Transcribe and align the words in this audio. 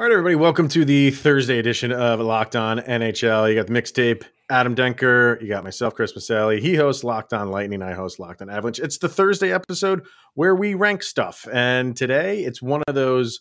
All 0.00 0.06
right, 0.06 0.12
everybody, 0.12 0.34
welcome 0.34 0.66
to 0.68 0.86
the 0.86 1.10
Thursday 1.10 1.58
edition 1.58 1.92
of 1.92 2.20
Locked 2.20 2.56
On 2.56 2.78
NHL. 2.78 3.50
You 3.50 3.54
got 3.54 3.66
the 3.66 3.74
mixtape, 3.74 4.24
Adam 4.48 4.74
Denker. 4.74 5.38
You 5.42 5.48
got 5.48 5.62
myself, 5.62 5.94
Chris 5.94 6.14
Maselli. 6.14 6.58
He 6.58 6.74
hosts 6.74 7.04
Locked 7.04 7.34
On 7.34 7.50
Lightning. 7.50 7.82
I 7.82 7.92
host 7.92 8.18
Locked 8.18 8.40
On 8.40 8.48
Avalanche. 8.48 8.78
It's 8.78 8.96
the 8.96 9.10
Thursday 9.10 9.52
episode 9.52 10.06
where 10.32 10.54
we 10.54 10.72
rank 10.72 11.02
stuff. 11.02 11.46
And 11.52 11.94
today 11.94 12.44
it's 12.44 12.62
one 12.62 12.82
of 12.88 12.94
those 12.94 13.40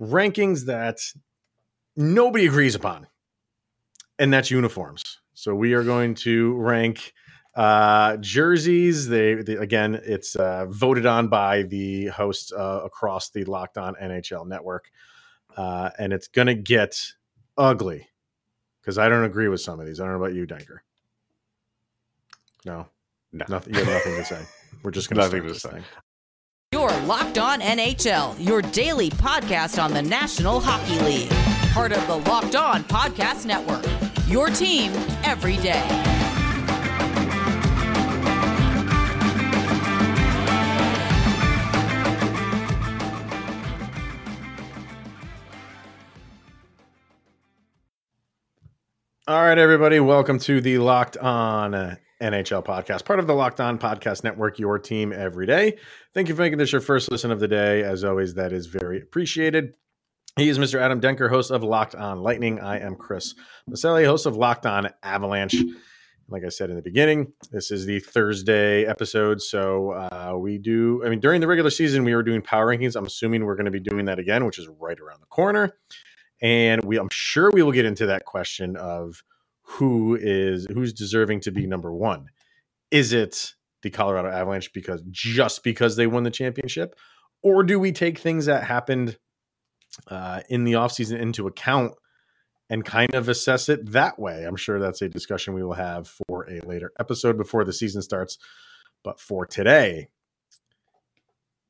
rankings 0.00 0.64
that 0.64 1.00
nobody 1.96 2.46
agrees 2.46 2.74
upon, 2.74 3.06
and 4.18 4.32
that's 4.32 4.50
uniforms. 4.50 5.20
So 5.34 5.54
we 5.54 5.74
are 5.74 5.84
going 5.84 6.14
to 6.14 6.54
rank 6.54 7.12
uh, 7.54 8.16
jerseys. 8.16 9.06
They, 9.06 9.34
they 9.34 9.56
again, 9.56 10.00
it's 10.02 10.34
uh, 10.34 10.64
voted 10.70 11.04
on 11.04 11.28
by 11.28 11.64
the 11.64 12.06
hosts 12.06 12.54
uh, 12.54 12.80
across 12.82 13.28
the 13.28 13.44
Locked 13.44 13.76
On 13.76 13.94
NHL 13.96 14.46
network 14.46 14.90
uh, 15.58 15.90
and 15.98 16.12
it's 16.14 16.28
gonna 16.28 16.54
get 16.54 17.12
ugly 17.58 18.08
because 18.80 18.96
I 18.96 19.08
don't 19.10 19.24
agree 19.24 19.48
with 19.48 19.60
some 19.60 19.78
of 19.80 19.86
these. 19.86 20.00
I 20.00 20.04
don't 20.04 20.12
know 20.14 20.24
about 20.24 20.34
you, 20.34 20.46
Denker. 20.46 20.78
No, 22.64 22.86
No. 23.32 23.44
nothing. 23.48 23.74
You 23.74 23.84
have 23.84 23.92
nothing 23.92 24.14
to 24.16 24.24
say. 24.24 24.42
We're 24.82 24.90
just 24.90 25.10
gonna 25.10 25.22
Nothing 25.22 25.42
to 25.42 25.48
this 25.48 25.62
say. 25.62 25.70
thing. 25.70 25.84
Your 26.72 26.90
Locked 27.02 27.38
On 27.38 27.60
NHL, 27.60 28.36
your 28.38 28.60
daily 28.62 29.10
podcast 29.10 29.82
on 29.82 29.92
the 29.92 30.02
National 30.02 30.60
Hockey 30.60 30.98
League. 31.04 31.30
Part 31.72 31.92
of 31.92 32.06
the 32.06 32.16
Locked 32.30 32.56
On 32.56 32.82
Podcast 32.84 33.46
Network. 33.46 33.84
Your 34.28 34.48
team 34.50 34.92
every 35.24 35.56
day. 35.56 36.07
All 49.28 49.44
right, 49.44 49.58
everybody, 49.58 50.00
welcome 50.00 50.38
to 50.38 50.58
the 50.62 50.78
Locked 50.78 51.18
On 51.18 51.72
NHL 52.22 52.64
podcast, 52.64 53.04
part 53.04 53.18
of 53.18 53.26
the 53.26 53.34
Locked 53.34 53.60
On 53.60 53.78
Podcast 53.78 54.24
Network, 54.24 54.58
your 54.58 54.78
team 54.78 55.12
every 55.12 55.44
day. 55.44 55.76
Thank 56.14 56.30
you 56.30 56.34
for 56.34 56.40
making 56.40 56.56
this 56.56 56.72
your 56.72 56.80
first 56.80 57.10
listen 57.10 57.30
of 57.30 57.38
the 57.38 57.46
day. 57.46 57.82
As 57.82 58.04
always, 58.04 58.36
that 58.36 58.54
is 58.54 58.68
very 58.68 59.02
appreciated. 59.02 59.74
He 60.38 60.48
is 60.48 60.58
Mr. 60.58 60.80
Adam 60.80 61.02
Denker, 61.02 61.28
host 61.28 61.50
of 61.50 61.62
Locked 61.62 61.94
On 61.94 62.22
Lightning. 62.22 62.58
I 62.58 62.78
am 62.78 62.94
Chris 62.94 63.34
Maselli, 63.68 64.06
host 64.06 64.24
of 64.24 64.34
Locked 64.34 64.64
On 64.64 64.88
Avalanche. 65.02 65.56
Like 66.30 66.44
I 66.46 66.48
said 66.48 66.70
in 66.70 66.76
the 66.76 66.82
beginning, 66.82 67.34
this 67.50 67.70
is 67.70 67.84
the 67.84 68.00
Thursday 68.00 68.86
episode. 68.86 69.42
So 69.42 69.90
uh, 69.90 70.36
we 70.38 70.56
do, 70.56 71.02
I 71.04 71.10
mean, 71.10 71.20
during 71.20 71.42
the 71.42 71.46
regular 71.46 71.68
season, 71.68 72.02
we 72.02 72.14
were 72.14 72.22
doing 72.22 72.40
power 72.40 72.66
rankings. 72.66 72.96
I'm 72.96 73.04
assuming 73.04 73.44
we're 73.44 73.56
going 73.56 73.66
to 73.66 73.70
be 73.70 73.78
doing 73.78 74.06
that 74.06 74.18
again, 74.18 74.46
which 74.46 74.58
is 74.58 74.68
right 74.80 74.98
around 74.98 75.20
the 75.20 75.26
corner 75.26 75.76
and 76.40 76.84
we 76.84 76.98
i'm 76.98 77.08
sure 77.10 77.50
we 77.52 77.62
will 77.62 77.72
get 77.72 77.84
into 77.84 78.06
that 78.06 78.24
question 78.24 78.76
of 78.76 79.22
who 79.68 80.16
is 80.20 80.66
who's 80.72 80.94
deserving 80.94 81.40
to 81.40 81.50
be 81.50 81.66
number 81.66 81.92
one. 81.92 82.30
Is 82.90 83.12
it 83.12 83.54
the 83.82 83.90
colorado 83.90 84.28
avalanche 84.28 84.72
because 84.72 85.02
just 85.10 85.62
because 85.62 85.94
they 85.94 86.06
won 86.06 86.22
the 86.22 86.30
championship? 86.30 86.96
Or 87.42 87.62
do 87.62 87.78
we 87.78 87.92
take 87.92 88.18
things 88.18 88.46
that 88.46 88.64
happened 88.64 89.18
uh, 90.08 90.40
in 90.48 90.64
the 90.64 90.72
offseason 90.72 91.20
into 91.20 91.46
account 91.46 91.92
and 92.70 92.84
kind 92.84 93.14
of 93.14 93.28
assess 93.28 93.68
it 93.68 93.92
that 93.92 94.18
way? 94.18 94.44
I'm 94.44 94.56
sure 94.56 94.80
that's 94.80 95.02
a 95.02 95.08
discussion 95.08 95.52
we 95.52 95.62
will 95.62 95.74
have 95.74 96.08
for 96.08 96.50
a 96.50 96.66
later 96.66 96.90
episode 96.98 97.36
before 97.36 97.64
the 97.64 97.72
season 97.72 98.00
starts. 98.00 98.38
But 99.04 99.20
for 99.20 99.46
today 99.46 100.08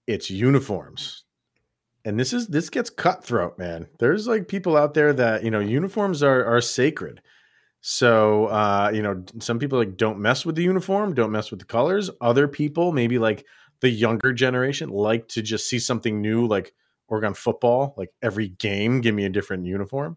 it's 0.07 0.31
uniforms 0.31 1.25
and 2.05 2.19
this 2.19 2.33
is 2.33 2.49
this 2.49 2.71
gets 2.71 2.91
cutthroat 2.91 3.59
man. 3.59 3.87
There's 3.99 4.27
like 4.27 4.49
people 4.49 4.77
out 4.77 4.95
there 4.95 5.13
that 5.13 5.45
you 5.45 5.51
know 5.51 5.61
uniforms 5.61 6.23
are 6.23 6.45
are 6.45 6.61
sacred. 6.61 7.21
So 7.81 8.47
uh 8.47 8.91
you 8.93 9.03
know 9.03 9.25
some 9.41 9.59
people 9.59 9.79
like 9.79 9.97
don't 9.97 10.19
mess 10.19 10.45
with 10.47 10.56
the 10.56 10.62
uniform 10.62 11.15
don't 11.15 11.33
mess 11.33 11.50
with 11.50 11.61
the 11.61 11.67
colors. 11.67 12.11
Other 12.21 12.49
people 12.49 12.93
maybe 12.93 13.19
like 13.19 13.45
the 13.81 13.91
younger 13.91 14.33
generation 14.33 14.91
like 14.91 15.28
to 15.28 15.43
just 15.43 15.69
see 15.69 15.78
something 15.78 16.21
new 16.21 16.47
like 16.47 16.75
oregon 17.09 17.33
football 17.34 17.95
like 17.97 18.11
every 18.22 18.49
game 18.49 19.01
give 19.01 19.15
me 19.15 19.25
a 19.25 19.31
different 19.31 19.67
uniform. 19.67 20.17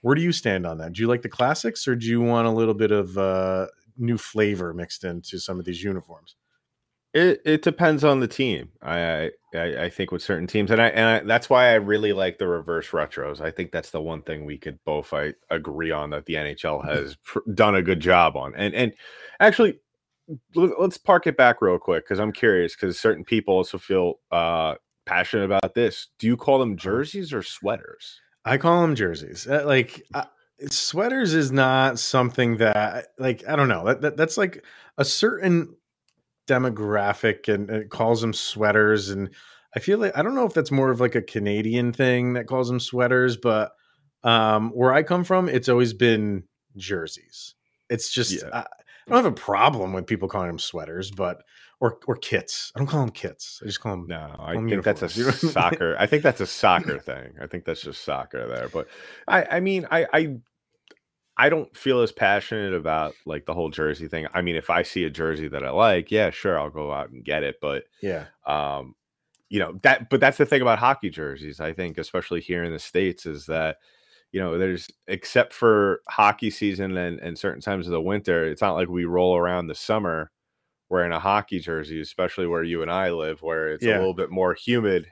Where 0.00 0.14
do 0.14 0.22
you 0.22 0.32
stand 0.32 0.66
on 0.66 0.78
that? 0.78 0.92
Do 0.92 1.02
you 1.02 1.08
like 1.08 1.22
the 1.22 1.28
classics 1.28 1.88
or 1.88 1.96
do 1.96 2.06
you 2.06 2.20
want 2.20 2.46
a 2.46 2.52
little 2.52 2.74
bit 2.74 2.90
of 2.90 3.16
uh 3.18 3.66
new 3.96 4.18
flavor 4.18 4.72
mixed 4.72 5.04
into 5.04 5.38
some 5.38 5.58
of 5.58 5.64
these 5.64 5.82
uniforms 5.82 6.36
It 7.14 7.40
it 7.44 7.62
depends 7.62 8.04
on 8.04 8.20
the 8.20 8.28
team. 8.28 8.68
I 8.82 9.30
I, 9.54 9.84
I 9.84 9.88
think 9.90 10.12
with 10.12 10.22
certain 10.22 10.46
teams, 10.46 10.70
and 10.70 10.80
I 10.80 10.88
and 10.88 11.06
I, 11.06 11.20
that's 11.20 11.48
why 11.48 11.70
I 11.70 11.74
really 11.74 12.12
like 12.12 12.38
the 12.38 12.46
reverse 12.46 12.90
retros. 12.90 13.40
I 13.40 13.50
think 13.50 13.72
that's 13.72 13.90
the 13.90 14.00
one 14.00 14.20
thing 14.22 14.44
we 14.44 14.58
could 14.58 14.78
both 14.84 15.12
I 15.14 15.32
agree 15.50 15.90
on 15.90 16.10
that 16.10 16.26
the 16.26 16.34
NHL 16.34 16.84
has 16.84 17.16
pr- 17.24 17.38
done 17.54 17.74
a 17.74 17.82
good 17.82 18.00
job 18.00 18.36
on. 18.36 18.54
And 18.54 18.74
and 18.74 18.92
actually, 19.40 19.80
let- 20.54 20.78
let's 20.80 20.98
park 20.98 21.26
it 21.26 21.36
back 21.36 21.62
real 21.62 21.78
quick 21.78 22.04
because 22.04 22.18
I'm 22.20 22.32
curious 22.32 22.74
because 22.76 23.00
certain 23.00 23.24
people 23.24 23.54
also 23.54 23.78
feel 23.78 24.20
uh 24.30 24.74
passionate 25.06 25.44
about 25.44 25.74
this. 25.74 26.08
Do 26.18 26.26
you 26.26 26.36
call 26.36 26.58
them 26.58 26.76
jerseys 26.76 27.32
or 27.32 27.42
sweaters? 27.42 28.20
I 28.44 28.58
call 28.58 28.82
them 28.82 28.94
jerseys. 28.94 29.46
Uh, 29.46 29.62
like 29.66 30.02
uh, 30.14 30.24
sweaters 30.70 31.32
is 31.34 31.50
not 31.52 31.98
something 31.98 32.58
that 32.58 33.08
like 33.18 33.44
I 33.48 33.56
don't 33.56 33.68
know. 33.68 33.86
That, 33.86 34.02
that 34.02 34.16
that's 34.18 34.36
like 34.36 34.62
a 34.98 35.04
certain 35.06 35.74
demographic 36.48 37.52
and 37.52 37.70
it 37.70 37.90
calls 37.90 38.20
them 38.20 38.32
sweaters 38.32 39.10
and 39.10 39.30
I 39.76 39.80
feel 39.80 39.98
like 39.98 40.16
I 40.16 40.22
don't 40.22 40.34
know 40.34 40.46
if 40.46 40.54
that's 40.54 40.70
more 40.70 40.90
of 40.90 41.00
like 41.00 41.14
a 41.14 41.22
Canadian 41.22 41.92
thing 41.92 42.32
that 42.32 42.46
calls 42.46 42.68
them 42.68 42.80
sweaters, 42.80 43.36
but 43.36 43.72
um 44.24 44.70
where 44.70 44.92
I 44.92 45.02
come 45.04 45.22
from 45.24 45.48
it's 45.48 45.68
always 45.68 45.92
been 45.92 46.44
jerseys. 46.76 47.54
It's 47.90 48.10
just 48.10 48.32
Yeah. 48.32 48.48
I, 48.52 48.58
I 48.60 49.10
don't 49.14 49.24
have 49.24 49.32
a 49.32 49.36
problem 49.36 49.92
with 49.92 50.06
people 50.06 50.28
calling 50.28 50.48
them 50.48 50.58
sweaters, 50.58 51.10
but 51.10 51.42
or 51.80 51.98
or 52.06 52.16
kits. 52.16 52.72
I 52.74 52.80
don't 52.80 52.88
call 52.88 53.00
them 53.00 53.10
kits. 53.10 53.60
I 53.62 53.66
just 53.66 53.80
call 53.80 53.92
them 53.92 54.06
No, 54.08 54.34
I 54.38 54.54
Home 54.54 54.68
think 54.68 54.84
that's 54.84 55.02
a 55.02 55.06
uniforms. 55.06 55.42
You 55.42 55.48
know? 55.48 55.52
soccer. 55.52 55.96
I 55.98 56.06
think 56.06 56.22
that's 56.22 56.40
a 56.40 56.46
soccer 56.46 56.98
thing. 56.98 57.34
I 57.40 57.46
think 57.46 57.64
that's 57.64 57.82
just 57.82 58.02
soccer 58.04 58.46
there. 58.48 58.68
But 58.68 58.88
I, 59.28 59.44
I 59.44 59.60
mean, 59.60 59.86
I, 59.90 60.06
I, 60.12 60.36
I 61.38 61.48
don't 61.48 61.74
feel 61.76 62.00
as 62.02 62.10
passionate 62.12 62.74
about 62.74 63.14
like 63.24 63.46
the 63.46 63.54
whole 63.54 63.70
jersey 63.70 64.08
thing. 64.08 64.26
I 64.34 64.42
mean, 64.42 64.56
if 64.56 64.70
I 64.70 64.82
see 64.82 65.04
a 65.04 65.10
jersey 65.10 65.46
that 65.48 65.62
I 65.64 65.70
like, 65.70 66.10
yeah, 66.10 66.30
sure, 66.30 66.58
I'll 66.58 66.68
go 66.70 66.92
out 66.92 67.10
and 67.10 67.24
get 67.24 67.44
it. 67.44 67.56
But 67.60 67.84
yeah. 68.02 68.26
um, 68.44 68.94
you 69.48 69.60
know 69.60 69.78
that. 69.82 70.10
But 70.10 70.20
that's 70.20 70.36
the 70.38 70.46
thing 70.46 70.62
about 70.62 70.78
hockey 70.80 71.10
jerseys. 71.10 71.60
I 71.60 71.72
think, 71.72 71.96
especially 71.96 72.40
here 72.40 72.64
in 72.64 72.72
the 72.72 72.78
states, 72.78 73.24
is 73.24 73.46
that 73.46 73.76
you 74.32 74.40
know 74.40 74.58
there's 74.58 74.88
except 75.06 75.52
for 75.54 76.02
hockey 76.08 76.50
season 76.50 76.96
and 76.96 77.18
and 77.20 77.38
certain 77.38 77.60
times 77.62 77.86
of 77.86 77.92
the 77.92 78.00
winter, 78.02 78.44
it's 78.46 78.60
not 78.62 78.74
like 78.74 78.88
we 78.88 79.04
roll 79.04 79.36
around 79.36 79.68
the 79.68 79.74
summer 79.74 80.30
wearing 80.90 81.12
a 81.12 81.20
hockey 81.20 81.60
jersey, 81.60 82.00
especially 82.00 82.46
where 82.46 82.62
you 82.64 82.82
and 82.82 82.90
I 82.90 83.10
live, 83.10 83.42
where 83.42 83.72
it's 83.72 83.84
Yeah. 83.84 83.96
a 83.96 83.98
little 83.98 84.14
bit 84.14 84.30
more 84.30 84.54
humid. 84.54 85.06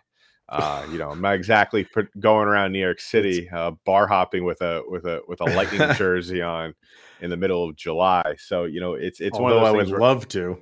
Uh, 0.49 0.87
you 0.93 0.99
know, 0.99 1.11
I'm 1.11 1.21
not 1.21 1.34
exactly 1.34 1.87
going 2.21 2.47
around 2.47 2.73
New 2.73 2.81
York 2.81 3.01
City, 3.01 3.49
uh, 3.51 3.73
bar 3.84 4.07
hopping 4.07 4.45
with 4.45 4.61
a 4.62 4.83
with 4.89 5.05
a 5.05 5.21
with 5.27 5.41
a 5.41 5.45
lightning 5.45 5.81
jersey 5.97 6.41
on 6.41 6.75
in 7.21 7.31
the 7.31 7.37
middle 7.37 7.69
of 7.69 7.75
July. 7.77 8.37
So 8.39 8.65
you 8.65 8.81
know, 8.81 8.95
it's 8.95 9.21
it's 9.21 9.39
one 9.39 9.51
of 9.53 9.59
Although 9.59 9.73
those 9.73 9.75
I 9.75 9.77
would 9.77 9.91
where- 9.91 10.01
love 10.01 10.29
to. 10.29 10.59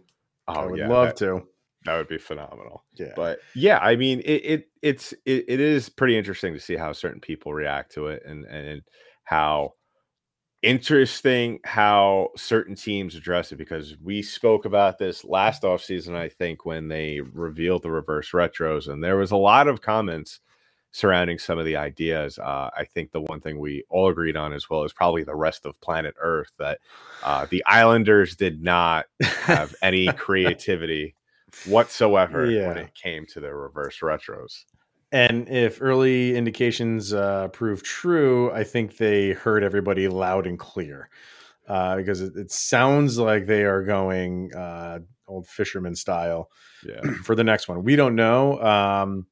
I 0.46 0.62
oh 0.62 0.68
would 0.70 0.78
yeah, 0.78 0.88
love 0.88 1.06
that, 1.08 1.16
to. 1.18 1.42
that 1.84 1.96
would 1.96 2.08
be 2.08 2.18
phenomenal. 2.18 2.84
Yeah. 2.94 3.12
But 3.16 3.40
yeah, 3.54 3.78
I 3.78 3.96
mean, 3.96 4.20
it, 4.20 4.44
it 4.44 4.68
it's 4.82 5.12
it, 5.26 5.44
it 5.48 5.60
is 5.60 5.88
pretty 5.88 6.16
interesting 6.16 6.54
to 6.54 6.60
see 6.60 6.76
how 6.76 6.92
certain 6.92 7.20
people 7.20 7.52
react 7.52 7.92
to 7.94 8.08
it 8.08 8.22
and 8.26 8.44
and 8.46 8.82
how 9.24 9.72
interesting 10.64 11.60
how 11.64 12.30
certain 12.36 12.74
teams 12.74 13.14
address 13.14 13.52
it 13.52 13.56
because 13.56 13.96
we 14.02 14.22
spoke 14.22 14.64
about 14.64 14.98
this 14.98 15.24
last 15.24 15.62
offseason, 15.62 16.16
I 16.16 16.28
think, 16.28 16.64
when 16.64 16.88
they 16.88 17.20
revealed 17.20 17.82
the 17.82 17.90
reverse 17.90 18.30
retros, 18.32 18.88
and 18.88 19.04
there 19.04 19.16
was 19.16 19.30
a 19.30 19.36
lot 19.36 19.68
of 19.68 19.82
comments 19.82 20.40
surrounding 20.92 21.38
some 21.38 21.58
of 21.58 21.64
the 21.64 21.76
ideas. 21.76 22.38
Uh, 22.38 22.70
I 22.76 22.84
think 22.84 23.10
the 23.10 23.20
one 23.20 23.40
thing 23.40 23.58
we 23.58 23.84
all 23.90 24.08
agreed 24.08 24.36
on 24.36 24.52
as 24.52 24.70
well 24.70 24.84
is 24.84 24.92
probably 24.92 25.24
the 25.24 25.34
rest 25.34 25.66
of 25.66 25.80
planet 25.80 26.14
Earth 26.20 26.52
that 26.58 26.78
uh, 27.24 27.46
the 27.50 27.64
Islanders 27.66 28.36
did 28.36 28.62
not 28.62 29.06
have 29.20 29.74
any 29.82 30.06
creativity 30.12 31.14
whatsoever 31.66 32.50
Yeah. 32.50 32.68
when 32.68 32.78
it 32.78 32.94
came 32.94 33.26
to 33.26 33.40
the 33.40 33.52
reverse 33.54 33.98
retros. 34.00 34.64
And 35.12 35.48
if 35.48 35.78
early 35.80 36.36
indications 36.36 37.12
uh, 37.14 37.48
prove 37.48 37.82
true, 37.82 38.50
I 38.52 38.64
think 38.64 38.96
they 38.96 39.30
heard 39.30 39.62
everybody 39.62 40.08
loud 40.08 40.46
and 40.46 40.58
clear 40.58 41.08
uh, 41.68 41.96
because 41.96 42.20
it, 42.20 42.34
it 42.36 42.50
sounds 42.50 43.18
like 43.18 43.46
they 43.46 43.64
are 43.64 43.82
going 43.84 44.52
uh, 44.54 44.98
old 45.28 45.46
fisherman 45.46 45.94
style 45.94 46.50
Yeah. 46.84 47.00
for 47.24 47.34
the 47.34 47.44
next 47.44 47.68
one. 47.68 47.84
We 47.84 47.96
don't 47.96 48.16
know. 48.16 48.60
Um, 48.60 49.26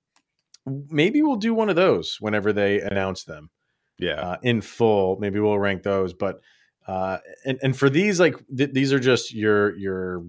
maybe 0.67 1.21
we'll 1.23 1.37
do 1.37 1.53
one 1.55 1.69
of 1.69 1.77
those 1.77 2.17
whenever 2.21 2.53
they 2.53 2.81
announce 2.81 3.25
them 3.25 3.51
Yeah. 3.99 4.21
uh, 4.21 4.37
in 4.43 4.61
full. 4.61 5.19
Maybe 5.19 5.41
we'll 5.41 5.59
rank 5.59 5.83
those. 5.83 6.15
But 6.15 6.41
uh, 6.87 7.19
and 7.45 7.59
and 7.63 7.77
for 7.77 7.89
these, 7.91 8.19
like 8.19 8.37
th- 8.57 8.73
these 8.73 8.93
are 8.93 8.99
just 9.01 9.33
your 9.35 9.77
your 9.77 10.25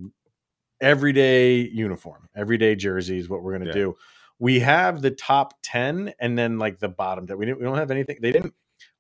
everyday 0.82 1.58
uniform, 1.60 2.28
everyday 2.36 2.76
jerseys. 2.76 3.30
What 3.30 3.42
we're 3.44 3.54
gonna 3.54 3.68
Yeah. 3.68 3.74
do. 3.74 3.96
We 4.40 4.60
have 4.60 5.02
the 5.02 5.12
top 5.12 5.54
10 5.64 6.14
and 6.20 6.38
then 6.38 6.60
like 6.60 6.80
the 6.80 6.90
bottom 6.90 7.28
10. 7.28 7.38
We, 7.38 7.46
didn't, 7.46 7.60
we 7.60 7.66
don't 7.66 7.78
have 7.78 7.92
anything. 7.92 8.18
They 8.22 8.32
didn't, 8.32 8.54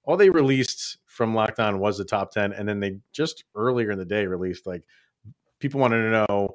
all 0.04 0.18
they 0.18 0.30
released 0.30 0.98
from 1.06 1.34
Locked 1.34 1.60
On 1.60 1.80
was 1.80 1.98
the 1.98 2.06
top 2.06 2.32
10. 2.32 2.54
And 2.54 2.68
then 2.68 2.80
they 2.80 2.98
just 3.12 3.44
earlier 3.56 3.92
in 3.92 4.00
the 4.00 4.06
day 4.06 4.26
released 4.26 4.66
like 4.66 4.84
people 5.60 5.80
wanted 5.80 6.04
to 6.04 6.26
know 6.30 6.50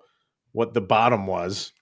what 0.53 0.75
the 0.75 0.81
bottom 0.81 1.27
was. 1.27 1.73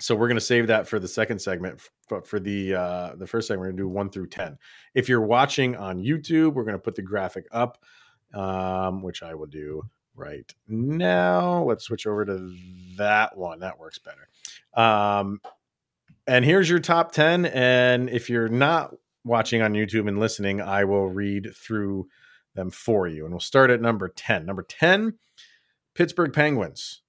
So 0.00 0.16
we're 0.16 0.26
going 0.26 0.36
to 0.36 0.40
save 0.40 0.66
that 0.66 0.88
for 0.88 0.98
the 0.98 1.06
second 1.06 1.40
segment. 1.40 1.80
But 2.08 2.26
for 2.26 2.40
the 2.40 2.74
uh, 2.74 3.14
the 3.16 3.26
first 3.26 3.46
segment, 3.46 3.60
we're 3.60 3.66
going 3.66 3.76
to 3.76 3.82
do 3.84 3.88
one 3.88 4.10
through 4.10 4.26
ten. 4.26 4.58
If 4.94 5.08
you're 5.08 5.20
watching 5.20 5.76
on 5.76 6.02
YouTube, 6.02 6.54
we're 6.54 6.64
going 6.64 6.74
to 6.74 6.82
put 6.82 6.96
the 6.96 7.02
graphic 7.02 7.46
up, 7.52 7.78
um, 8.34 9.02
which 9.02 9.22
I 9.22 9.34
will 9.34 9.46
do 9.46 9.82
right 10.16 10.52
now. 10.66 11.62
Let's 11.62 11.84
switch 11.84 12.06
over 12.06 12.24
to 12.24 12.52
that 12.96 13.36
one. 13.36 13.60
That 13.60 13.78
works 13.78 14.00
better. 14.00 14.28
Um, 14.74 15.40
and 16.26 16.44
here's 16.44 16.68
your 16.68 16.80
top 16.80 17.12
10. 17.12 17.46
And 17.46 18.08
if 18.10 18.30
you're 18.30 18.48
not 18.48 18.94
watching 19.24 19.62
on 19.62 19.72
YouTube 19.72 20.08
and 20.08 20.18
listening, 20.18 20.60
I 20.60 20.84
will 20.84 21.08
read 21.08 21.50
through 21.54 22.08
them 22.54 22.70
for 22.70 23.08
you. 23.08 23.24
And 23.24 23.32
we'll 23.32 23.40
start 23.40 23.70
at 23.70 23.80
number 23.80 24.08
10. 24.08 24.44
Number 24.46 24.62
10, 24.62 25.14
Pittsburgh 25.94 26.32
Penguins. 26.32 27.02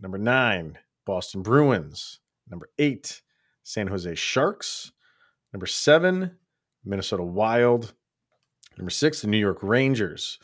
Number 0.00 0.18
nine, 0.18 0.78
Boston 1.04 1.42
Bruins. 1.42 2.20
Number 2.48 2.70
eight, 2.78 3.20
San 3.62 3.86
Jose 3.86 4.14
Sharks. 4.14 4.92
Number 5.52 5.66
seven, 5.66 6.36
Minnesota 6.84 7.22
Wild. 7.22 7.92
Number 8.78 8.90
six, 8.90 9.20
the 9.20 9.28
New 9.28 9.38
York 9.38 9.58
Rangers. 9.62 10.38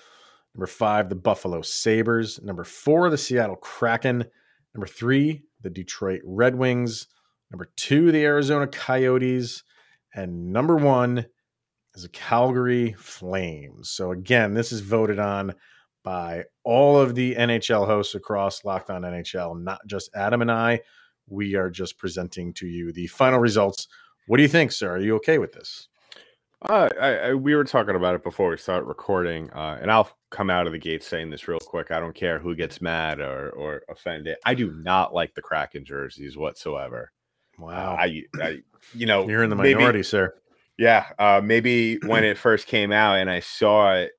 Number 0.54 0.66
five, 0.66 1.08
the 1.08 1.14
Buffalo 1.14 1.62
Sabres. 1.62 2.40
Number 2.42 2.64
four, 2.64 3.08
the 3.08 3.18
Seattle 3.18 3.56
Kraken. 3.56 4.24
Number 4.74 4.86
three, 4.86 5.42
the 5.62 5.70
Detroit 5.70 6.20
Red 6.24 6.54
Wings. 6.54 7.06
Number 7.50 7.68
two, 7.76 8.12
the 8.12 8.24
Arizona 8.24 8.66
Coyotes. 8.66 9.62
And 10.14 10.52
number 10.52 10.76
one 10.76 11.26
is 11.94 12.02
the 12.02 12.08
Calgary 12.08 12.94
Flames. 12.98 13.90
So, 13.90 14.12
again, 14.12 14.54
this 14.54 14.72
is 14.72 14.80
voted 14.80 15.18
on 15.18 15.54
by 16.02 16.44
all 16.64 16.98
of 16.98 17.14
the 17.14 17.34
NHL 17.34 17.86
hosts 17.86 18.14
across 18.14 18.64
Locked 18.64 18.90
On 18.90 19.02
NHL, 19.02 19.60
not 19.60 19.80
just 19.86 20.10
Adam 20.14 20.40
and 20.40 20.50
I. 20.50 20.80
We 21.28 21.56
are 21.56 21.68
just 21.68 21.98
presenting 21.98 22.52
to 22.54 22.66
you 22.66 22.92
the 22.92 23.08
final 23.08 23.40
results. 23.40 23.88
What 24.28 24.36
do 24.36 24.42
you 24.42 24.48
think, 24.48 24.72
sir? 24.72 24.92
Are 24.92 25.00
you 25.00 25.16
okay 25.16 25.38
with 25.38 25.52
this? 25.52 25.88
Uh, 26.62 26.88
I, 27.00 27.08
I, 27.08 27.34
we 27.34 27.54
were 27.54 27.64
talking 27.64 27.96
about 27.96 28.14
it 28.14 28.24
before 28.24 28.50
we 28.50 28.56
started 28.56 28.86
recording, 28.86 29.50
uh, 29.50 29.78
and 29.80 29.90
I'll 29.90 30.10
come 30.30 30.48
out 30.48 30.66
of 30.66 30.72
the 30.72 30.78
gate 30.78 31.02
saying 31.02 31.30
this 31.30 31.48
real 31.48 31.58
quick. 31.58 31.90
I 31.90 32.00
don't 32.00 32.14
care 32.14 32.38
who 32.38 32.54
gets 32.54 32.80
mad 32.80 33.20
or 33.20 33.50
or 33.50 33.82
offended. 33.90 34.36
I 34.44 34.54
do 34.54 34.72
not 34.72 35.12
like 35.12 35.34
the 35.34 35.42
Kraken 35.42 35.84
jerseys 35.84 36.36
whatsoever. 36.36 37.12
Uh, 37.58 37.62
Wow. 37.64 37.96
I, 37.98 38.22
I, 38.40 38.58
you 38.94 39.06
know, 39.06 39.28
You're 39.28 39.42
in 39.42 39.50
the 39.50 39.56
maybe- 39.56 39.74
minority, 39.74 40.02
sir. 40.02 40.34
Yeah, 40.78 41.06
uh, 41.18 41.40
maybe 41.42 41.96
when 42.06 42.22
it 42.24 42.36
first 42.38 42.66
came 42.66 42.92
out 42.92 43.14
and 43.18 43.30
I 43.30 43.40
saw 43.40 43.94
it, 43.94 44.12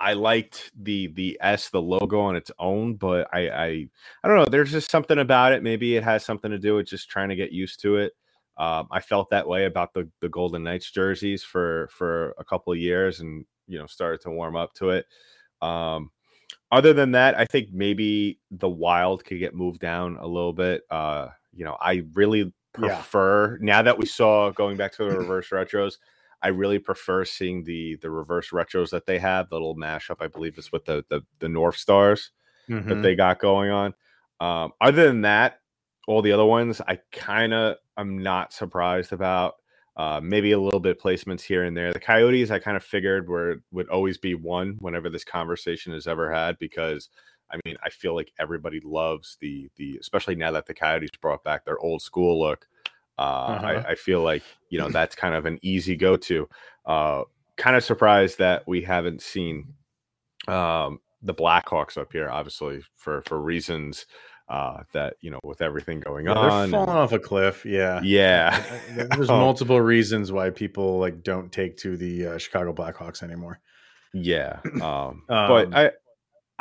I 0.00 0.14
liked 0.14 0.72
the 0.80 1.08
the 1.08 1.38
S, 1.40 1.68
the 1.68 1.80
logo 1.82 2.18
on 2.20 2.34
its 2.34 2.50
own, 2.58 2.94
but 2.94 3.28
I 3.32 3.48
I 3.50 3.66
I 4.24 4.28
don't 4.28 4.36
know. 4.38 4.46
There's 4.46 4.72
just 4.72 4.90
something 4.90 5.18
about 5.18 5.52
it. 5.52 5.62
Maybe 5.62 5.96
it 5.96 6.02
has 6.02 6.24
something 6.24 6.50
to 6.50 6.58
do 6.58 6.74
with 6.76 6.86
just 6.88 7.08
trying 7.08 7.28
to 7.28 7.36
get 7.36 7.52
used 7.52 7.80
to 7.82 7.96
it. 7.98 8.12
Um, 8.56 8.88
I 8.90 9.00
felt 9.00 9.30
that 9.30 9.46
way 9.46 9.66
about 9.66 9.92
the 9.94 10.08
the 10.20 10.28
Golden 10.28 10.64
Knights 10.64 10.90
jerseys 10.90 11.44
for 11.44 11.88
for 11.92 12.34
a 12.38 12.44
couple 12.44 12.72
of 12.72 12.78
years, 12.80 13.20
and 13.20 13.44
you 13.68 13.78
know 13.78 13.86
started 13.86 14.22
to 14.22 14.30
warm 14.30 14.56
up 14.56 14.72
to 14.74 14.90
it. 14.90 15.06
Um, 15.60 16.10
other 16.72 16.92
than 16.94 17.12
that, 17.12 17.38
I 17.38 17.44
think 17.44 17.68
maybe 17.72 18.40
the 18.50 18.68
Wild 18.68 19.24
could 19.24 19.38
get 19.38 19.54
moved 19.54 19.78
down 19.80 20.16
a 20.18 20.26
little 20.26 20.52
bit. 20.54 20.82
Uh, 20.90 21.28
you 21.52 21.64
know, 21.64 21.76
I 21.80 22.02
really 22.14 22.52
Yeah. 22.80 22.96
prefer 22.96 23.58
now 23.60 23.82
that 23.82 23.98
we 23.98 24.06
saw 24.06 24.50
going 24.50 24.76
back 24.76 24.92
to 24.92 25.04
the 25.04 25.10
reverse 25.18 25.50
retros. 25.50 25.98
I 26.42 26.48
really 26.48 26.78
prefer 26.78 27.24
seeing 27.24 27.64
the 27.64 27.96
the 27.96 28.10
reverse 28.10 28.50
retros 28.50 28.90
that 28.90 29.06
they 29.06 29.18
have. 29.18 29.48
The 29.48 29.54
little 29.56 29.76
mashup, 29.76 30.16
I 30.20 30.26
believe, 30.28 30.58
is 30.58 30.72
with 30.72 30.84
the 30.84 31.04
the, 31.08 31.22
the 31.38 31.48
North 31.48 31.76
Stars 31.76 32.30
that 32.68 32.74
Mhm. 32.98 33.02
they 33.02 33.14
got 33.14 33.38
going 33.40 33.70
on. 33.70 33.94
Um, 34.40 34.72
other 34.80 35.06
than 35.06 35.22
that, 35.22 35.60
all 36.08 36.22
the 36.22 36.32
other 36.32 36.44
ones, 36.44 36.80
I 36.80 36.98
kind 37.12 37.54
of 37.54 37.76
I'm 37.96 38.18
not 38.18 38.52
surprised 38.52 39.12
about. 39.12 39.54
Uh, 39.94 40.20
maybe 40.22 40.52
a 40.52 40.58
little 40.58 40.80
bit 40.80 40.98
placements 40.98 41.42
here 41.42 41.64
and 41.64 41.76
there. 41.76 41.92
The 41.92 42.00
Coyotes, 42.00 42.50
I 42.50 42.58
kind 42.58 42.78
of 42.78 42.82
figured 42.82 43.28
were 43.28 43.62
would 43.72 43.90
always 43.90 44.16
be 44.16 44.34
one 44.34 44.76
whenever 44.78 45.10
this 45.10 45.22
conversation 45.24 45.92
is 45.92 46.06
ever 46.06 46.32
had 46.32 46.58
because 46.58 47.10
I 47.52 47.58
mean 47.64 47.76
I 47.84 47.90
feel 47.90 48.14
like 48.14 48.32
everybody 48.38 48.80
loves 48.84 49.36
the 49.40 49.68
the 49.76 49.98
especially 50.00 50.34
now 50.36 50.50
that 50.52 50.66
the 50.66 50.74
Coyotes 50.74 51.10
brought 51.20 51.44
back 51.44 51.64
their 51.64 51.78
old 51.78 52.02
school 52.02 52.40
look. 52.40 52.66
Uh, 53.18 53.22
Uh-huh. 53.22 53.66
I, 53.66 53.90
I 53.90 53.94
feel 53.94 54.22
like 54.22 54.42
you 54.70 54.78
know 54.78 54.88
that's 54.98 55.14
kind 55.14 55.34
of 55.34 55.46
an 55.46 55.58
easy 55.62 55.96
go 55.96 56.16
to. 56.16 56.48
Uh, 56.86 57.22
kind 57.56 57.76
of 57.76 57.84
surprised 57.84 58.38
that 58.38 58.66
we 58.66 58.82
haven't 58.82 59.20
seen 59.22 59.74
um, 60.48 60.98
the 61.22 61.34
Blackhawks 61.34 61.96
up 61.96 62.12
here, 62.12 62.28
obviously 62.30 62.82
for 62.96 63.22
for 63.22 63.40
reasons 63.40 64.06
uh, 64.48 64.82
that 64.92 65.14
you 65.20 65.30
know 65.30 65.38
with 65.44 65.60
everything 65.62 66.00
going 66.00 66.26
Yeah, 66.26 66.32
on. 66.32 66.48
they're 66.48 66.62
and- 66.64 66.72
falling 66.72 66.90
off 66.90 67.12
a 67.12 67.18
cliff. 67.18 67.64
Yeah. 67.64 68.00
yeah, 68.02 68.60
There's 69.10 69.30
Um, 69.30 69.38
multiple 69.38 69.80
reasons 69.80 70.32
why 70.32 70.50
people 70.50 70.98
like 70.98 71.22
don't 71.22 71.52
take 71.52 71.76
to 71.78 71.96
the 71.96 72.26
uh, 72.26 72.38
Chicago 72.38 72.72
Blackhawks 72.72 73.22
anymore. 73.22 73.60
yeah. 74.12 74.58
Um, 74.64 74.80
Um, 74.82 75.22
but 75.28 75.74
I, 75.74 75.90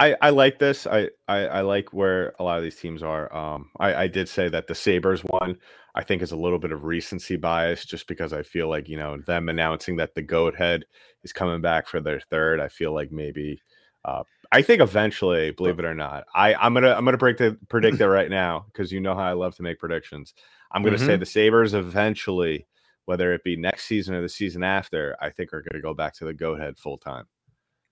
I, 0.01 0.15
I 0.19 0.29
like 0.31 0.57
this. 0.57 0.87
I, 0.87 1.09
I, 1.27 1.37
I 1.45 1.61
like 1.61 1.93
where 1.93 2.33
a 2.39 2.43
lot 2.43 2.57
of 2.57 2.63
these 2.63 2.75
teams 2.75 3.03
are. 3.03 3.31
Um, 3.35 3.69
I, 3.79 3.93
I 3.93 4.07
did 4.07 4.27
say 4.27 4.49
that 4.49 4.65
the 4.65 4.73
Sabres 4.73 5.21
one, 5.21 5.57
I 5.93 6.03
think, 6.03 6.23
is 6.23 6.31
a 6.31 6.35
little 6.35 6.57
bit 6.57 6.71
of 6.71 6.85
recency 6.85 7.35
bias, 7.35 7.85
just 7.85 8.07
because 8.07 8.33
I 8.33 8.41
feel 8.41 8.67
like 8.67 8.89
you 8.89 8.97
know 8.97 9.17
them 9.17 9.47
announcing 9.47 9.97
that 9.97 10.15
the 10.15 10.23
Goat 10.23 10.55
Head 10.55 10.85
is 11.23 11.31
coming 11.31 11.61
back 11.61 11.87
for 11.87 12.01
their 12.01 12.19
third. 12.19 12.59
I 12.59 12.67
feel 12.67 12.93
like 12.93 13.11
maybe. 13.11 13.61
Uh, 14.03 14.23
I 14.51 14.63
think 14.63 14.81
eventually, 14.81 15.51
believe 15.51 15.77
it 15.77 15.85
or 15.85 15.93
not, 15.93 16.23
I 16.33 16.55
I'm 16.55 16.73
gonna 16.73 16.93
I'm 16.93 17.05
gonna 17.05 17.17
break 17.17 17.37
the 17.37 17.55
predict 17.69 18.01
it 18.01 18.07
right 18.09 18.31
now 18.31 18.65
because 18.73 18.91
you 18.91 18.99
know 19.01 19.13
how 19.13 19.21
I 19.21 19.33
love 19.33 19.55
to 19.57 19.63
make 19.63 19.77
predictions. 19.77 20.33
I'm 20.71 20.81
gonna 20.81 20.97
say 20.97 21.15
Mhm. 21.15 21.19
the 21.19 21.25
Sabres 21.27 21.75
eventually, 21.75 22.65
whether 23.05 23.33
it 23.33 23.43
be 23.43 23.55
next 23.55 23.83
season 23.85 24.15
or 24.15 24.21
the 24.21 24.29
season 24.29 24.63
after, 24.63 25.15
I 25.21 25.29
think 25.29 25.53
are 25.53 25.61
gonna 25.61 25.81
go 25.81 25.93
back 25.93 26.15
to 26.15 26.25
the 26.25 26.33
Goat 26.33 26.59
Head 26.59 26.79
full 26.79 26.97
time. 26.97 27.25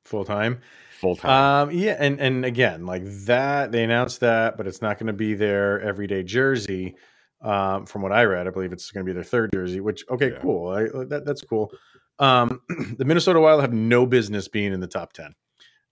Full 0.09 0.25
time. 0.25 0.59
Full 1.00 1.15
time. 1.15 1.69
Um, 1.69 1.75
yeah, 1.75 1.95
and 2.00 2.19
and 2.19 2.44
again, 2.44 2.85
like 2.85 3.03
that, 3.25 3.71
they 3.71 3.83
announced 3.83 4.19
that, 4.19 4.57
but 4.57 4.67
it's 4.67 4.81
not 4.81 4.97
going 4.97 5.07
to 5.07 5.13
be 5.13 5.33
their 5.33 5.79
everyday 5.81 6.23
jersey. 6.23 6.95
Um, 7.41 7.85
from 7.85 8.01
what 8.01 8.11
I 8.11 8.23
read, 8.25 8.47
I 8.47 8.50
believe 8.50 8.73
it's 8.73 8.91
going 8.91 9.06
to 9.06 9.09
be 9.09 9.13
their 9.13 9.23
third 9.23 9.51
jersey. 9.53 9.79
Which 9.79 10.03
okay, 10.09 10.31
Yeah. 10.33 10.39
cool. 10.41 10.69
I, 10.71 10.83
that 11.06 11.23
that's 11.25 11.41
cool. 11.41 11.71
Um, 12.17 12.61
the 12.97 13.06
Minnesota 13.06 13.39
Wild 13.39 13.61
have 13.61 13.71
no 13.71 14.06
business 14.06 14.47
being 14.49 14.73
in 14.73 14.80
the 14.81 14.87
top 14.87 15.13
ten. 15.13 15.33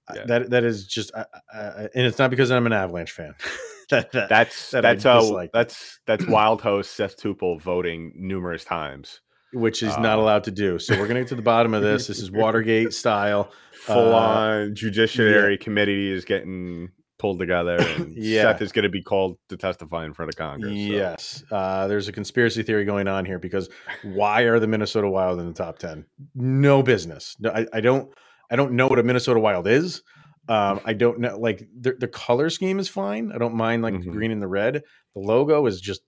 Uh, 0.10 0.14
Yeah. 0.18 0.26
That 0.26 0.50
that 0.50 0.64
is 0.66 0.86
just, 0.88 1.12
I, 1.16 1.26
I, 1.54 1.60
I- 1.60 1.90
and 1.96 2.06
it's 2.06 2.18
not 2.20 2.30
because 2.32 2.52
I'm 2.52 2.66
an 2.66 2.74
Avalanche 2.74 3.12
fan. 3.12 3.34
that, 3.92 4.12
that 4.12 4.28
That's 4.30 4.72
that 4.72 4.82
that's 4.82 5.06
uh, 5.06 5.20
dislike. 5.22 5.52
that's 5.54 6.00
that's 6.06 6.26
Wild 6.28 6.62
host 6.62 6.96
Seth 6.98 7.16
Toupal 7.18 7.62
voting 7.62 8.12
numerous 8.16 8.66
times. 8.66 9.22
Which 9.54 9.82
is 9.84 9.98
not 9.98 10.18
Uh, 10.20 10.22
allowed 10.22 10.44
to 10.46 10.52
do. 10.52 10.78
So 10.80 10.94
we're 10.94 11.08
going 11.08 11.16
to 11.16 11.22
get 11.22 11.30
to 11.30 11.36
the 11.36 11.42
bottom 11.42 11.74
of 11.74 11.82
this. 11.84 12.08
This 12.08 12.20
is 12.20 12.32
Watergate 12.32 12.94
style. 13.04 13.52
Full 13.74 14.14
Uh, 14.14 14.18
on 14.20 14.76
judiciary 14.76 15.58
committee 15.58 16.12
is 16.12 16.26
getting 16.26 16.90
pulled 17.20 17.40
together, 17.40 17.78
and 17.98 18.16
Yeah. 18.18 18.44
Seth 18.44 18.62
is 18.62 18.72
going 18.72 18.84
to 18.84 18.90
be 18.90 19.02
called 19.02 19.38
to 19.50 19.58
testify 19.58 20.06
in 20.06 20.14
front 20.14 20.30
of 20.30 20.36
Congress. 20.36 20.72
so- 20.72 20.78
Yes, 20.78 21.44
uh, 21.52 21.88
there's 21.88 22.08
a 22.08 22.12
conspiracy 22.12 22.64
theory 22.64 22.86
going 22.86 23.08
on 23.08 23.26
here 23.26 23.40
because 23.40 23.70
why 24.04 24.42
are 24.44 24.60
the 24.60 24.68
Minnesota 24.68 25.10
Wild 25.10 25.40
in 25.40 25.48
the 25.48 25.54
top 25.54 25.80
ten? 25.80 26.06
No 26.36 26.84
business. 26.84 27.36
No, 27.40 27.50
I, 27.52 27.66
I 27.74 27.82
don't. 27.82 28.12
I 28.52 28.56
don't 28.56 28.74
know 28.74 28.88
what 28.88 29.00
a 29.00 29.04
Minnesota 29.04 29.40
Wild 29.40 29.68
is. 29.68 30.04
Um, 30.50 30.80
I 30.86 30.94
don't 30.94 31.20
know. 31.20 31.38
Like 31.38 31.68
the, 31.78 31.94
the 31.94 32.08
color 32.08 32.50
scheme 32.50 32.80
is 32.80 32.88
fine. 32.88 33.32
I 33.34 33.38
don't 33.38 33.56
mind 33.56 33.82
like 33.84 34.00
the 34.00 34.06
Mhm. 34.08 34.12
green 34.14 34.32
and 34.32 34.42
the 34.42 34.48
red. 34.48 34.84
The 35.16 35.20
logo 35.22 35.66
is 35.66 35.82
just 35.82 36.02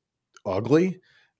ugly. 0.45 0.99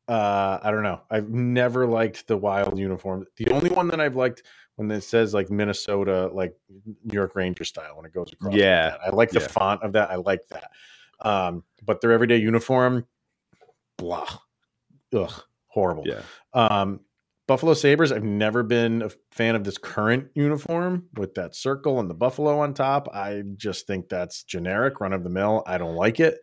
Uh, 0.09 0.59
I 0.63 0.71
don't 0.71 0.81
know. 0.81 1.01
I've 1.11 1.29
never 1.29 1.85
liked 1.85 2.27
the 2.27 2.35
Wild 2.35 2.79
uniform. 2.79 3.27
The 3.37 3.49
only 3.51 3.69
one 3.69 3.87
that 3.89 4.01
I've 4.01 4.15
liked 4.15 4.41
when 4.75 4.89
it 4.89 5.01
says 5.01 5.35
like 5.35 5.51
Minnesota, 5.51 6.31
like 6.33 6.55
New 7.03 7.13
York 7.13 7.35
Ranger 7.35 7.63
style 7.63 7.95
when 7.95 8.05
it 8.05 8.13
goes 8.13 8.33
across. 8.33 8.55
Yeah, 8.55 8.89
that. 8.89 8.99
I 9.05 9.09
like 9.11 9.29
the 9.29 9.39
yeah. 9.39 9.47
font 9.47 9.83
of 9.83 9.93
that. 9.93 10.09
I 10.09 10.15
like 10.15 10.41
that. 10.49 10.71
Um, 11.21 11.63
but 11.85 12.01
their 12.01 12.11
everyday 12.11 12.37
uniform, 12.37 13.05
blah, 13.97 14.25
ugh, 15.13 15.43
horrible. 15.67 16.05
yeah. 16.07 16.21
Um, 16.53 17.01
Buffalo 17.45 17.73
Sabres, 17.73 18.11
I've 18.11 18.23
never 18.23 18.63
been 18.63 19.01
a 19.01 19.09
fan 19.31 19.55
of 19.55 19.63
this 19.63 19.77
current 19.77 20.27
uniform 20.33 21.07
with 21.17 21.35
that 21.35 21.55
circle 21.55 21.99
and 21.99 22.09
the 22.09 22.13
buffalo 22.15 22.59
on 22.59 22.73
top. 22.73 23.09
I 23.13 23.43
just 23.57 23.85
think 23.85 24.07
that's 24.07 24.43
generic, 24.43 25.01
run 25.01 25.13
of 25.13 25.23
the 25.23 25.29
mill. 25.29 25.63
I 25.67 25.77
don't 25.77 25.95
like 25.95 26.19
it. 26.19 26.39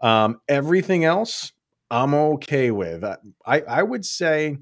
Um, 0.00 0.40
everything 0.48 1.04
else, 1.04 1.52
I'm 1.92 2.14
okay 2.14 2.70
with. 2.72 3.04
I, 3.04 3.18
I 3.46 3.60
I 3.60 3.82
would 3.82 4.04
say 4.04 4.58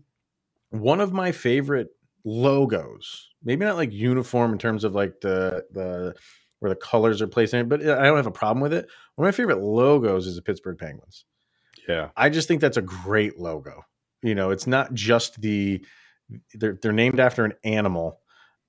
one 0.70 1.00
of 1.00 1.12
my 1.12 1.32
favorite 1.32 1.90
logos, 2.25 3.28
maybe 3.42 3.64
not 3.64 3.76
like 3.76 3.92
uniform 3.92 4.52
in 4.52 4.58
terms 4.58 4.84
of 4.84 4.94
like 4.94 5.20
the 5.20 5.64
the 5.72 6.14
where 6.58 6.70
the 6.70 6.76
colors 6.76 7.22
are 7.22 7.28
placed 7.28 7.54
in 7.54 7.60
it, 7.60 7.68
but 7.68 7.87
uh, 7.87 7.99
I 7.99 8.04
don't 8.04 8.16
have 8.16 8.26
a 8.26 8.32
problem 8.32 8.60
with 8.60 8.72
it. 8.75 8.88
One 9.14 9.26
of 9.28 9.32
my 9.32 9.37
favorite 9.37 9.60
logos 9.60 10.26
is 10.26 10.37
the 10.37 10.42
Pittsburgh 10.42 10.78
Penguins. 10.78 11.25
Yeah. 11.88 12.10
I 12.16 12.28
just 12.28 12.49
think 12.49 12.60
that's 12.60 12.76
a 12.76 12.82
great 12.82 13.38
logo. 13.38 13.84
You 14.22 14.34
know, 14.34 14.50
it's 14.50 14.66
not 14.66 14.92
just 14.92 15.40
the 15.40 15.84
they're 16.54 16.78
they're 16.82 16.92
named 16.92 17.20
after 17.20 17.44
an 17.44 17.54
animal, 17.64 18.19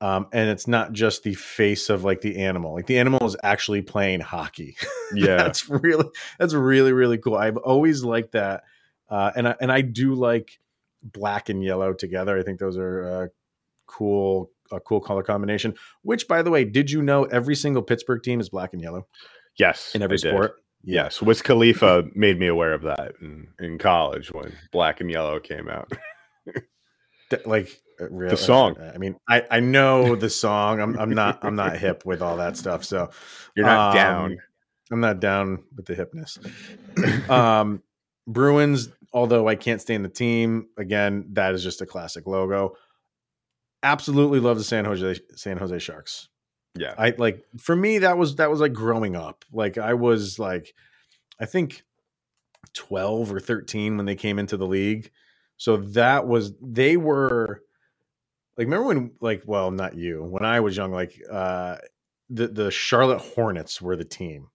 um, 0.01 0.27
and 0.33 0.49
it's 0.49 0.67
not 0.67 0.91
just 0.91 1.23
the 1.23 1.35
face 1.35 1.89
of 1.89 2.03
like 2.03 2.21
the 2.21 2.37
animal. 2.37 2.73
Like 2.73 2.87
the 2.87 2.97
animal 2.97 3.25
is 3.25 3.37
actually 3.43 3.81
playing 3.81 4.19
hockey. 4.19 4.75
Yeah. 5.13 5.35
that's 5.35 5.69
really 5.69 6.05
that's 6.39 6.53
really 6.53 6.93
really 6.93 7.17
cool. 7.17 7.35
I've 7.35 7.57
always 7.57 8.01
liked 8.01 8.31
that, 8.31 8.63
uh, 9.09 9.31
and 9.35 9.45
I, 9.45 9.55
and 9.59 9.69
I 9.69 9.81
do 9.81 10.13
like 10.13 10.57
black 11.03 11.49
and 11.49 11.61
yellow 11.61 11.91
together. 11.91 12.39
I 12.39 12.43
think 12.43 12.59
those 12.59 12.77
are 12.77 13.03
uh, 13.03 13.27
cool 13.87 14.49
a 14.71 14.79
cool 14.79 15.01
color 15.01 15.21
combination. 15.21 15.75
Which, 16.03 16.29
by 16.29 16.43
the 16.43 16.49
way, 16.49 16.63
did 16.63 16.89
you 16.89 17.01
know 17.01 17.25
every 17.25 17.55
single 17.55 17.81
Pittsburgh 17.83 18.23
team 18.23 18.39
is 18.39 18.47
black 18.47 18.71
and 18.71 18.81
yellow 18.81 19.05
yes. 19.57 19.93
in 19.93 20.01
every 20.01 20.15
I 20.15 20.21
did. 20.21 20.31
sport? 20.31 20.55
Yes. 20.83 21.21
Wiz 21.21 21.41
Khalifa 21.41 22.05
made 22.15 22.39
me 22.39 22.47
aware 22.47 22.73
of 22.73 22.83
that 22.83 23.15
in, 23.21 23.49
in 23.59 23.77
college 23.77 24.31
when 24.31 24.53
Black 24.71 25.01
and 25.01 25.11
Yellow 25.11 25.39
came 25.39 25.67
out. 25.67 25.91
Like 27.45 27.81
real, 28.09 28.29
The 28.29 28.37
song. 28.37 28.75
I 28.93 28.97
mean, 28.97 29.15
I 29.29 29.43
I 29.51 29.59
know 29.59 30.15
the 30.15 30.29
song. 30.29 30.79
I'm 30.79 30.97
I'm 30.97 31.11
not 31.11 31.39
I'm 31.43 31.55
not 31.55 31.77
hip 31.77 32.03
with 32.05 32.21
all 32.21 32.37
that 32.37 32.57
stuff. 32.57 32.83
So 32.83 33.09
You're 33.55 33.65
not 33.65 33.89
um, 33.89 33.95
down. 33.95 34.37
I'm 34.91 34.99
not 34.99 35.19
down 35.19 35.63
with 35.75 35.85
the 35.85 35.95
hipness. 35.95 37.29
um, 37.29 37.81
Bruins, 38.27 38.89
although 39.13 39.47
I 39.47 39.55
can't 39.55 39.81
stand 39.81 40.03
the 40.03 40.09
team, 40.09 40.67
again, 40.77 41.27
that 41.33 41.53
is 41.53 41.63
just 41.63 41.81
a 41.81 41.85
classic 41.85 42.27
logo. 42.27 42.75
Absolutely 43.83 44.39
love 44.39 44.57
the 44.57 44.63
San 44.63 44.85
Jose 44.85 45.21
San 45.35 45.57
Jose 45.57 45.79
Sharks. 45.79 46.29
Yeah. 46.75 46.93
I 46.97 47.13
like 47.17 47.43
for 47.59 47.75
me 47.75 47.99
that 47.99 48.17
was 48.17 48.35
that 48.37 48.49
was 48.49 48.61
like 48.61 48.73
growing 48.73 49.15
up. 49.15 49.43
Like 49.51 49.77
I 49.77 49.93
was 49.93 50.39
like 50.39 50.73
I 51.39 51.45
think 51.45 51.83
12 52.73 53.33
or 53.33 53.39
13 53.39 53.97
when 53.97 54.05
they 54.05 54.15
came 54.15 54.39
into 54.39 54.57
the 54.57 54.67
league. 54.67 55.11
So 55.57 55.77
that 55.77 56.27
was 56.27 56.53
they 56.61 56.97
were 56.97 57.61
like 58.61 58.67
remember 58.67 58.87
when 58.87 59.11
like 59.21 59.43
well 59.45 59.71
not 59.71 59.95
you 59.95 60.23
when 60.23 60.45
I 60.45 60.59
was 60.59 60.77
young 60.77 60.91
like 60.91 61.19
uh 61.31 61.77
the 62.29 62.47
the 62.47 62.71
Charlotte 62.71 63.19
Hornets 63.21 63.81
were 63.81 63.95
the 63.95 64.05
team. 64.05 64.47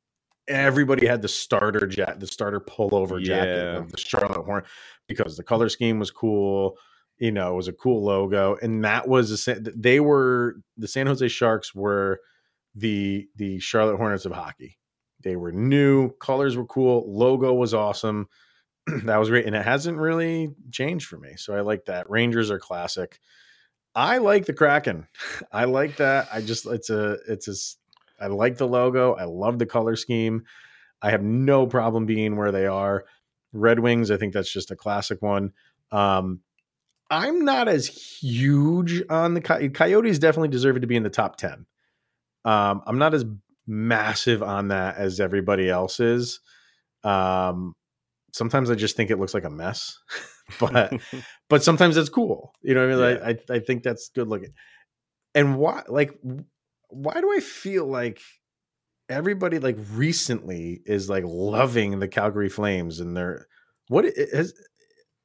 Everybody 0.49 1.07
had 1.07 1.23
the 1.23 1.29
starter 1.29 1.87
jet 1.89 2.21
the 2.21 2.27
starter 2.27 2.61
pullover 2.61 3.21
jacket 3.23 3.57
Yeah. 3.57 3.79
of 3.79 3.91
the 3.91 3.99
Charlotte 3.99 4.45
Hornet 4.45 4.67
because 5.09 5.37
the 5.37 5.43
color 5.43 5.69
scheme 5.69 5.99
was 5.99 6.11
cool. 6.13 6.77
You 7.19 7.33
know, 7.33 7.53
it 7.53 7.57
was 7.57 7.69
a 7.69 7.73
cool 7.73 8.05
logo, 8.05 8.57
and 8.63 8.85
that 8.85 9.09
was 9.09 9.31
the 9.45 9.73
they 9.77 9.99
were 10.01 10.57
the 10.77 10.87
San 10.87 11.07
Jose 11.09 11.27
Sharks 11.29 11.75
were 11.75 12.21
the 12.75 13.27
the 13.37 13.59
Charlotte 13.59 13.97
Hornets 13.97 14.25
of 14.27 14.33
hockey. 14.33 14.79
They 15.23 15.35
were 15.35 15.51
new, 15.51 16.11
colors 16.21 16.57
were 16.57 16.67
cool, 16.67 17.05
logo 17.13 17.55
was 17.55 17.75
awesome. 17.75 18.29
that 19.05 19.17
was 19.17 19.31
great, 19.31 19.47
and 19.47 19.57
it 19.57 19.65
hasn't 19.65 19.99
really 19.99 20.51
changed 20.71 21.09
for 21.09 21.19
me. 21.19 21.33
So 21.37 21.57
I 21.57 21.63
like 21.63 21.87
that. 21.87 22.09
Rangers 22.09 22.51
are 22.53 22.61
classic. 22.61 23.19
I 23.97 24.19
like 24.19 24.45
the 24.45 24.53
Kraken. 24.53 25.09
I 25.51 25.65
like 25.65 25.97
that. 25.97 26.29
I 26.31 26.43
just 26.43 26.67
it's 26.67 26.91
a 26.91 27.17
it's 27.27 27.49
a 27.49 28.23
I 28.23 28.29
like 28.29 28.59
the 28.59 28.69
logo. 28.69 29.15
I 29.15 29.25
love 29.25 29.59
the 29.59 29.65
color 29.67 29.97
scheme. 29.97 30.45
I 31.01 31.11
have 31.11 31.23
no 31.23 31.67
problem 31.67 32.05
being 32.05 32.37
where 32.37 32.53
they 32.53 32.67
are. 32.67 33.07
Red 33.53 33.81
Wings, 33.81 34.11
I 34.11 34.19
think 34.19 34.35
that's 34.35 34.53
just 34.53 34.71
a 34.71 34.77
classic 34.77 35.23
one. 35.23 35.53
Um, 35.91 36.41
I'm 37.11 37.45
not 37.45 37.69
as 37.69 37.87
huge 37.87 39.03
on 39.09 39.33
the 39.35 39.41
Coy- 39.41 39.71
Coyotes. 39.71 40.19
Definitely 40.19 40.49
deserve 40.49 40.77
it 40.77 40.81
to 40.81 40.87
be 40.87 40.97
in 40.97 41.03
the 41.03 41.11
top 41.11 41.37
ten. 41.37 41.65
Um, 42.45 42.83
I'm 42.87 42.99
not 42.99 43.15
as 43.15 43.25
massive 43.67 44.43
on 44.43 44.69
that 44.69 44.97
as 44.97 45.21
everybody 45.21 45.71
else 45.71 46.01
is. 46.01 46.41
Um, 47.03 47.75
sometimes 48.33 48.71
I 48.71 48.75
just 48.75 48.97
think 48.97 49.11
it 49.11 49.19
looks 49.19 49.35
like 49.35 49.45
a 49.45 49.51
mess, 49.51 49.99
but 50.61 50.93
but 51.49 51.63
sometimes 51.65 51.97
it's 51.97 52.09
cool. 52.09 52.53
You 52.63 52.75
know 52.75 52.87
what 52.87 53.05
I 53.05 53.09
mean? 53.09 53.21
Like, 53.23 53.41
I 53.51 53.55
I 53.57 53.59
think 53.61 53.83
that's 53.83 54.11
good 54.11 54.29
looking. 54.29 54.53
And 55.35 55.59
why 55.59 55.83
like 55.89 56.19
why 56.91 57.21
do 57.21 57.33
I 57.35 57.41
feel 57.41 57.87
like 57.87 58.21
everybody 59.09 59.59
like 59.59 59.79
recently 59.93 60.83
is 60.87 61.11
like 61.11 61.25
loving 61.27 62.01
the 62.01 62.09
Calgary 62.09 62.49
Flames 62.49 63.01
and 63.01 63.17
they're 63.17 63.47
what 63.89 64.05
is 64.07 64.55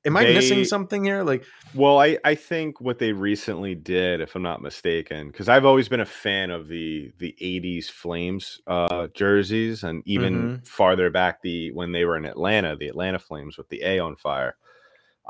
am 0.06 0.18
I 0.18 0.26
missing 0.26 0.64
something 0.64 1.06
here? 1.06 1.24
Like 1.24 1.46
Well, 1.74 2.00
I, 2.00 2.18
I 2.26 2.36
think 2.36 2.82
what 2.82 3.00
they 3.00 3.14
recently 3.14 3.76
did, 3.76 4.20
if 4.20 4.36
I'm 4.36 4.42
not 4.42 4.62
mistaken, 4.62 5.28
because 5.28 5.48
I've 5.48 5.66
always 5.66 5.88
been 5.88 6.02
a 6.02 6.06
fan 6.06 6.52
of 6.52 6.68
the 6.68 7.12
the 7.18 7.36
'80s 7.42 7.90
Flames 7.90 8.60
uh, 8.68 9.08
jerseys, 9.14 9.84
and 9.84 10.04
even 10.06 10.50
Mm-hmm. 10.50 10.64
farther 10.66 11.10
back 11.10 11.42
the 11.42 11.72
when 11.72 11.94
they 11.94 12.04
were 12.06 12.18
in 12.18 12.26
Atlanta, 12.26 12.76
the 12.76 12.90
Atlanta 12.90 13.20
Flames 13.20 13.58
with 13.58 13.70
the 13.70 13.84
A 13.84 14.00
on 14.00 14.18
fire. 14.18 14.58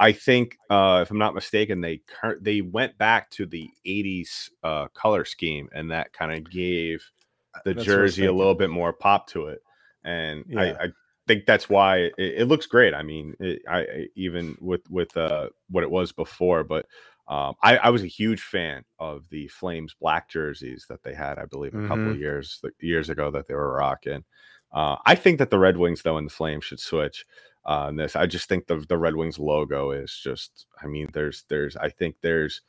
I 0.02 0.14
think, 0.14 0.58
uh, 0.70 1.02
if 1.04 1.12
I'm 1.12 1.20
not 1.20 1.36
mistaken, 1.36 1.82
they 1.82 2.00
cur- 2.08 2.40
they 2.42 2.62
went 2.62 3.00
back 3.00 3.32
to 3.34 3.48
the 3.48 3.72
'80s 3.88 4.50
uh, 4.64 4.90
color 4.90 5.26
scheme, 5.26 5.70
and 5.76 5.92
that 5.92 6.14
kind 6.14 6.34
of 6.34 6.52
gave 6.52 7.06
the 7.66 7.76
That's 7.76 7.96
what 7.96 8.02
I 8.02 8.06
was 8.06 8.14
jersey 8.14 8.26
a 8.28 8.34
little 8.34 8.56
bit 8.56 8.72
more 8.72 8.94
pop 8.94 9.30
to 9.30 9.48
it. 9.48 9.62
And 10.06 10.46
Yeah. 10.48 10.58
I, 10.58 10.86
I 10.86 10.88
think 11.28 11.48
that's 11.48 11.70
why 11.70 12.00
it, 12.00 12.16
it 12.20 12.50
looks 12.50 12.68
great. 12.68 12.96
I 12.96 13.04
mean, 13.04 13.36
it, 13.42 13.64
I 13.70 13.80
I- 13.82 14.08
even 14.18 14.58
with 14.62 14.90
with 14.92 15.18
uh, 15.18 15.50
what 15.70 15.86
it 15.86 15.92
was 15.92 16.14
before, 16.14 16.66
but 16.66 16.88
um, 17.30 17.56
I, 17.64 17.78
I 17.78 17.90
was 17.92 18.04
a 18.04 18.08
huge 18.10 18.44
fan 18.44 18.86
of 19.00 19.24
the 19.32 19.48
Flames 19.50 19.96
black 20.02 20.30
jerseys 20.30 20.88
that 20.90 21.04
they 21.04 21.16
had. 21.16 21.40
I 21.40 21.46
believe 21.46 21.76
a 21.76 21.82
couple 21.82 22.12
of 22.12 22.20
years 22.20 22.62
years 22.82 23.10
ago 23.12 23.32
that 23.34 23.48
they 23.48 23.56
were 23.56 23.76
rocking. 23.76 24.26
Uh, 24.74 24.98
I 25.08 25.16
think 25.16 25.40
that 25.40 25.52
the 25.52 25.60
Red 25.60 25.78
Wings 25.78 26.04
though 26.04 26.18
and 26.18 26.28
the 26.28 26.34
Flames 26.34 26.66
should 26.66 26.82
switch 26.82 27.20
uh, 27.20 27.51
on 27.66 27.96
this. 27.96 28.16
I 28.16 28.26
just 28.26 28.50
think 28.50 28.68
the 28.68 28.84
the 28.88 28.98
Red 28.98 29.16
Wings 29.16 29.40
logo 29.40 29.92
is 29.92 30.18
just. 30.24 30.66
I 30.82 30.88
mean, 30.88 31.10
there's 31.14 31.44
there's 31.48 31.76
I 31.76 31.90
think 31.90 32.16
there's 32.22 32.62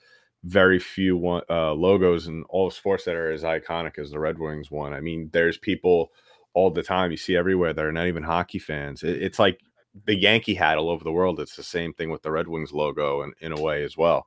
very 0.45 0.79
few 0.79 1.17
one, 1.17 1.43
uh, 1.49 1.73
logos 1.73 2.27
in 2.27 2.43
all 2.49 2.71
sports 2.71 3.05
that 3.05 3.15
are 3.15 3.31
as 3.31 3.43
iconic 3.45 3.99
as 3.99 4.11
the 4.11 4.19
Red 4.19 4.39
Wings 4.39 4.71
one. 4.71 4.93
I 4.93 5.01
mean, 5.01 5.31
there's 5.33 5.57
people 5.57 6.13
all 6.55 6.71
the 6.71 6.83
time 6.83 7.11
you 7.11 7.17
see 7.17 7.37
everywhere 7.37 7.73
that 7.73 7.85
are 7.85 7.93
not 7.93 8.09
even 8.09 8.23
hockey 8.23 8.59
fans. 8.59 9.03
It, 9.03 9.23
it's 9.23 9.39
like 9.39 9.61
the 10.05 10.17
Yankee 10.17 10.55
hat 10.55 10.79
all 10.79 10.91
over 10.91 11.05
the 11.05 11.13
world. 11.13 11.41
It's 11.41 11.57
the 11.57 11.63
same 11.63 11.93
thing 11.93 12.11
with 12.11 12.23
the 12.23 12.33
Red 12.33 12.49
Wings 12.49 12.73
logo, 12.73 13.23
and 13.23 13.35
in 13.41 13.53
a 13.53 13.61
way 13.61 13.85
as 13.85 13.97
well. 13.97 14.27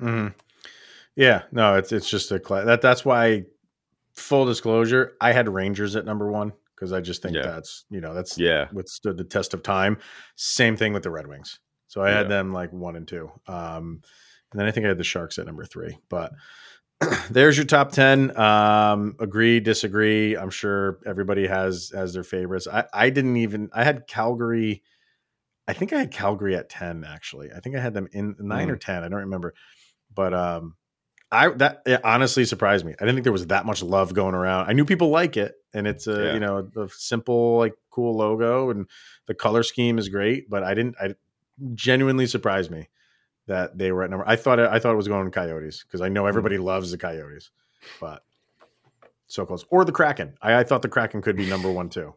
Mhm. 0.00 0.34
Yeah, 1.16 1.42
no, 1.52 1.76
it's 1.76 1.92
it's 1.92 2.08
just 2.08 2.30
a 2.30 2.38
that 2.38 2.80
that's 2.80 3.04
why 3.04 3.44
full 4.14 4.44
disclosure, 4.44 5.16
I 5.20 5.32
had 5.32 5.48
Rangers 5.48 5.96
at 5.96 6.04
number 6.04 6.30
1 6.30 6.52
because 6.80 6.92
I 6.94 7.00
just 7.02 7.20
think 7.20 7.36
Yeah. 7.36 7.42
that's, 7.42 7.84
you 7.90 8.00
know, 8.00 8.14
that's 8.14 8.38
Yeah, 8.38 8.68
withstood 8.72 9.18
the 9.18 9.24
test 9.24 9.52
of 9.52 9.62
time. 9.62 9.98
Same 10.36 10.76
thing 10.76 10.94
with 10.94 11.02
the 11.02 11.10
Red 11.10 11.26
Wings. 11.26 11.60
So 11.88 12.02
I 12.02 12.10
had 12.10 12.28
them 12.30 12.52
like 12.52 12.72
1 12.72 12.96
and 12.96 13.06
2. 13.06 13.30
Um 13.46 14.02
and 14.52 14.58
then 14.58 14.66
I 14.66 14.70
think 14.72 14.84
I 14.86 14.88
had 14.88 14.98
the 14.98 15.04
Sharks 15.04 15.38
at 15.38 15.46
number 15.46 15.64
3. 15.66 15.98
But 16.08 16.32
there's 17.30 17.56
your 17.58 17.66
top 17.66 17.92
10. 17.92 18.34
Um 18.38 19.16
agree, 19.20 19.60
disagree. 19.60 20.36
I'm 20.36 20.50
sure 20.50 21.00
everybody 21.06 21.46
has 21.46 21.90
has 21.94 22.14
their 22.14 22.24
favorites. 22.24 22.66
I 22.66 22.86
I 22.94 23.10
didn't 23.10 23.36
even 23.36 23.68
I 23.74 23.84
had 23.84 24.06
Calgary 24.06 24.82
I 25.68 25.72
think 25.74 25.92
I 25.92 25.98
had 25.98 26.10
Calgary 26.12 26.56
at 26.56 26.68
10 26.70 27.04
actually. 27.04 27.52
I 27.52 27.60
think 27.60 27.76
I 27.76 27.80
had 27.80 27.94
them 27.94 28.08
in 28.12 28.36
9 28.38 28.70
or 28.70 28.76
10. 28.76 29.04
I 29.04 29.08
don't 29.08 29.20
remember. 29.20 29.54
But 30.14 30.32
um 30.34 30.76
I 31.32 31.48
that 31.48 31.82
it 31.86 32.04
honestly 32.04 32.44
surprised 32.44 32.84
me. 32.84 32.94
I 32.98 33.04
didn't 33.04 33.16
think 33.16 33.24
there 33.24 33.32
was 33.32 33.46
that 33.48 33.66
much 33.66 33.82
love 33.82 34.14
going 34.14 34.34
around. 34.34 34.68
I 34.68 34.72
knew 34.72 34.84
people 34.84 35.10
like 35.10 35.36
it 35.36 35.54
and 35.72 35.86
it's 35.86 36.06
a, 36.06 36.24
Yeah. 36.26 36.34
you 36.34 36.40
know, 36.40 36.68
a 36.76 36.88
simple 36.88 37.58
like 37.58 37.74
cool 37.90 38.16
logo 38.16 38.70
and 38.70 38.86
the 39.26 39.34
color 39.34 39.62
scheme 39.62 39.98
is 39.98 40.08
great, 40.08 40.50
but 40.50 40.64
I 40.64 40.74
didn't 40.74 40.96
I 41.00 41.14
genuinely 41.74 42.26
surprised 42.26 42.70
me 42.70 42.88
that 43.46 43.78
they 43.78 43.92
were 43.92 44.02
at 44.02 44.10
number. 44.10 44.28
I 44.28 44.36
thought 44.36 44.58
it, 44.58 44.68
I 44.70 44.78
thought 44.78 44.92
it 44.92 44.96
was 44.96 45.08
going 45.08 45.30
Coyotes 45.30 45.84
because 45.84 46.00
I 46.00 46.08
know 46.08 46.22
mm-hmm. 46.22 46.28
everybody 46.28 46.58
loves 46.58 46.90
the 46.90 46.98
Coyotes, 46.98 47.50
but 48.00 48.24
so 49.26 49.46
close. 49.46 49.64
Or 49.70 49.84
the 49.84 49.92
Kraken. 49.92 50.34
I, 50.42 50.56
I 50.56 50.64
thought 50.64 50.82
the 50.82 50.88
Kraken 50.88 51.22
could 51.22 51.36
be 51.36 51.48
number 51.48 51.70
one 51.70 51.88
too. 51.88 52.14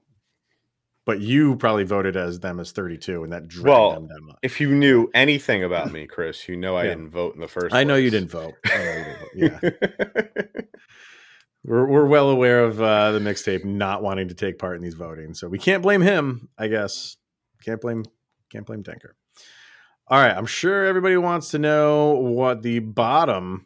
But 1.05 1.19
you 1.19 1.57
probably 1.57 1.83
voted 1.83 2.15
as 2.15 2.39
them 2.39 2.61
as 2.61 2.71
32, 2.71 3.23
and 3.25 3.33
that 3.33 3.47
dragged 3.49 3.67
Well, 3.67 3.91
them 3.91 4.07
down. 4.07 4.35
if 4.41 4.61
you 4.61 4.73
knew 4.73 5.09
anything 5.13 5.61
about 5.63 5.91
me, 5.91 6.07
Chris, 6.07 6.47
you 6.47 6.55
know 6.55 6.77
I 6.77 6.83
Yeah. 6.85 6.89
didn't 6.91 7.09
vote 7.09 7.35
in 7.35 7.41
the 7.41 7.47
first. 7.47 7.75
I 7.75 7.83
know 7.83 7.95
you 7.95 8.09
didn't 8.09 8.31
vote. 8.31 8.53
I 8.65 8.77
know 8.77 8.93
you 9.35 9.49
didn't 9.49 9.61
vote. 9.61 9.73
Yeah. 9.83 10.61
we're, 11.65 11.85
we're 11.87 12.05
well 12.05 12.29
aware 12.29 12.63
of 12.63 12.81
uh, 12.81 13.11
the 13.11 13.19
mixtape 13.19 13.65
not 13.65 14.01
wanting 14.01 14.27
to 14.29 14.33
take 14.33 14.57
part 14.59 14.75
in 14.77 14.81
these 14.81 14.93
voting, 14.95 15.33
so 15.33 15.47
we 15.47 15.59
can't 15.59 15.81
blame 15.83 16.01
him. 16.01 16.49
I 16.57 16.67
guess 16.67 17.17
can't 17.63 17.81
blame 17.81 18.05
can't 18.51 18.65
blame 18.65 18.83
Denker. 18.83 19.11
All 20.07 20.19
right, 20.19 20.35
I'm 20.35 20.45
sure 20.45 20.85
everybody 20.85 21.15
wants 21.17 21.51
to 21.51 21.59
know 21.59 22.11
what 22.15 22.61
the 22.61 22.79
bottom 22.79 23.65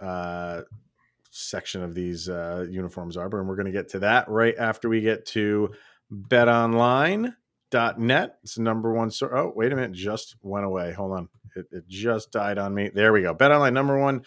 uh, 0.00 0.62
section 1.30 1.82
of 1.82 1.94
these 1.94 2.28
uh, 2.28 2.64
uniforms 2.70 3.16
are, 3.16 3.28
but 3.28 3.44
we're 3.44 3.56
going 3.56 3.66
to 3.66 3.72
get 3.72 3.88
to 3.90 3.98
that 4.00 4.28
right 4.28 4.54
after 4.56 4.88
we 4.88 5.00
get 5.00 5.26
to 5.26 5.70
BetOnline.net. 6.12 8.38
It's 8.42 8.54
the 8.54 8.62
number 8.62 8.92
one. 8.92 9.10
So, 9.10 9.28
oh, 9.32 9.52
wait 9.54 9.72
a 9.72 9.76
minute, 9.76 9.92
just 9.92 10.36
went 10.42 10.66
away. 10.66 10.92
Hold 10.92 11.12
on, 11.12 11.28
it, 11.56 11.66
it 11.70 11.88
just 11.88 12.32
died 12.32 12.58
on 12.58 12.74
me. 12.74 12.90
There 12.92 13.12
we 13.12 13.22
go. 13.22 13.34
BetOnline, 13.34 13.72
number 13.72 13.98
one 13.98 14.22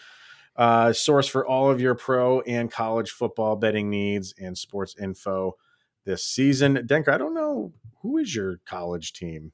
uh, 0.56 0.92
source 0.92 1.26
for 1.26 1.46
all 1.46 1.70
of 1.70 1.80
your 1.80 1.94
pro 1.94 2.40
and 2.42 2.70
college 2.70 3.10
football 3.10 3.56
betting 3.56 3.90
needs 3.90 4.34
and 4.38 4.56
sports 4.56 4.94
info. 5.00 5.56
this 6.04 6.24
season. 6.24 6.76
Denker, 6.86 7.08
I 7.08 7.18
don't 7.18 7.34
know 7.34 7.72
who 8.02 8.18
is 8.18 8.34
your 8.34 8.60
college 8.66 9.12
team. 9.12 9.52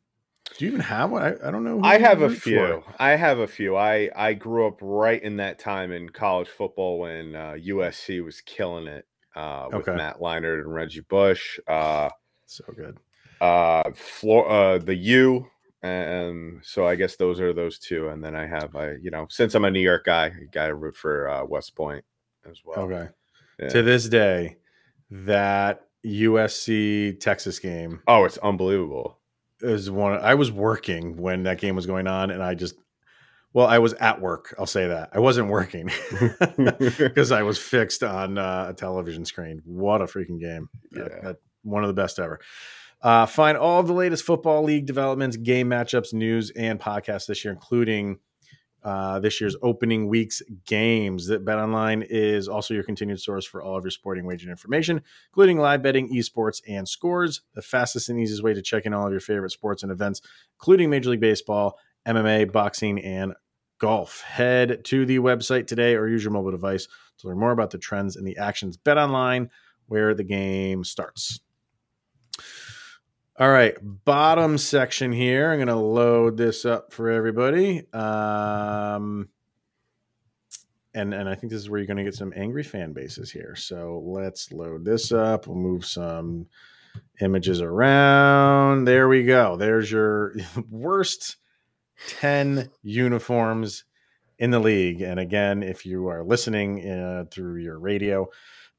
Do 0.56 0.64
you 0.64 0.70
even 0.70 0.80
have 0.80 1.10
one? 1.10 1.22
I, 1.22 1.34
I 1.46 1.50
don't 1.50 1.62
know. 1.62 1.80
I 1.82 1.98
have 1.98 2.22
a 2.22 2.30
few. 2.30 2.82
For. 2.82 2.94
I 2.98 3.16
have 3.16 3.38
a 3.38 3.46
few. 3.46 3.76
I 3.76 4.10
I 4.16 4.32
grew 4.32 4.66
up 4.66 4.78
right 4.80 5.22
in 5.22 5.36
that 5.36 5.58
time 5.58 5.92
in 5.92 6.08
college 6.08 6.48
football 6.48 7.00
when 7.00 7.34
uh, 7.34 7.56
USC 7.58 8.24
was 8.24 8.40
killing 8.40 8.86
it 8.86 9.06
uh, 9.38 9.68
with 9.72 9.88
okay. 9.88 9.96
Matt 9.96 10.18
Leinart 10.18 10.60
and 10.60 10.74
Reggie 10.74 11.00
Bush. 11.00 11.60
Uh, 11.68 12.10
so 12.46 12.64
good. 12.74 12.98
Uh, 13.40 13.90
floor, 13.94 14.50
uh, 14.50 14.78
the 14.78 14.96
U. 14.96 15.46
And 15.82 16.60
so 16.64 16.88
I 16.88 16.96
guess 16.96 17.14
those 17.14 17.40
are 17.40 17.52
those 17.52 17.78
two. 17.78 18.08
And 18.08 18.22
then 18.22 18.34
I 18.34 18.46
have, 18.46 18.74
I 18.74 18.94
you 19.00 19.12
know, 19.12 19.26
since 19.30 19.54
I'm 19.54 19.64
a 19.64 19.70
New 19.70 19.80
York 19.80 20.06
guy, 20.06 20.26
I 20.26 20.44
got 20.50 20.66
to 20.66 20.74
root 20.74 20.96
for 20.96 21.28
uh, 21.28 21.44
West 21.44 21.76
Point 21.76 22.04
as 22.50 22.62
well. 22.64 22.80
Okay. 22.80 23.08
Yeah. 23.60 23.68
To 23.68 23.82
this 23.82 24.08
day, 24.08 24.56
that 25.10 25.86
USC 26.04 27.20
Texas 27.20 27.60
game. 27.60 28.02
Oh, 28.08 28.24
it's 28.24 28.38
unbelievable. 28.38 29.18
Is 29.60 29.90
one 29.90 30.18
I 30.20 30.34
was 30.34 30.50
working 30.52 31.16
when 31.16 31.44
that 31.44 31.60
game 31.60 31.74
was 31.74 31.86
going 31.86 32.06
on, 32.06 32.30
and 32.30 32.42
I 32.42 32.54
just 32.54 32.76
well, 33.58 33.66
I 33.66 33.80
was 33.80 33.92
at 33.94 34.20
work. 34.20 34.54
I'll 34.56 34.66
say 34.66 34.86
that 34.86 35.10
I 35.12 35.18
wasn't 35.18 35.48
working 35.48 35.90
because 36.56 37.32
I 37.32 37.42
was 37.42 37.58
fixed 37.58 38.04
on 38.04 38.38
uh, 38.38 38.66
a 38.68 38.72
television 38.72 39.24
screen. 39.24 39.62
What 39.64 40.00
a 40.00 40.04
freaking 40.04 40.38
game! 40.38 40.68
Yeah. 40.92 41.02
That, 41.02 41.22
that, 41.22 41.36
one 41.62 41.82
of 41.82 41.88
the 41.88 42.00
best 42.00 42.20
ever. 42.20 42.38
Uh, 43.02 43.26
find 43.26 43.58
all 43.58 43.82
the 43.82 43.92
latest 43.92 44.22
football 44.22 44.62
league 44.62 44.86
developments, 44.86 45.36
game 45.36 45.68
matchups, 45.68 46.12
news, 46.14 46.50
and 46.50 46.78
podcasts 46.78 47.26
this 47.26 47.44
year, 47.44 47.52
including 47.52 48.20
uh, 48.84 49.18
this 49.18 49.40
year's 49.40 49.56
opening 49.60 50.06
week's 50.06 50.40
games. 50.64 51.26
That 51.26 51.44
Bet 51.44 51.58
Online 51.58 52.04
is 52.08 52.46
also 52.46 52.74
your 52.74 52.84
continued 52.84 53.20
source 53.20 53.44
for 53.44 53.60
all 53.60 53.76
of 53.76 53.82
your 53.82 53.90
sporting 53.90 54.24
wagering 54.24 54.52
information, 54.52 55.02
including 55.32 55.58
live 55.58 55.82
betting, 55.82 56.14
esports, 56.14 56.62
and 56.68 56.88
scores. 56.88 57.40
The 57.54 57.62
fastest 57.62 58.08
and 58.08 58.20
easiest 58.20 58.44
way 58.44 58.54
to 58.54 58.62
check 58.62 58.86
in 58.86 58.94
all 58.94 59.06
of 59.06 59.10
your 59.10 59.18
favorite 59.18 59.50
sports 59.50 59.82
and 59.82 59.90
events, 59.90 60.22
including 60.60 60.90
Major 60.90 61.10
League 61.10 61.18
Baseball, 61.20 61.76
MMA, 62.06 62.52
boxing, 62.52 63.00
and 63.00 63.34
golf. 63.78 64.20
Head 64.22 64.84
to 64.84 65.06
the 65.06 65.18
website 65.18 65.66
today 65.66 65.94
or 65.94 66.08
use 66.08 66.22
your 66.22 66.32
mobile 66.32 66.50
device 66.50 66.88
to 67.18 67.28
learn 67.28 67.38
more 67.38 67.52
about 67.52 67.70
the 67.70 67.78
trends 67.78 68.16
and 68.16 68.26
the 68.26 68.36
actions. 68.38 68.76
Bet 68.76 68.98
Online, 68.98 69.50
where 69.86 70.14
the 70.14 70.24
game 70.24 70.84
starts. 70.84 71.40
All 73.38 73.50
right, 73.50 73.76
bottom 73.80 74.58
section 74.58 75.12
here. 75.12 75.52
I'm 75.52 75.58
going 75.58 75.68
to 75.68 75.76
load 75.76 76.36
this 76.36 76.64
up 76.64 76.92
for 76.92 77.08
everybody. 77.08 77.84
Um, 77.92 79.28
and 80.94 81.14
and 81.14 81.28
I 81.28 81.36
think 81.36 81.52
this 81.52 81.60
is 81.60 81.70
where 81.70 81.78
you're 81.78 81.86
going 81.86 81.98
to 81.98 82.04
get 82.04 82.14
some 82.14 82.32
angry 82.34 82.64
fan 82.64 82.92
bases 82.92 83.30
here. 83.30 83.54
So 83.54 84.02
let's 84.04 84.50
load 84.50 84.84
this 84.84 85.12
up. 85.12 85.46
We'll 85.46 85.56
move 85.56 85.86
some 85.86 86.46
images 87.20 87.60
around. 87.60 88.84
There 88.84 89.08
we 89.08 89.24
go. 89.24 89.56
There's 89.56 89.90
your 89.90 90.34
worst 90.70 91.36
10 92.06 92.70
uniforms 92.82 93.84
in 94.38 94.50
the 94.50 94.60
league. 94.60 95.00
And 95.00 95.18
again, 95.18 95.62
if 95.62 95.84
you 95.84 96.08
are 96.08 96.22
listening 96.22 96.88
uh, 96.88 97.24
through 97.30 97.56
your 97.56 97.78
radio, 97.78 98.28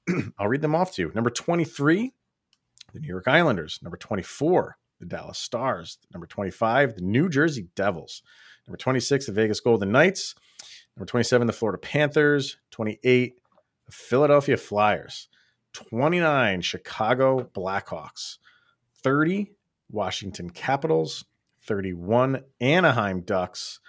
I'll 0.38 0.48
read 0.48 0.62
them 0.62 0.76
off 0.76 0.94
to 0.96 1.02
you. 1.02 1.12
Number 1.14 1.30
23, 1.30 2.14
the 2.94 3.00
New 3.00 3.08
York 3.08 3.28
Islanders. 3.28 3.80
Number 3.82 3.98
24, 3.98 4.78
the 5.00 5.06
Dallas 5.06 5.38
Stars. 5.38 6.00
Number 6.14 6.28
25, 6.28 6.96
the 6.96 7.02
New 7.02 7.30
Jersey 7.30 7.68
Devils. 7.76 8.24
Number 8.68 8.78
26, 8.78 9.26
the 9.26 9.32
Vegas 9.32 9.60
Golden 9.60 9.92
Knights. 9.92 10.36
Number 10.96 11.06
27, 11.06 11.48
the 11.48 11.54
Florida 11.54 11.78
Panthers. 11.80 12.58
28, 12.72 13.36
the 13.86 13.92
Philadelphia 13.92 14.58
Flyers. 14.58 15.28
29, 15.74 16.62
Chicago 16.62 17.50
Blackhawks. 17.54 18.38
30, 19.04 19.52
Washington 19.92 20.50
Capitals. 20.50 21.26
31, 21.70 22.42
Anaheim 22.60 23.22
Ducks. 23.22 23.80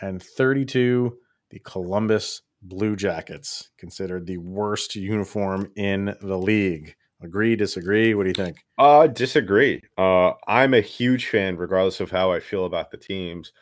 And 0.00 0.22
32, 0.22 1.16
the 1.50 1.58
Columbus 1.60 2.42
Blue 2.62 2.96
Jackets, 2.96 3.70
considered 3.78 4.26
the 4.26 4.38
worst 4.38 4.96
uniform 4.96 5.70
in 5.76 6.16
the 6.20 6.38
league. 6.38 6.94
Agree, 7.22 7.54
disagree? 7.54 8.14
What 8.14 8.24
do 8.24 8.30
you 8.30 8.34
think? 8.34 8.58
Uh 8.78 9.08
disagree. 9.08 9.82
Uh 9.96 10.32
I'm 10.46 10.72
a 10.74 10.80
huge 10.80 11.26
fan, 11.26 11.56
regardless 11.56 12.00
of 12.00 12.10
how 12.10 12.32
I 12.32 12.40
feel 12.40 12.64
about 12.64 12.90
the 12.90 12.96
teams. 12.96 13.52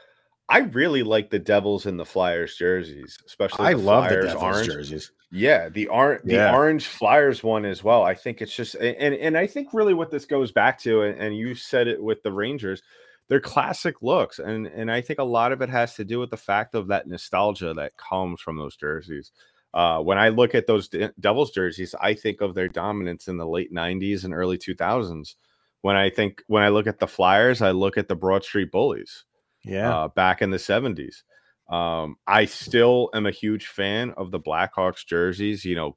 I 0.49 0.59
really 0.59 1.03
like 1.03 1.31
the 1.31 1.39
Devils 1.39 1.87
and 1.87 1.99
the 1.99 2.05
Flyers 2.05 2.55
jerseys, 2.57 3.19
especially 3.27 3.67
I 3.67 3.73
love 3.73 4.09
Flyers 4.09 4.25
the 4.25 4.29
Devils 4.29 4.43
orange. 4.43 4.67
jerseys. 4.67 5.13
Yeah, 5.33 5.69
the 5.71 5.89
orange 5.89 6.23
the 6.25 6.35
yeah. 6.35 6.55
orange 6.55 6.87
Flyers 6.87 7.43
one 7.43 7.65
as 7.65 7.83
well. 7.83 8.03
I 8.03 8.15
think 8.15 8.41
it's 8.41 8.55
just 8.55 8.75
and 8.77 9.15
and 9.15 9.37
I 9.37 9.47
think 9.47 9.69
really 9.73 9.95
what 9.95 10.11
this 10.11 10.27
goes 10.27 10.53
back 10.53 10.79
to, 10.81 11.03
and, 11.03 11.19
and 11.19 11.37
you 11.37 11.55
said 11.55 11.89
it 11.89 12.03
with 12.03 12.23
the 12.23 12.33
Rangers, 12.33 12.83
they're 13.29 13.41
classic 13.41 14.03
looks, 14.03 14.39
and 14.39 14.67
and 14.67 14.91
I 14.91 15.01
think 15.01 15.19
a 15.19 15.25
lot 15.25 15.53
of 15.53 15.63
it 15.63 15.69
has 15.69 15.95
to 15.95 16.05
do 16.05 16.21
with 16.21 16.31
the 16.31 16.37
fact 16.37 16.75
of 16.75 16.89
that 16.89 17.09
nostalgia 17.09 17.75
that 17.75 17.97
comes 17.97 18.41
from 18.41 18.57
those 18.57 18.77
jerseys. 18.77 19.33
Uh, 19.75 20.01
when 20.01 20.17
I 20.17 20.29
look 20.29 20.55
at 20.55 20.67
those 20.67 20.89
De- 20.89 21.13
Devils 21.21 21.51
jerseys, 21.51 21.95
I 22.01 22.15
think 22.15 22.41
of 22.41 22.55
their 22.55 22.69
dominance 22.69 23.29
in 23.29 23.37
the 23.37 23.47
late 23.47 23.73
'90s 23.73 24.25
and 24.25 24.33
early 24.33 24.59
2000s. 24.59 25.35
When 25.83 25.97
I 25.97 26.09
think 26.09 26.43
when 26.47 26.63
I 26.63 26.69
look 26.69 26.87
at 26.87 26.99
the 26.99 27.09
Flyers, 27.09 27.63
I 27.63 27.73
look 27.73 27.99
at 27.99 28.09
the 28.09 28.17
Broad 28.17 28.45
Street 28.45 28.71
Bullies. 28.71 29.25
Yeah, 29.65 29.95
uh, 29.95 30.09
back 30.09 30.41
in 30.41 30.51
the 30.51 30.57
'70s. 30.57 31.23
Um, 31.69 32.17
I 32.29 32.45
still 32.45 33.11
am 33.13 33.27
a 33.27 33.33
huge 33.33 33.67
fan 33.67 34.13
of 34.17 34.31
the 34.31 34.39
Blackhawks 34.39 35.05
jerseys. 35.05 35.65
You 35.65 35.75
know, 35.75 35.97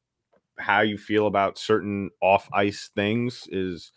how 0.57 0.81
you 0.81 0.97
feel 0.97 1.27
about 1.27 1.59
certain 1.59 2.09
off 2.21 2.49
ice 2.51 2.89
things 2.95 3.47
is 3.51 3.91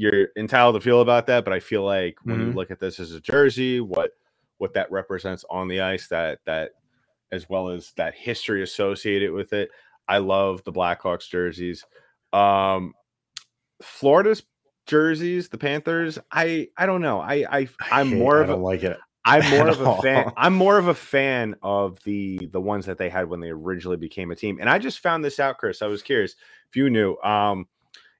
you're 0.00 0.28
entitled 0.34 0.74
to 0.76 0.80
feel 0.80 1.02
about 1.02 1.26
that. 1.26 1.44
But 1.44 1.52
I 1.52 1.60
feel 1.60 1.84
like 1.84 2.16
when 2.22 2.38
mm-hmm. 2.38 2.48
you 2.48 2.52
look 2.54 2.70
at 2.70 2.80
this 2.80 2.98
as 2.98 3.12
a 3.12 3.20
jersey, 3.20 3.80
what 3.80 4.12
what 4.58 4.72
that 4.74 4.90
represents 4.90 5.44
on 5.50 5.68
the 5.68 5.82
ice, 5.82 6.08
that 6.08 6.40
that 6.46 6.70
as 7.30 7.48
well 7.48 7.68
as 7.68 7.92
that 7.96 8.14
history 8.14 8.62
associated 8.62 9.32
with 9.32 9.52
it. 9.52 9.70
I 10.08 10.18
love 10.18 10.64
the 10.64 10.72
Blackhawks 10.72 11.28
jerseys. 11.28 11.84
Um, 12.32 12.94
Florida's 13.82 14.42
jerseys, 14.86 15.50
the 15.50 15.58
Panthers. 15.58 16.18
I 16.32 16.68
I 16.78 16.86
don't 16.86 17.02
know. 17.02 17.20
I 17.20 17.44
I 17.50 17.68
I'm 17.92 18.18
more 18.18 18.38
I 18.38 18.44
of 18.44 18.48
a 18.48 18.56
like 18.56 18.82
it. 18.82 18.98
I'm 19.22 19.48
more 19.50 19.68
of 19.68 19.80
a 19.82 19.96
fan. 20.00 20.32
I'm 20.36 20.54
more 20.54 20.78
of 20.78 20.88
a 20.88 20.94
fan 20.94 21.56
of 21.62 22.02
the 22.04 22.48
the 22.52 22.60
ones 22.60 22.86
that 22.86 22.96
they 22.96 23.10
had 23.10 23.28
when 23.28 23.40
they 23.40 23.50
originally 23.50 23.98
became 23.98 24.30
a 24.30 24.34
team. 24.34 24.58
And 24.60 24.70
I 24.70 24.78
just 24.78 25.00
found 25.00 25.22
this 25.22 25.38
out, 25.38 25.58
Chris. 25.58 25.82
I 25.82 25.86
was 25.88 26.02
curious 26.02 26.36
if 26.70 26.76
you 26.76 26.88
knew. 26.88 27.18
Um, 27.18 27.66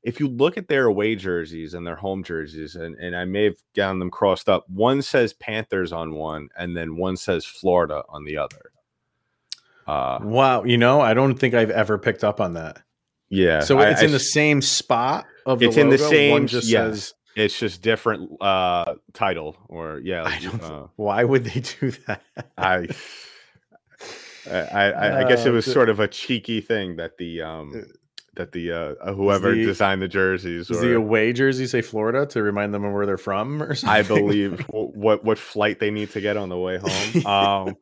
if 0.03 0.19
you 0.19 0.29
look 0.29 0.57
at 0.57 0.69
their 0.69 0.87
away 0.87 1.15
jerseys 1.15 1.75
and 1.75 1.87
their 1.87 1.97
home 1.97 2.23
jerseys, 2.25 2.75
and, 2.75 2.97
and 2.97 3.15
I 3.15 3.25
may 3.25 3.45
have 3.45 3.57
gotten 3.75 3.99
them 3.99 4.11
crossed 4.11 4.49
up, 4.49 4.69
one 4.69 5.03
says 5.03 5.33
Panthers 5.33 5.93
on 5.93 6.15
one, 6.15 6.49
and 6.57 6.77
then 6.77 6.97
one 6.97 7.17
says 7.17 7.45
Florida 7.45 8.03
on 8.09 8.25
the 8.25 8.39
other. 8.39 8.73
Uh, 9.87 10.19
wow, 10.23 10.65
you 10.65 10.79
know, 10.79 11.01
I 11.01 11.15
don't 11.15 11.35
think 11.35 11.55
I've 11.55 11.71
ever 11.71 11.99
picked 11.99 12.25
up 12.25 12.41
on 12.41 12.55
that. 12.55 12.83
Yeah, 13.29 13.61
so 13.61 13.79
it's 13.81 14.03
I, 14.03 14.07
in 14.07 14.13
the 14.13 14.19
same 14.19 14.63
spot 14.63 15.27
of 15.47 15.59
the 15.59 15.67
it's 15.67 15.77
in 15.77 15.89
the 15.89 15.99
same. 15.99 16.33
One 16.33 16.47
just 16.47 16.69
yes. 16.69 16.83
says 16.83 17.15
it's 17.37 17.59
just 17.59 17.81
different 17.81 18.31
uh 18.41 18.95
title 19.13 19.57
or 19.69 20.01
yeah. 20.03 20.25
I 20.25 20.41
don't. 20.41 20.63
Uh, 20.63 20.87
why 20.97 21.23
would 21.23 21.45
they 21.45 21.61
do 21.61 21.93
that? 22.07 22.23
I. 22.59 22.89
I, 24.51 24.57
I, 24.57 25.21
I 25.21 25.29
guess 25.29 25.45
it 25.45 25.51
was 25.51 25.69
uh, 25.69 25.73
sort 25.73 25.91
of 25.91 26.01
a 26.01 26.09
cheeky 26.09 26.63
thing 26.63 26.97
that 26.97 27.19
the 27.19 27.43
um 27.43 27.73
uh, 27.77 27.83
that 28.37 28.53
the 28.53 28.73
uh 28.73 29.13
whoever 29.15 29.55
the, 29.55 29.65
designed 29.65 30.01
the 30.01 30.09
jerseys 30.09 30.71
or 30.71 30.81
the 30.81 30.95
away 30.95 31.33
jersey 31.33 31.67
say 31.67 31.83
Florida 31.83 32.27
to 32.27 32.43
remind 32.43 32.73
them 32.73 32.85
of 32.85 32.93
where 32.93 33.07
they're 33.07 33.17
from 33.17 33.63
or 33.63 33.75
something. 33.75 33.97
I 33.97 34.03
believe 34.03 34.61
what 34.69 35.25
what 35.25 35.39
flight 35.39 35.81
they 35.81 35.91
need 35.91 36.11
to 36.11 36.21
get 36.21 36.37
on 36.37 36.49
the 36.49 36.59
way 36.59 36.79
home. 36.79 37.27
Um 37.27 37.77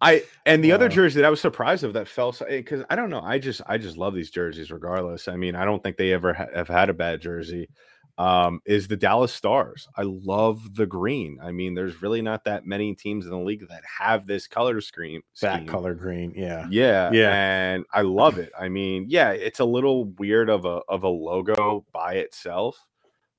I 0.00 0.24
and 0.44 0.62
the 0.62 0.72
uh, 0.72 0.76
other 0.76 0.88
jersey 0.88 1.20
that 1.20 1.26
I 1.26 1.30
was 1.30 1.40
surprised 1.40 1.84
of 1.84 1.92
that 1.92 2.08
fell 2.08 2.34
because 2.48 2.84
I 2.90 2.96
don't 2.96 3.10
know. 3.10 3.20
I 3.20 3.38
just 3.38 3.62
I 3.66 3.78
just 3.78 3.96
love 3.96 4.14
these 4.14 4.30
jerseys 4.30 4.70
regardless. 4.70 5.28
I 5.28 5.36
mean, 5.36 5.54
I 5.54 5.64
don't 5.64 5.82
think 5.82 5.96
they 5.96 6.12
ever 6.12 6.34
ha- 6.34 6.46
have 6.54 6.68
had 6.68 6.90
a 6.90 6.94
bad 6.94 7.20
jersey. 7.20 7.68
Um, 8.16 8.60
is 8.64 8.86
the 8.86 8.96
Dallas 8.96 9.34
Stars. 9.34 9.88
I 9.96 10.02
love 10.02 10.76
the 10.76 10.86
green. 10.86 11.36
I 11.42 11.50
mean, 11.50 11.74
there's 11.74 12.00
really 12.00 12.22
not 12.22 12.44
that 12.44 12.64
many 12.64 12.94
teams 12.94 13.24
in 13.24 13.32
the 13.32 13.38
league 13.38 13.66
that 13.68 13.82
have 13.98 14.28
this 14.28 14.46
color 14.46 14.80
scheme. 14.80 15.22
That 15.40 15.66
color 15.66 15.94
green, 15.94 16.32
yeah, 16.36 16.68
yeah, 16.70 17.10
yeah, 17.12 17.32
and 17.34 17.84
I 17.92 18.02
love 18.02 18.38
it. 18.38 18.52
I 18.56 18.68
mean, 18.68 19.06
yeah, 19.08 19.32
it's 19.32 19.58
a 19.58 19.64
little 19.64 20.04
weird 20.04 20.48
of 20.48 20.64
a 20.64 20.80
of 20.88 21.02
a 21.02 21.08
logo 21.08 21.84
by 21.92 22.14
itself, 22.14 22.86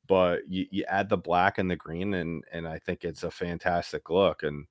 but 0.07 0.41
you, 0.45 0.65
you 0.71 0.83
add 0.89 1.07
the 1.07 1.15
black 1.15 1.57
and 1.57 1.71
the 1.71 1.77
green, 1.77 2.13
and 2.13 2.43
and 2.51 2.67
I 2.67 2.79
think 2.79 3.05
it's 3.05 3.23
a 3.23 3.31
fantastic 3.31 4.09
look. 4.09 4.43
And 4.43 4.65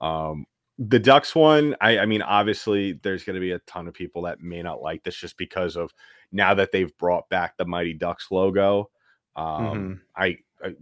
um, 0.00 0.46
the 0.78 0.98
Ducks 1.00 1.34
one, 1.34 1.74
I, 1.80 1.98
I 1.98 2.06
mean, 2.06 2.22
obviously, 2.22 2.92
there's 3.02 3.24
going 3.24 3.34
to 3.34 3.40
be 3.40 3.50
a 3.50 3.58
ton 3.60 3.88
of 3.88 3.94
people 3.94 4.22
that 4.22 4.40
may 4.40 4.62
not 4.62 4.80
like 4.80 5.02
this 5.02 5.16
just 5.16 5.36
because 5.36 5.76
of 5.76 5.92
now 6.30 6.54
that 6.54 6.70
they've 6.70 6.96
brought 6.98 7.28
back 7.28 7.56
the 7.56 7.66
Mighty 7.66 7.94
Ducks 7.94 8.28
logo. 8.30 8.90
Um, 9.36 9.44
mm-hmm. 9.46 9.92
I, 10.16 10.36
I, 10.64 10.74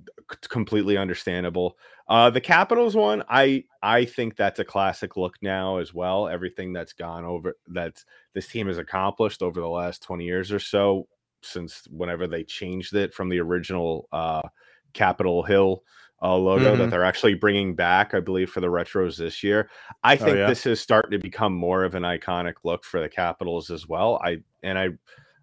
completely 0.48 0.96
understandable. 0.96 1.76
Uh, 2.08 2.30
the 2.30 2.40
Capitals 2.40 2.96
one, 2.96 3.22
I 3.28 3.64
I 3.82 4.04
think 4.04 4.36
that's 4.36 4.58
a 4.58 4.64
classic 4.64 5.16
look 5.16 5.36
now 5.42 5.78
as 5.78 5.92
well. 5.92 6.28
Everything 6.28 6.72
that's 6.72 6.92
gone 6.92 7.24
over 7.24 7.54
that 7.68 8.02
this 8.34 8.48
team 8.48 8.66
has 8.68 8.78
accomplished 8.78 9.42
over 9.42 9.60
the 9.60 9.68
last 9.68 10.02
20 10.02 10.24
years 10.24 10.50
or 10.50 10.58
so 10.58 11.06
since 11.42 11.86
whenever 11.90 12.26
they 12.26 12.44
changed 12.44 12.94
it 12.94 13.14
from 13.14 13.28
the 13.28 13.38
original 13.38 14.08
uh, 14.12 14.42
Capitol 14.92 15.42
Hill 15.42 15.82
uh, 16.20 16.34
logo 16.34 16.74
Mhm. 16.74 16.78
that 16.78 16.90
they're 16.90 17.04
actually 17.04 17.34
bringing 17.34 17.74
back, 17.74 18.12
I 18.12 18.20
believe, 18.20 18.50
for 18.50 18.60
the 18.60 18.66
retros 18.66 19.16
this 19.16 19.42
year. 19.44 19.70
I 20.02 20.16
think 20.16 20.36
yeah? 20.36 20.48
this 20.48 20.66
is 20.66 20.80
starting 20.80 21.12
to 21.12 21.18
become 21.18 21.52
more 21.52 21.84
of 21.84 21.94
an 21.94 22.02
iconic 22.02 22.54
look 22.64 22.84
for 22.84 23.00
the 23.00 23.08
Capitals 23.08 23.70
as 23.70 23.86
well. 23.86 24.20
I 24.24 24.38
and 24.62 24.78
I 24.78 24.88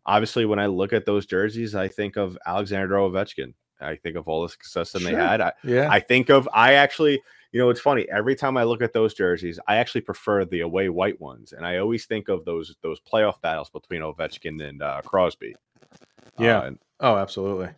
obviously 0.06 0.46
when 0.46 0.60
I 0.60 0.68
look 0.68 0.94
at 0.94 1.06
those 1.06 1.26
jerseys, 1.26 1.76
I 1.76 1.88
think 1.88 2.16
of 2.16 2.38
Alexander 2.46 2.96
Ovechkin. 2.96 3.54
I 3.82 3.96
think 3.96 4.16
of 4.16 4.28
all 4.28 4.44
the 4.44 4.50
success 4.50 4.92
that 4.94 5.00
they 5.04 5.14
had. 5.14 5.42
I, 5.42 5.54
Yeah. 5.64 5.90
I 5.92 6.00
think 6.00 6.30
of 6.30 6.48
I 6.54 6.74
actually, 6.74 7.22
you 7.52 7.60
know, 7.60 7.70
it's 7.70 7.82
funny. 7.82 8.06
Every 8.10 8.36
time 8.36 8.56
I 8.58 8.64
look 8.64 8.82
at 8.82 8.94
those 8.94 9.14
jerseys, 9.14 9.60
I 9.68 9.78
actually 9.78 10.02
prefer 10.02 10.46
the 10.46 10.62
away 10.62 10.90
white 10.90 11.20
ones, 11.20 11.52
and 11.52 11.66
I 11.66 11.78
always 11.78 12.06
think 12.06 12.30
of 12.30 12.46
those 12.46 12.76
those 12.82 13.00
playoff 13.02 13.42
battles 13.42 13.70
between 13.70 14.02
Ovechkin 14.02 14.66
and 14.68 14.82
uh, 14.82 15.02
Crosby. 15.04 15.56
Yeah. 16.40 16.60
Uh, 16.60 16.72
Oh, 17.00 17.18
absolutely. 17.18 17.70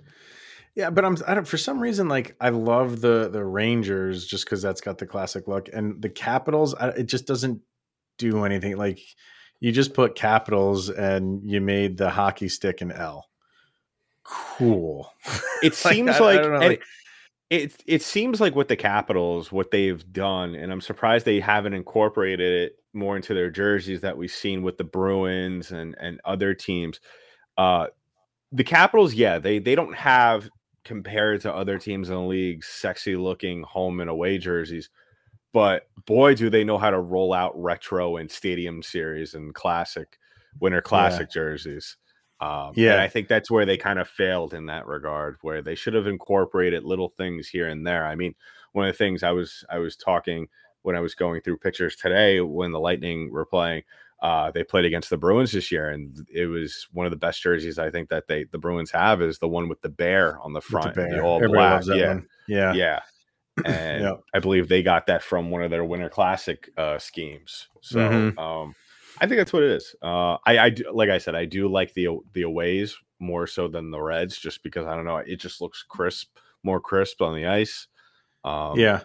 Yeah, 0.75 0.91
but 0.91 1.03
I'm 1.03 1.17
I 1.27 1.33
don't 1.33 1.47
for 1.47 1.57
some 1.57 1.79
reason 1.79 2.07
like 2.07 2.35
I 2.39 2.49
love 2.49 3.01
the 3.01 3.29
the 3.29 3.43
Rangers 3.43 4.27
just 4.27 4.45
because 4.45 4.61
that's 4.61 4.81
got 4.81 4.99
the 4.99 5.07
classic 5.07 5.47
look, 5.47 5.69
and 5.73 5.99
the 6.01 6.09
Capitals 6.09 6.75
I, 6.75 6.89
it 6.89 7.07
just 7.07 7.25
doesn't 7.25 7.61
do 8.19 8.45
anything. 8.45 8.77
Like 8.77 8.99
you 9.59 9.71
just 9.71 9.93
put 9.93 10.15
Capitals 10.15 10.89
and 10.89 11.41
you 11.43 11.59
made 11.61 11.97
the 11.97 12.09
hockey 12.09 12.47
stick 12.49 12.81
an 12.81 12.91
L. 12.91 13.27
Cool. 14.23 15.11
it 15.63 15.73
Like, 15.85 15.93
seems 15.93 16.09
I- 16.11 16.19
like, 16.19 16.41
know, 16.41 16.57
like- 16.59 16.83
it 17.49 17.81
it 17.85 18.01
seems 18.01 18.41
like 18.41 18.55
with 18.55 18.67
the 18.67 18.75
Capitals, 18.75 19.53
what 19.53 19.71
they've 19.71 20.03
done, 20.11 20.53
and 20.53 20.69
I'm 20.69 20.81
surprised 20.81 21.25
they 21.25 21.39
haven't 21.39 21.73
incorporated 21.73 22.63
it 22.63 22.79
more 22.93 23.15
into 23.15 23.33
their 23.33 23.49
jerseys 23.49 24.01
that 24.01 24.17
we've 24.17 24.29
seen 24.29 24.63
with 24.63 24.77
the 24.77 24.83
Bruins 24.83 25.71
and 25.71 25.95
and 25.97 26.19
other 26.25 26.53
teams. 26.53 26.99
Uh, 27.57 27.87
the 28.51 28.65
Capitals, 28.65 29.13
yeah, 29.13 29.39
they 29.39 29.59
they 29.59 29.75
don't 29.75 29.95
have 29.95 30.49
compared 30.83 31.39
to 31.41 31.55
other 31.55 31.79
teams 31.79 32.09
in 32.09 32.15
the 32.15 32.21
league 32.21 32.65
sexy 32.65 33.15
looking 33.15 33.63
home 33.63 34.01
and 34.01 34.09
away 34.09 34.37
jerseys, 34.37 34.89
but 35.57 35.87
boy, 36.05 36.35
do 36.35 36.49
they 36.49 36.63
know 36.63 36.77
how 36.77 36.91
to 36.91 36.99
roll 36.99 37.33
out 37.33 37.51
retro 37.61 38.17
and 38.17 38.29
stadium 38.31 38.83
series 38.83 39.33
and 39.33 39.53
classic 39.55 40.19
winter 40.59 40.81
classic 40.81 41.31
jerseys. 41.31 41.97
Um, 42.39 42.73
Yeah. 42.75 42.93
and 42.93 43.01
I 43.01 43.07
think 43.07 43.27
that's 43.27 43.49
where 43.49 43.65
they 43.65 43.77
kind 43.77 43.97
of 43.99 44.07
failed 44.07 44.53
in 44.53 44.67
that 44.67 44.85
regard, 44.85 45.37
where 45.41 45.61
they 45.63 45.73
should 45.75 45.95
have 45.95 46.05
incorporated 46.07 46.83
little 46.83 47.09
things 47.09 47.47
here 47.47 47.67
and 47.67 47.85
there. 47.85 48.05
I 48.05 48.15
mean, 48.15 48.35
one 48.73 48.87
of 48.87 48.93
the 48.93 48.97
things 48.97 49.23
I 49.23 49.31
was 49.31 49.63
I 49.69 49.79
was 49.79 49.95
talking 49.95 50.47
when 50.83 50.95
I 50.95 50.99
was 50.99 51.15
going 51.15 51.41
through 51.41 51.57
pictures 51.57 51.95
today 51.95 52.39
when 52.41 52.71
the 52.71 52.79
Lightning 52.79 53.31
were 53.31 53.45
playing. 53.45 53.83
Uh, 54.21 54.49
they 54.51 54.63
played 54.63 54.85
against 54.85 55.09
the 55.09 55.17
Bruins 55.17 55.51
this 55.51 55.71
year, 55.71 55.89
and 55.89 56.27
it 56.31 56.45
was 56.47 56.87
one 56.91 57.05
of 57.05 57.11
the 57.11 57.17
best 57.17 57.41
jerseys 57.41 57.77
I 57.79 57.89
think 57.91 58.09
that 58.09 58.27
they 58.27 58.45
the 58.45 58.57
Bruins 58.59 58.91
have 58.91 59.21
is 59.21 59.37
the 59.39 59.47
one 59.47 59.67
with 59.69 59.81
the 59.81 59.89
bear 59.89 60.39
on 60.41 60.53
the 60.53 60.57
With 60.57 60.63
front, 60.65 60.95
the 60.95 61.19
all 61.21 61.35
Everybody 61.37 61.85
black. 61.85 61.97
yeah, 61.97 62.07
one. 62.09 62.27
Yeah. 62.47 62.73
yeah. 62.73 62.99
And 63.65 64.03
Yep. 64.03 64.21
I 64.33 64.39
believe 64.39 64.67
they 64.67 64.83
got 64.83 65.07
that 65.07 65.23
from 65.23 65.49
one 65.49 65.63
of 65.63 65.71
their 65.71 65.85
Winter 65.85 66.09
Classic 66.09 66.69
uh, 66.77 66.99
schemes. 66.99 67.67
So 67.81 67.99
Mhm. 67.99 68.37
um, 68.39 68.75
I 69.19 69.25
think 69.25 69.39
that's 69.39 69.53
what 69.53 69.63
it 69.63 69.71
is. 69.71 69.95
Uh, 70.01 70.37
I, 70.45 70.59
I 70.59 70.69
do, 70.69 70.83
like 70.93 71.09
I 71.09 71.17
said, 71.17 71.33
I 71.35 71.45
do 71.45 71.67
like 71.67 71.93
the 71.93 72.07
the 72.33 72.43
aways 72.43 72.95
more 73.19 73.47
so 73.47 73.67
than 73.67 73.89
the 73.89 73.99
Reds, 74.01 74.37
just 74.37 74.61
because 74.61 74.85
I 74.85 74.95
don't 74.95 75.05
know, 75.05 75.17
it 75.17 75.37
just 75.37 75.59
looks 75.59 75.81
crisp, 75.83 76.37
more 76.63 76.79
crisp 76.79 77.21
on 77.21 77.33
the 77.35 77.47
ice. 77.47 77.87
Um, 78.43 78.77
yeah. 78.79 79.01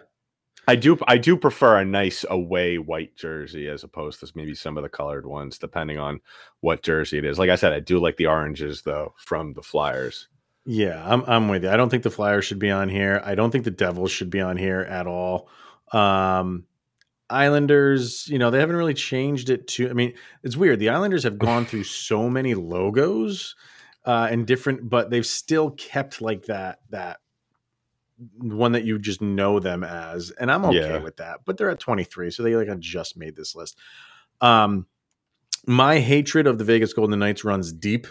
I 0.67 0.75
do 0.77 0.97
I 1.07 1.17
do 1.17 1.35
prefer 1.35 1.79
a 1.79 1.83
nice 1.85 2.23
away 2.29 2.77
white 2.77 3.17
jersey 3.17 3.67
as 3.67 3.83
opposed 3.83 4.19
to 4.21 4.31
maybe 4.35 4.55
some 4.55 4.77
of 4.77 4.83
the 4.83 4.89
colored 4.89 5.25
ones, 5.25 5.57
depending 5.57 5.97
on 5.97 6.21
what 6.61 6.83
jersey 6.83 7.17
it 7.17 7.25
is. 7.25 7.37
Like 7.39 7.49
I 7.49 7.55
said, 7.55 7.73
I 7.73 7.79
do 7.81 7.99
like 7.99 8.15
the 8.17 8.27
oranges 8.27 8.81
though 8.83 9.13
from 9.17 9.53
the 9.53 9.61
Flyers. 9.63 10.29
Yeah, 10.65 11.03
I'm 11.05 11.23
I'm 11.27 11.47
with 11.49 11.63
you. 11.63 11.69
I 11.69 11.75
don't 11.77 11.89
think 11.89 12.03
the 12.03 12.09
Flyers 12.09 12.45
should 12.45 12.59
be 12.59 12.71
on 12.71 12.87
here. 12.89 13.21
I 13.25 13.35
don't 13.35 13.51
think 13.51 13.65
the 13.65 13.71
Devils 13.71 14.11
should 14.11 14.29
be 14.29 14.41
on 14.41 14.57
here 14.57 14.81
at 14.81 15.07
all. 15.07 15.49
Um 15.91 16.65
Islanders, 17.29 18.27
you 18.27 18.37
know, 18.37 18.51
they 18.51 18.59
haven't 18.59 18.75
really 18.75 18.93
changed 18.93 19.49
it 19.49 19.67
to 19.69 19.89
I 19.89 19.93
mean, 19.93 20.13
it's 20.43 20.55
weird. 20.55 20.79
The 20.79 20.89
Islanders 20.89 21.23
have 21.23 21.37
gone 21.39 21.65
through 21.65 21.83
so 21.85 22.29
many 22.29 22.53
logos 22.55 23.55
uh 24.05 24.27
and 24.31 24.45
different 24.47 24.89
but 24.89 25.09
they've 25.09 25.25
still 25.25 25.71
kept 25.71 26.21
like 26.21 26.45
that 26.45 26.79
that 26.91 27.17
one 28.37 28.73
that 28.73 28.83
you 28.85 28.99
just 28.99 29.21
know 29.21 29.59
them 29.59 29.83
as 29.83 30.31
and 30.31 30.49
I'm 30.51 30.63
okay 30.65 30.77
Yeah. 30.77 30.97
with 30.99 31.17
that. 31.17 31.39
But 31.45 31.57
they're 31.57 31.69
at 31.71 31.79
23, 31.79 32.31
so 32.31 32.43
they 32.43 32.55
like 32.55 32.69
I 32.69 32.75
just 32.75 33.17
made 33.17 33.35
this 33.35 33.53
list. 33.55 33.77
Um 34.39 34.85
my 35.65 35.99
hatred 35.99 36.45
of 36.47 36.57
the 36.57 36.63
Vegas 36.65 36.93
Golden 36.93 37.19
Knights 37.19 37.43
runs 37.43 37.71
deep 37.73 38.07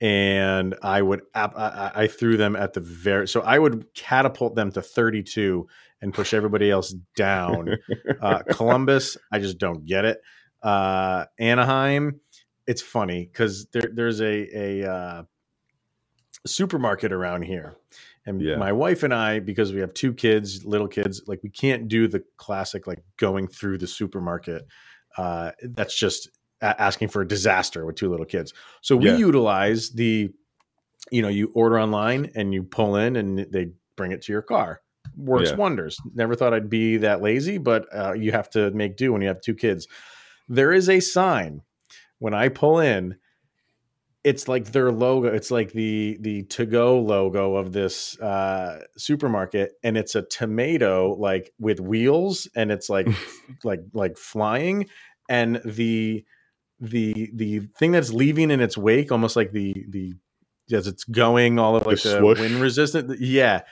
and 0.00 0.74
I 0.82 1.02
would 1.02 1.22
I, 1.34 1.92
I 1.94 2.06
threw 2.08 2.36
them 2.36 2.56
at 2.56 2.74
the 2.74 2.80
very 2.80 3.28
so 3.28 3.42
I 3.42 3.58
would 3.58 3.92
catapult 3.94 4.56
them 4.56 4.72
to 4.72 4.82
32 4.82 5.66
and 6.02 6.14
push 6.14 6.34
everybody 6.34 6.70
else 6.70 6.94
down. 7.16 7.74
Uh, 8.20 8.42
Columbus, 8.50 9.16
I 9.32 9.40
just 9.40 9.58
don't 9.58 9.86
get 9.86 10.04
it. 10.06 10.20
Uh, 10.62 11.26
Anaheim, 11.40 12.20
it's 12.66 12.82
funny 12.82 13.26
because 13.32 13.66
there 13.72 13.90
there's 13.94 14.20
a 14.22 14.82
a 14.84 14.90
uh, 14.92 15.22
supermarket 16.46 17.12
around 17.12 17.42
here, 17.42 17.76
and 18.26 18.40
Yeah. 18.42 18.56
my 18.56 18.72
wife 18.72 19.02
and 19.02 19.14
I 19.14 19.40
because 19.40 19.72
we 19.72 19.80
have 19.80 19.94
two 19.94 20.12
kids, 20.14 20.64
little 20.64 20.88
kids, 20.88 21.22
like 21.26 21.42
we 21.42 21.50
can't 21.50 21.88
do 21.88 22.08
the 22.08 22.24
classic 22.36 22.86
like 22.86 23.02
going 23.18 23.48
through 23.48 23.78
the 23.78 23.86
supermarket. 23.86 24.66
Uh, 25.16 25.52
that's 25.62 25.98
just 25.98 26.30
asking 26.62 27.08
for 27.08 27.22
a 27.22 27.28
disaster 27.28 27.84
with 27.84 27.96
two 27.96 28.10
little 28.10 28.26
kids. 28.26 28.52
So 28.82 28.96
we 28.96 29.10
Yeah. 29.10 29.16
utilize 29.16 29.90
the, 29.90 30.30
you 31.10 31.22
know, 31.22 31.28
you 31.28 31.52
order 31.54 31.78
online 31.78 32.30
and 32.34 32.52
you 32.54 32.62
pull 32.62 32.96
in 32.96 33.16
and 33.16 33.38
they 33.38 33.72
bring 33.96 34.12
it 34.12 34.22
to 34.22 34.32
your 34.32 34.42
car. 34.42 34.80
Works 35.16 35.50
Yeah. 35.50 35.56
wonders. 35.56 35.96
Never 36.14 36.34
thought 36.34 36.52
I'd 36.54 36.68
be 36.68 36.96
that 36.98 37.22
lazy, 37.22 37.58
but 37.58 37.86
uh, 37.94 38.12
you 38.14 38.32
have 38.32 38.50
to 38.50 38.70
make 38.72 38.96
do 38.96 39.12
when 39.12 39.22
you 39.22 39.28
have 39.28 39.40
two 39.40 39.54
kids. 39.54 39.86
There 40.48 40.72
is 40.72 40.88
a 40.88 41.00
sign 41.00 41.62
when 42.18 42.34
I 42.34 42.48
pull 42.48 42.80
in. 42.80 43.16
It's 44.24 44.48
like 44.48 44.72
their 44.72 44.90
logo. 44.90 45.32
It's 45.32 45.52
like 45.52 45.70
the 45.72 46.18
the 46.20 46.42
to 46.44 46.66
go 46.66 46.98
logo 46.98 47.54
of 47.54 47.72
this 47.72 48.18
uh, 48.20 48.82
supermarket, 48.96 49.74
and 49.84 49.96
it's 49.96 50.16
a 50.16 50.22
tomato 50.22 51.14
like 51.14 51.52
with 51.60 51.78
wheels, 51.78 52.48
and 52.56 52.72
it's 52.72 52.90
like 52.90 53.06
like 53.64 53.80
like 53.92 54.18
flying, 54.18 54.88
and 55.28 55.60
the 55.64 56.24
the 56.80 57.30
the 57.34 57.60
thing 57.78 57.92
that's 57.92 58.12
leaving 58.12 58.50
in 58.50 58.60
its 58.60 58.76
wake, 58.76 59.10
almost 59.12 59.36
like 59.36 59.52
the 59.52 59.74
the 59.88 60.14
as 60.72 60.86
it's 60.86 61.04
going, 61.04 61.58
all 61.58 61.76
of 61.76 61.84
The 61.84 61.88
like 61.90 62.02
the, 62.02 62.18
swoosh. 62.18 62.40
wind 62.40 62.56
resistant. 62.56 63.20
Yeah, 63.20 63.62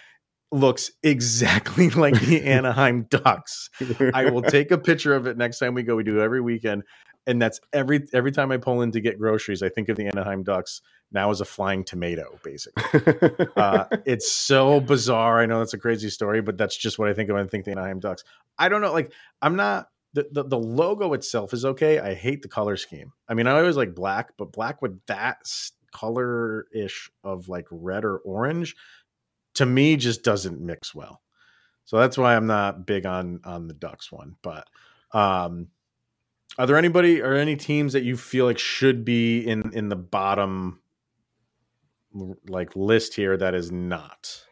looks 0.53 0.91
exactly 1.03 1.91
like 2.05 2.19
the 2.21 2.43
Anaheim 2.45 3.07
Ducks. 3.11 3.69
I 4.15 4.31
will 4.31 4.43
take 4.57 4.71
a 4.71 4.79
picture 4.79 5.15
of 5.15 5.27
it 5.27 5.37
next 5.37 5.59
time 5.59 5.75
we 5.75 5.83
go. 5.83 5.97
We 5.97 6.05
do 6.05 6.21
every 6.21 6.41
weekend, 6.41 6.85
and 7.27 7.41
that's 7.43 7.61
every 7.73 8.07
every 8.13 8.33
time 8.33 8.53
I 8.53 8.57
pull 8.59 8.83
in 8.83 8.93
to 8.93 9.01
get 9.01 9.19
groceries. 9.19 9.63
I 9.63 9.69
think 9.69 9.89
of 9.89 9.97
the 9.97 10.07
Anaheim 10.07 10.43
Ducks 10.43 10.81
now 11.13 11.31
as 11.31 11.41
a 11.41 11.45
flying 11.45 11.85
tomato, 11.85 12.39
basically. 12.43 13.47
Uh, 13.57 13.85
it's 14.07 14.33
so 14.33 14.81
bizarre. 14.81 15.41
I 15.41 15.47
know 15.47 15.59
that's 15.59 15.75
a 15.75 15.79
crazy 15.79 16.11
story, 16.11 16.41
but 16.43 16.57
that's 16.57 16.77
just 16.77 16.99
what 16.99 17.09
I 17.09 17.15
think 17.15 17.29
of 17.31 17.35
when 17.35 17.45
I 17.45 17.49
think 17.49 17.65
the 17.67 17.73
Anaheim 17.73 18.01
Ducks. 18.01 18.25
I 18.59 18.69
don't 18.69 18.81
know. 18.81 18.93
Like, 18.93 19.13
I'm 19.43 19.57
not. 19.57 19.89
The, 20.15 20.29
the, 20.31 20.45
the 20.45 20.59
logo 20.59 21.13
itself 21.13 21.53
is 21.53 21.65
okay. 21.65 21.99
I 21.99 22.15
hate 22.15 22.43
the 22.43 22.49
color 22.49 22.77
scheme. 22.77 23.13
I 23.29 23.35
mean, 23.35 23.47
I 23.47 23.59
always 23.59 23.77
like 23.77 23.95
black, 23.95 24.31
but 24.39 24.53
black 24.53 24.81
with 24.81 24.99
that 25.07 25.39
color 25.93 26.67
ish 26.73 27.11
of 27.23 27.49
like 27.49 27.67
red 27.71 28.05
or 28.05 28.19
orange 28.19 28.77
to 29.55 29.67
me 29.67 29.97
just 29.97 30.23
doesn't 30.23 30.61
mix 30.61 30.95
well. 30.95 31.23
So 31.85 31.99
that's 31.99 32.19
why 32.19 32.35
I'm 32.37 32.47
not 32.47 32.87
big 32.87 33.07
on 33.07 33.41
on 33.45 33.69
the 33.69 33.75
Ducks 33.75 34.11
one. 34.11 34.37
But 34.43 34.69
um, 35.13 35.69
are 36.59 36.67
there 36.67 36.77
anybody 36.77 37.21
or 37.21 37.35
any 37.35 37.57
teams 37.57 37.93
that 37.93 38.05
you 38.05 38.17
feel 38.17 38.47
like 38.47 38.59
should 38.59 39.05
be 39.05 39.41
in 39.41 39.73
in 39.73 39.89
the 39.89 39.97
bottom 39.97 40.81
like 42.47 42.75
list 42.77 43.15
here 43.15 43.37
that 43.37 43.55
is 43.55 43.71
not? 43.71 44.45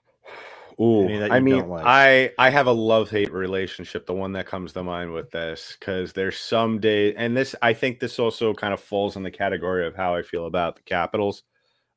Ooh, 0.83 1.07
I 1.31 1.41
mean, 1.41 1.69
like? 1.69 1.85
I 1.87 2.33
I 2.39 2.51
have 2.51 2.67
a 2.67 2.73
love 2.73 3.11
hate 3.11 3.33
relationship. 3.33 4.07
The 4.07 4.15
one 4.15 4.33
that 4.33 4.47
comes 4.47 4.73
to 4.73 4.83
mind 4.83 5.13
with 5.13 5.31
this, 5.31 5.77
because 5.79 6.13
there's 6.13 6.39
some 6.39 6.81
days, 6.81 7.15
and 7.17 7.37
this 7.37 7.55
I 7.63 7.73
think 7.75 8.01
this 8.01 8.19
also 8.19 8.53
kind 8.55 8.75
of 8.75 8.81
falls 8.81 9.17
in 9.17 9.23
the 9.23 9.31
category 9.31 9.87
of 9.87 9.95
how 9.95 10.15
I 10.15 10.23
feel 10.23 10.47
about 10.47 10.77
the 10.77 10.83
Capitals. 10.83 11.45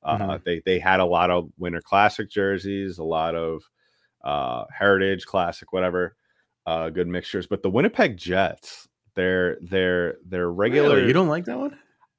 Uh, 0.03 0.17
Mhm. 0.19 0.43
They 0.45 0.61
they 0.65 0.79
had 0.79 0.99
a 0.99 1.05
lot 1.05 1.31
of 1.31 1.49
Winter 1.57 1.81
Classic 1.81 2.29
jerseys, 2.29 2.99
a 2.99 3.03
lot 3.03 3.35
of 3.35 3.63
uh, 4.23 4.65
Heritage 4.77 5.25
Classic, 5.25 5.71
whatever, 5.73 6.15
uh, 6.65 6.89
good 6.89 7.07
mixtures. 7.07 7.47
But 7.47 7.63
the 7.63 7.69
Winnipeg 7.69 8.17
Jets, 8.17 8.87
they're 9.15 9.57
they're 9.61 10.17
they're 10.25 10.51
regular. 10.51 10.95
Really? 10.97 11.07
You 11.07 11.13
don't 11.13 11.27
like 11.29 11.45
that 11.45 11.57
one? 11.59 11.77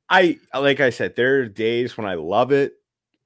I 0.09 0.39
like 0.55 0.81
I 0.81 0.91
said, 0.91 1.17
there 1.17 1.41
are 1.41 1.47
days 1.49 1.97
when 1.97 2.07
I 2.07 2.15
love 2.15 2.53
it. 2.53 2.75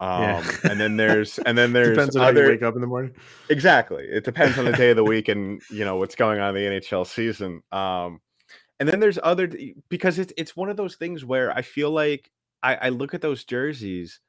Um, 0.00 0.22
Yeah. 0.22 0.50
and 0.64 0.80
then 0.80 0.96
there's 0.96 1.38
and 1.40 1.56
then 1.58 1.72
there's 1.74 1.90
Depends 1.90 2.16
on 2.16 2.22
how 2.22 2.28
other 2.30 2.44
you 2.44 2.50
wake 2.50 2.62
up 2.62 2.74
in 2.74 2.80
the 2.80 2.86
morning. 2.86 3.14
Exactly. 3.50 4.04
It 4.04 4.24
depends 4.24 4.58
on 4.58 4.64
the 4.64 4.72
day 4.72 4.90
of 4.90 4.96
the 4.96 5.04
week 5.04 5.28
and 5.34 5.60
you 5.70 5.84
know 5.84 5.96
what's 5.96 6.14
going 6.14 6.40
on 6.40 6.56
in 6.56 6.62
the 6.72 6.80
NHL 6.80 7.06
season. 7.06 7.62
Um, 7.70 8.20
and 8.78 8.88
then 8.88 9.00
there's 9.00 9.18
other 9.22 9.50
because 9.90 10.18
it's 10.18 10.32
it's 10.38 10.56
one 10.56 10.70
of 10.70 10.76
those 10.78 10.96
things 10.96 11.24
where 11.24 11.52
I 11.52 11.60
feel 11.62 11.90
like 11.90 12.30
I, 12.62 12.74
I 12.76 12.88
look 12.88 13.12
at 13.14 13.20
those 13.20 13.44
jerseys 13.44 14.20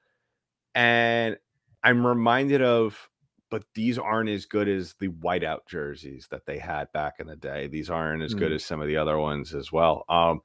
and 0.75 1.37
I'm 1.83 2.05
reminded 2.05 2.61
of, 2.61 3.09
but 3.49 3.63
these 3.75 3.97
aren't 3.97 4.29
as 4.29 4.45
good 4.45 4.67
as 4.67 4.93
the 4.99 5.07
whiteout 5.09 5.67
jerseys 5.67 6.27
that 6.31 6.45
they 6.45 6.57
had 6.57 6.91
back 6.91 7.15
in 7.19 7.27
the 7.27 7.35
day. 7.35 7.67
These 7.67 7.89
aren't 7.89 8.23
as 8.23 8.33
good 8.33 8.51
Mm. 8.51 8.55
as 8.55 8.65
some 8.65 8.81
of 8.81 8.87
the 8.87 8.97
other 8.97 9.17
ones 9.17 9.53
as 9.53 9.71
well. 9.71 10.05
Um, 10.09 10.41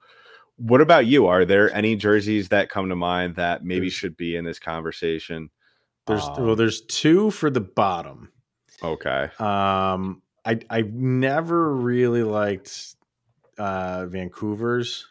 what 0.56 0.80
about 0.80 1.06
you? 1.06 1.26
Are 1.26 1.44
there 1.44 1.72
any 1.74 1.96
jerseys 1.96 2.48
that 2.48 2.70
come 2.70 2.88
to 2.88 2.96
mind 2.96 3.36
that 3.36 3.64
maybe 3.64 3.90
should 3.90 4.16
be 4.16 4.36
in 4.36 4.44
this 4.44 4.58
conversation? 4.58 5.50
There's 6.06 6.24
Um, 6.24 6.46
well, 6.46 6.56
there's 6.56 6.82
two 6.82 7.30
for 7.30 7.50
the 7.50 7.60
bottom. 7.60 8.32
okay. 8.82 9.30
Um, 9.38 10.22
I 10.44 10.60
I 10.70 10.82
never 10.82 11.74
really 11.74 12.22
liked 12.22 12.94
uh 13.58 14.06
Vancouver's 14.06 15.06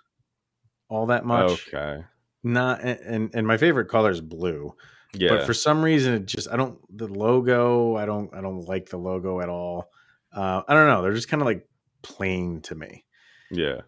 all 0.88 1.08
that 1.08 1.25
much. 1.25 1.67
Okay. 1.67 2.03
Not 2.43 2.81
and 2.81 3.31
and 3.34 3.45
my 3.47 3.58
favorite 3.58 3.89
color 3.89 4.12
is 4.12 4.21
blue. 4.21 4.75
Yeah. 5.13 5.29
But 5.29 5.45
for 5.45 5.53
some 5.53 5.84
reason, 5.84 6.13
it 6.13 6.25
just 6.25 6.47
I 6.49 6.55
don't 6.58 6.77
the 6.95 7.08
logo. 7.08 7.95
I 7.95 8.05
don't 8.05 8.34
I 8.36 8.41
don't 8.41 8.62
like 8.62 8.89
the 8.89 8.97
logo 8.97 9.41
at 9.41 9.49
all. 9.49 9.89
Uh, 10.31 10.62
I 10.67 10.73
don't 10.73 10.88
know. 10.88 11.01
They're 11.01 11.13
just 11.13 11.29
kind 11.29 11.41
of 11.41 11.45
like 11.45 11.67
plain 12.01 12.62
to 12.62 12.75
me. 12.75 13.03
yeah. 13.51 13.81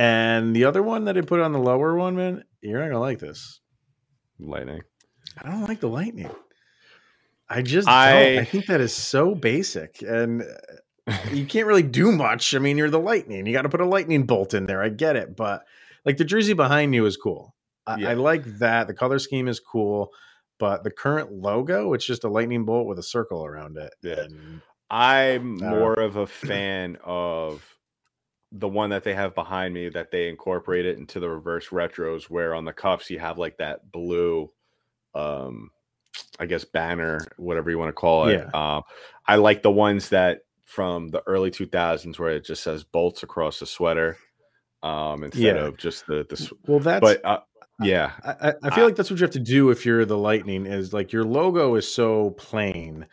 And 0.00 0.56
the 0.56 0.64
other 0.64 0.82
one 0.82 1.04
that 1.04 1.18
I 1.18 1.20
put 1.20 1.40
on 1.40 1.52
the 1.52 1.58
lower 1.58 1.94
one, 1.94 2.16
man, 2.16 2.44
you're 2.62 2.80
not 2.80 2.86
gonna 2.88 3.00
like 3.00 3.18
this. 3.18 3.60
Lightning. 4.38 4.80
I 5.36 5.50
don't 5.50 5.68
like 5.68 5.80
the 5.80 5.88
lightning. 5.88 6.30
I 7.48 7.60
just 7.62 7.86
I- 7.88 8.12
don't. 8.12 8.38
I 8.38 8.44
think 8.44 8.66
that 8.66 8.80
is 8.80 8.94
so 8.94 9.34
basic, 9.34 10.00
and 10.02 10.42
uh, 11.06 11.16
you 11.32 11.44
can't 11.44 11.66
really 11.66 11.82
do 11.82 12.12
much. 12.12 12.54
I 12.54 12.58
mean, 12.60 12.78
you're 12.78 12.88
the 12.90 12.98
lightning. 12.98 13.44
You 13.46 13.52
got 13.52 13.62
to 13.62 13.68
put 13.68 13.80
a 13.80 13.86
lightning 13.86 14.22
bolt 14.24 14.54
in 14.54 14.66
there. 14.66 14.82
I 14.82 14.88
get 14.88 15.16
it, 15.16 15.36
but 15.36 15.64
like 16.06 16.16
the 16.16 16.24
jersey 16.24 16.54
behind 16.54 16.94
you 16.94 17.04
is 17.04 17.16
cool. 17.18 17.54
I, 17.86 17.96
Yeah. 17.98 18.10
I 18.10 18.14
like 18.14 18.44
that. 18.60 18.86
The 18.86 18.94
color 18.94 19.18
scheme 19.18 19.48
is 19.48 19.60
cool, 19.60 20.12
but 20.58 20.82
the 20.84 20.90
current 20.90 21.30
logo, 21.32 21.92
it's 21.92 22.06
just 22.06 22.24
a 22.24 22.28
lightning 22.30 22.64
bolt 22.64 22.86
with 22.86 22.98
a 22.98 23.02
circle 23.02 23.44
around 23.44 23.76
it. 23.76 23.92
Yeah. 24.02 24.20
And 24.20 24.62
I'm 24.88 25.62
Uh, 25.62 25.68
more 25.70 25.92
of 25.94 26.16
a 26.16 26.26
fan 26.26 26.96
of 27.04 27.62
the 28.52 28.68
one 28.68 28.90
that 28.90 29.04
they 29.04 29.14
have 29.14 29.34
behind 29.34 29.72
me 29.74 29.88
that 29.90 30.10
they 30.10 30.28
incorporate 30.28 30.84
it 30.86 30.98
into 30.98 31.20
the 31.20 31.28
reverse 31.28 31.68
retros 31.68 32.24
where 32.24 32.54
on 32.54 32.64
the 32.64 32.72
cuffs 32.72 33.08
you 33.10 33.18
have 33.18 33.38
like 33.38 33.56
that 33.58 33.90
blue 33.92 34.50
um 35.14 35.70
I 36.38 36.46
guess 36.46 36.64
banner, 36.64 37.20
whatever 37.36 37.70
you 37.70 37.78
want 37.78 37.90
to 37.90 37.92
call 37.92 38.26
it. 38.28 38.54
Um 38.54 38.82
I 39.26 39.36
like 39.36 39.62
the 39.62 39.70
ones 39.70 40.08
that 40.08 40.40
from 40.66 41.08
the 41.08 41.22
early 41.26 41.50
2000s 41.50 42.18
where 42.18 42.30
it 42.30 42.44
just 42.44 42.62
says 42.62 42.84
bolts 42.84 43.22
across 43.22 43.58
the 43.60 43.66
sweater 43.66 44.16
um 44.82 45.22
instead 45.24 45.56
Yeah. 45.56 45.66
of 45.66 45.76
just 45.76 46.06
the 46.06 46.26
the 46.28 46.50
well, 46.66 46.80
that's 46.80 47.00
but 47.00 47.24
uh, 47.24 47.40
yeah. 47.82 48.12
I, 48.24 48.48
I- 48.48 48.54
I 48.64 48.70
feel 48.74 48.84
I- 48.84 48.86
like 48.88 48.96
that's 48.96 49.10
what 49.10 49.20
you 49.20 49.24
have 49.24 49.30
to 49.32 49.38
do 49.40 49.70
if 49.70 49.86
you're 49.86 50.04
the 50.04 50.18
Lightning. 50.18 50.66
Is 50.66 50.92
like 50.92 51.12
your 51.12 51.24
logo 51.24 51.74
is 51.76 51.92
so 51.92 52.30
plain, 52.30 53.06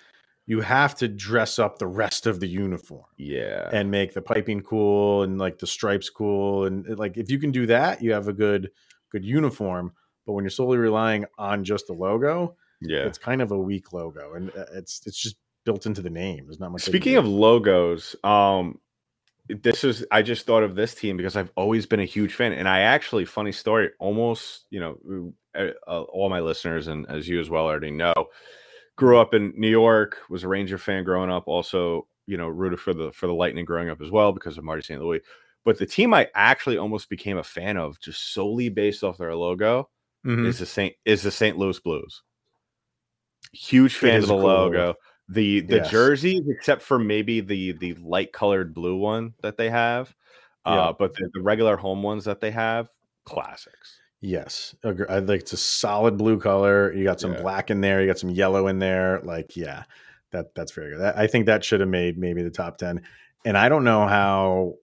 you 0.47 0.61
have 0.61 0.95
to 0.95 1.07
dress 1.09 1.59
up 1.59 1.77
the 1.77 1.85
rest 1.85 2.25
of 2.25 2.39
the 2.39 2.47
uniform 2.47 3.03
Yeah. 3.17 3.69
and 3.71 3.91
make 3.91 4.13
the 4.13 4.21
piping 4.21 4.61
cool 4.61 5.23
and 5.23 5.37
like 5.37 5.59
the 5.59 5.67
stripes 5.67 6.09
cool. 6.09 6.65
And 6.65 6.97
like 6.97 7.17
if 7.17 7.29
you 7.29 7.37
can 7.37 7.51
do 7.51 7.65
that, 7.67 8.01
you 8.01 8.13
have 8.13 8.27
a 8.29 8.33
good 8.33 8.71
good 9.11 9.23
uniform. 9.25 9.91
But 10.25 10.33
when 10.33 10.43
you're 10.43 10.49
solely 10.49 10.77
relying 10.77 11.25
on 11.37 11.63
just 11.63 11.87
the 11.87 11.93
logo, 11.93 12.55
yeah. 12.81 12.99
it's 13.05 13.17
kind 13.17 13.41
of 13.41 13.51
a 13.51 13.57
weak 13.57 13.93
logo, 13.93 14.33
and 14.33 14.49
uh, 14.49 14.65
it's 14.73 15.01
it's 15.05 15.21
just 15.21 15.35
built 15.65 15.85
into 15.85 16.01
the 16.01 16.09
name. 16.09 16.45
There's 16.47 16.59
not 16.59 16.71
much. 16.71 16.81
Speaking 16.81 17.15
of 17.17 17.25
logos, 17.25 18.15
um, 18.23 18.79
this 19.49 19.83
is 19.83 20.05
I 20.11 20.21
just 20.21 20.45
thought 20.45 20.63
of 20.63 20.75
this 20.75 20.93
team 20.93 21.15
because 21.15 21.35
I've 21.37 21.51
always 21.55 21.85
been 21.85 22.01
a 22.01 22.05
huge 22.05 22.33
fan, 22.33 22.51
and 22.53 22.67
I 22.67 22.81
actually, 22.81 23.23
funny 23.25 23.53
story, 23.53 23.91
almost 23.99 24.65
you 24.69 24.79
know, 24.81 25.33
uh, 25.57 25.71
uh, 25.87 26.01
all 26.01 26.29
my 26.29 26.41
listeners 26.41 26.87
and 26.87 27.05
as 27.09 27.27
you 27.27 27.39
as 27.39 27.49
well 27.49 27.63
already 27.65 27.91
know, 27.91 28.13
grew 28.97 29.17
up 29.17 29.33
in 29.33 29.53
New 29.55 29.69
York, 29.69 30.17
was 30.29 30.43
a 30.43 30.47
Ranger 30.49 30.77
fan 30.77 31.05
growing 31.05 31.29
up, 31.31 31.47
also 31.47 32.05
you 32.25 32.35
know 32.35 32.49
rooted 32.49 32.79
for 32.81 32.93
the 32.93 33.11
for 33.13 33.27
the 33.27 33.33
Lightning 33.33 33.63
growing 33.63 33.89
up 33.89 34.01
as 34.01 34.11
well 34.11 34.33
because 34.33 34.57
of 34.57 34.65
Marty 34.65 34.81
St. 34.81 35.01
Louis. 35.01 35.21
But 35.63 35.77
the 35.79 35.85
team 35.85 36.13
I 36.13 36.27
actually 36.35 36.77
almost 36.77 37.09
became 37.09 37.37
a 37.37 37.43
fan 37.43 37.77
of 37.77 37.99
just 38.01 38.33
solely 38.33 38.67
based 38.69 39.03
off 39.03 39.17
their 39.17 39.33
logo 39.35 39.89
Mhm. 40.25 40.45
is 40.45 40.59
the 40.59 40.65
Saint 40.65 40.93
is 41.05 41.23
the 41.23 41.31
St. 41.31 41.57
Louis 41.57 41.79
Blues. 41.79 42.23
Huge 43.53 43.95
fan 43.95 44.17
of 44.17 44.27
the 44.27 44.33
cool 44.33 44.43
logo. 44.43 44.95
The 45.29 45.61
the 45.61 45.77
Yes. 45.77 45.89
jerseys, 45.89 46.41
except 46.49 46.81
for 46.81 46.99
maybe 46.99 47.39
the 47.41 47.73
the 47.73 47.93
light 47.95 48.31
colored 48.33 48.73
blue 48.73 48.95
one 48.97 49.33
that 49.41 49.57
they 49.57 49.69
have, 49.69 50.13
uh, 50.65 50.71
Yeah. 50.89 50.93
but 50.97 51.13
the, 51.15 51.29
the 51.33 51.41
regular 51.41 51.75
home 51.77 52.01
ones 52.03 52.25
that 52.25 52.39
they 52.41 52.51
have, 52.51 52.89
classics. 53.25 53.99
Yes. 54.21 54.75
I 54.83 54.93
think 54.93 55.41
it's 55.41 55.53
a 55.53 55.57
solid 55.57 56.17
blue 56.17 56.39
color. 56.39 56.91
You 56.93 57.03
got 57.03 57.19
some 57.19 57.33
Yeah. 57.33 57.41
black 57.41 57.69
in 57.69 57.81
there. 57.81 58.01
You 58.01 58.07
got 58.07 58.17
some 58.17 58.31
yellow 58.31 58.67
in 58.67 58.79
there. 58.79 59.19
Like, 59.21 59.55
yeah, 59.55 59.83
that 60.31 60.55
that's 60.55 60.71
very 60.71 60.91
good. 60.91 61.01
That, 61.01 61.17
I 61.17 61.27
think 61.27 61.45
that 61.45 61.63
should 61.63 61.79
have 61.81 61.89
made 61.89 62.17
maybe 62.17 62.41
the 62.41 62.49
top 62.49 62.77
ten. 62.77 63.03
And 63.45 63.57
I 63.57 63.69
don't 63.69 63.83
know 63.83 64.07
how 64.07 64.73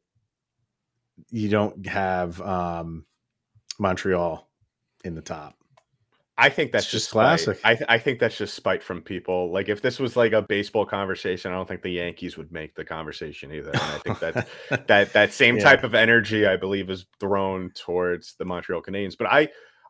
you 1.30 1.48
don't 1.48 1.86
have 1.86 2.40
um, 2.40 3.04
Montreal 3.78 4.48
in 5.04 5.14
the 5.14 5.22
top. 5.22 5.56
I 6.36 6.48
think 6.48 6.72
that's 6.72 6.86
It's 6.86 6.92
just 6.92 7.10
classic. 7.10 7.60
I 7.62 7.74
th- 7.74 7.86
I 7.88 7.96
think 7.98 8.18
that's 8.18 8.36
just 8.36 8.54
spite 8.54 8.82
from 8.82 9.00
people. 9.02 9.52
Like 9.52 9.68
if 9.68 9.82
this 9.82 10.00
was 10.00 10.16
like 10.16 10.32
a 10.32 10.42
baseball 10.42 10.84
conversation, 10.84 11.52
I 11.52 11.54
don't 11.54 11.68
think 11.68 11.82
the 11.82 11.90
Yankees 11.90 12.36
would 12.36 12.50
make 12.50 12.74
the 12.74 12.84
conversation 12.84 13.52
either. 13.52 13.70
And 13.70 13.80
I 13.80 13.98
think 13.98 14.18
that 14.18 14.48
that 14.88 15.12
that 15.12 15.32
same 15.32 15.56
Yeah. 15.56 15.62
type 15.62 15.84
of 15.84 15.94
energy 15.94 16.46
i 16.46 16.56
believe 16.56 16.90
is 16.90 17.06
thrown 17.20 17.70
towards 17.76 18.34
the 18.38 18.44
montreal 18.44 18.82
canadiens 18.82 19.16
but 19.16 19.26
i 19.28 19.48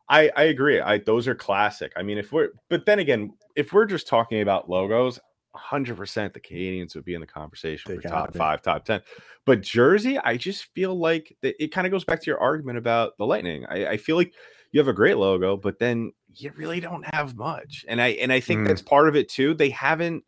i 0.09 0.31
i 0.37 0.43
agree 0.45 0.81
i 0.81 0.99
those 0.99 1.27
are 1.27 1.35
classic 1.35 1.93
i 1.97 2.03
mean 2.03 2.19
if 2.19 2.33
we're 2.33 2.51
but 2.69 2.85
then 2.87 2.99
again 2.99 3.33
if 3.57 3.73
we're 3.73 3.87
just 3.87 4.07
talking 4.07 4.41
about 4.43 4.69
logos 4.69 5.19
100% 5.57 6.33
the 6.33 6.41
canadiens 6.41 6.95
would 6.95 7.05
be 7.05 7.15
in 7.15 7.21
the 7.21 7.27
conversation 7.27 7.91
They 7.93 7.97
for 8.01 8.09
top 8.09 8.35
five 8.35 8.61
top 8.63 8.85
10 8.85 9.01
but 9.47 9.61
jersey 9.63 10.19
i 10.19 10.37
just 10.37 10.65
feel 10.75 10.95
like 10.99 11.35
it 11.43 11.73
kind 11.73 11.87
of 11.87 11.91
goes 11.91 12.05
back 12.05 12.21
to 12.21 12.27
your 12.31 12.41
argument 12.41 12.77
about 12.79 13.17
the 13.19 13.25
lightning 13.27 13.65
I, 13.67 13.87
I 13.87 13.97
feel 13.97 14.17
like 14.17 14.33
you 14.75 14.81
have 14.81 14.89
a 14.89 14.93
great 14.93 15.17
logo 15.17 15.57
but 15.57 15.79
then 15.79 16.13
you 16.35 16.53
really 16.57 16.81
don't 16.81 17.07
have 17.15 17.37
much 17.37 17.85
and 17.89 18.03
i 18.03 18.09
and 18.09 18.33
i 18.33 18.41
think 18.41 18.61
Mm. 18.61 18.69
that's 18.69 18.83
part 18.83 19.09
of 19.09 19.17
it 19.17 19.29
too 19.31 19.55
they 19.55 19.71
haven't 19.71 20.25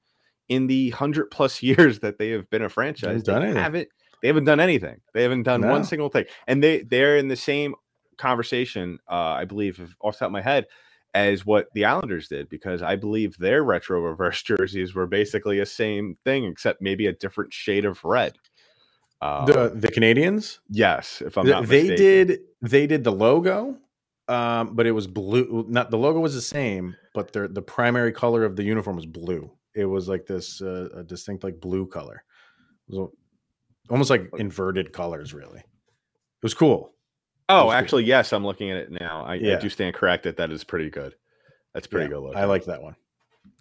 in 0.48 0.68
the 0.68 0.90
100 0.90 1.30
plus 1.30 1.62
years 1.70 1.98
that 2.00 2.18
they 2.18 2.30
have 2.30 2.48
been 2.50 2.62
a 2.62 2.68
franchise 2.70 3.22
done 3.24 3.42
they 3.42 3.61
haven't 3.61 3.88
they 4.22 4.28
haven't 4.28 4.44
done 4.44 4.61
anything. 4.61 5.00
They 5.14 5.22
haven't 5.22 5.42
done 5.42 5.61
No. 5.61 5.68
one 5.70 5.85
single 5.85 6.09
thing, 6.09 6.24
and 6.46 6.64
they 6.64 6.82
they're 6.82 7.18
in 7.18 7.28
the 7.28 7.37
same 7.37 7.74
conversation, 8.16 8.98
uh, 9.11 9.14
I 9.14 9.44
believe, 9.44 9.78
off 10.00 10.14
the 10.14 10.20
top 10.20 10.26
of 10.28 10.32
my 10.32 10.40
head, 10.40 10.66
as 11.14 11.44
what 11.44 11.68
the 11.74 11.85
Islanders 11.85 12.28
did, 12.28 12.48
because 12.48 12.82
I 12.82 12.96
believe 12.96 13.37
their 13.37 13.62
retro 13.62 14.00
reverse 14.11 14.42
jerseys 14.42 14.94
were 14.94 15.06
basically 15.06 15.59
the 15.61 15.66
same 15.66 16.16
thing, 16.24 16.44
except 16.46 16.80
maybe 16.80 17.06
a 17.06 17.12
different 17.12 17.52
shade 17.52 17.85
of 17.85 18.02
red. 18.04 18.32
Uh, 19.20 19.44
the 19.44 19.68
the 19.74 19.88
Canadiens, 19.88 20.59
yes, 20.70 21.22
if 21.24 21.37
I'm 21.37 21.46
not 21.46 21.66
they 21.66 21.82
mistaken. 21.82 21.96
did 21.96 22.40
they 22.62 22.87
did 22.87 23.04
the 23.04 23.12
logo, 23.12 23.76
um, 24.28 24.74
but 24.74 24.86
it 24.86 24.92
was 24.92 25.06
blue. 25.06 25.64
Not 25.68 25.90
the 25.90 25.98
logo 25.98 26.20
was 26.20 26.34
the 26.34 26.40
same, 26.40 26.96
but 27.14 27.32
the 27.32 27.48
the 27.48 27.62
primary 27.62 28.12
color 28.12 28.44
of 28.44 28.56
the 28.56 28.64
uniform 28.64 28.96
was 28.96 29.06
blue. 29.06 29.50
It 29.74 29.84
was 29.84 30.08
like 30.08 30.26
this 30.26 30.60
uh, 30.62 30.88
a 30.94 31.02
distinct 31.02 31.44
like 31.44 31.60
blue 31.60 31.86
color. 31.86 32.22
Almost 33.90 34.10
like 34.10 34.30
inverted 34.38 34.92
colors. 34.92 35.34
Really, 35.34 35.60
it 35.60 36.42
was 36.42 36.54
cool. 36.54 36.92
Oh, 37.48 37.66
was 37.66 37.74
actually, 37.74 38.04
yes, 38.04 38.32
I'm 38.32 38.44
looking 38.44 38.70
at 38.70 38.76
it 38.76 38.90
now. 38.90 39.24
I, 39.24 39.34
I 39.34 39.56
do 39.60 39.68
stand 39.68 39.94
corrected. 39.94 40.36
That 40.38 40.50
is 40.50 40.64
pretty 40.64 40.90
good. 40.90 41.14
That's 41.74 41.86
pretty 41.86 42.06
Yeah, 42.06 42.14
good. 42.14 42.20
Looking. 42.20 42.38
I 42.38 42.44
liked 42.44 42.66
that 42.66 42.82
one. 42.82 42.96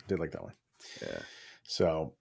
Did 0.08 0.20
like 0.20 0.32
that 0.32 0.44
one. 0.44 0.54
Yeah. 1.02 1.20
So, 1.64 2.14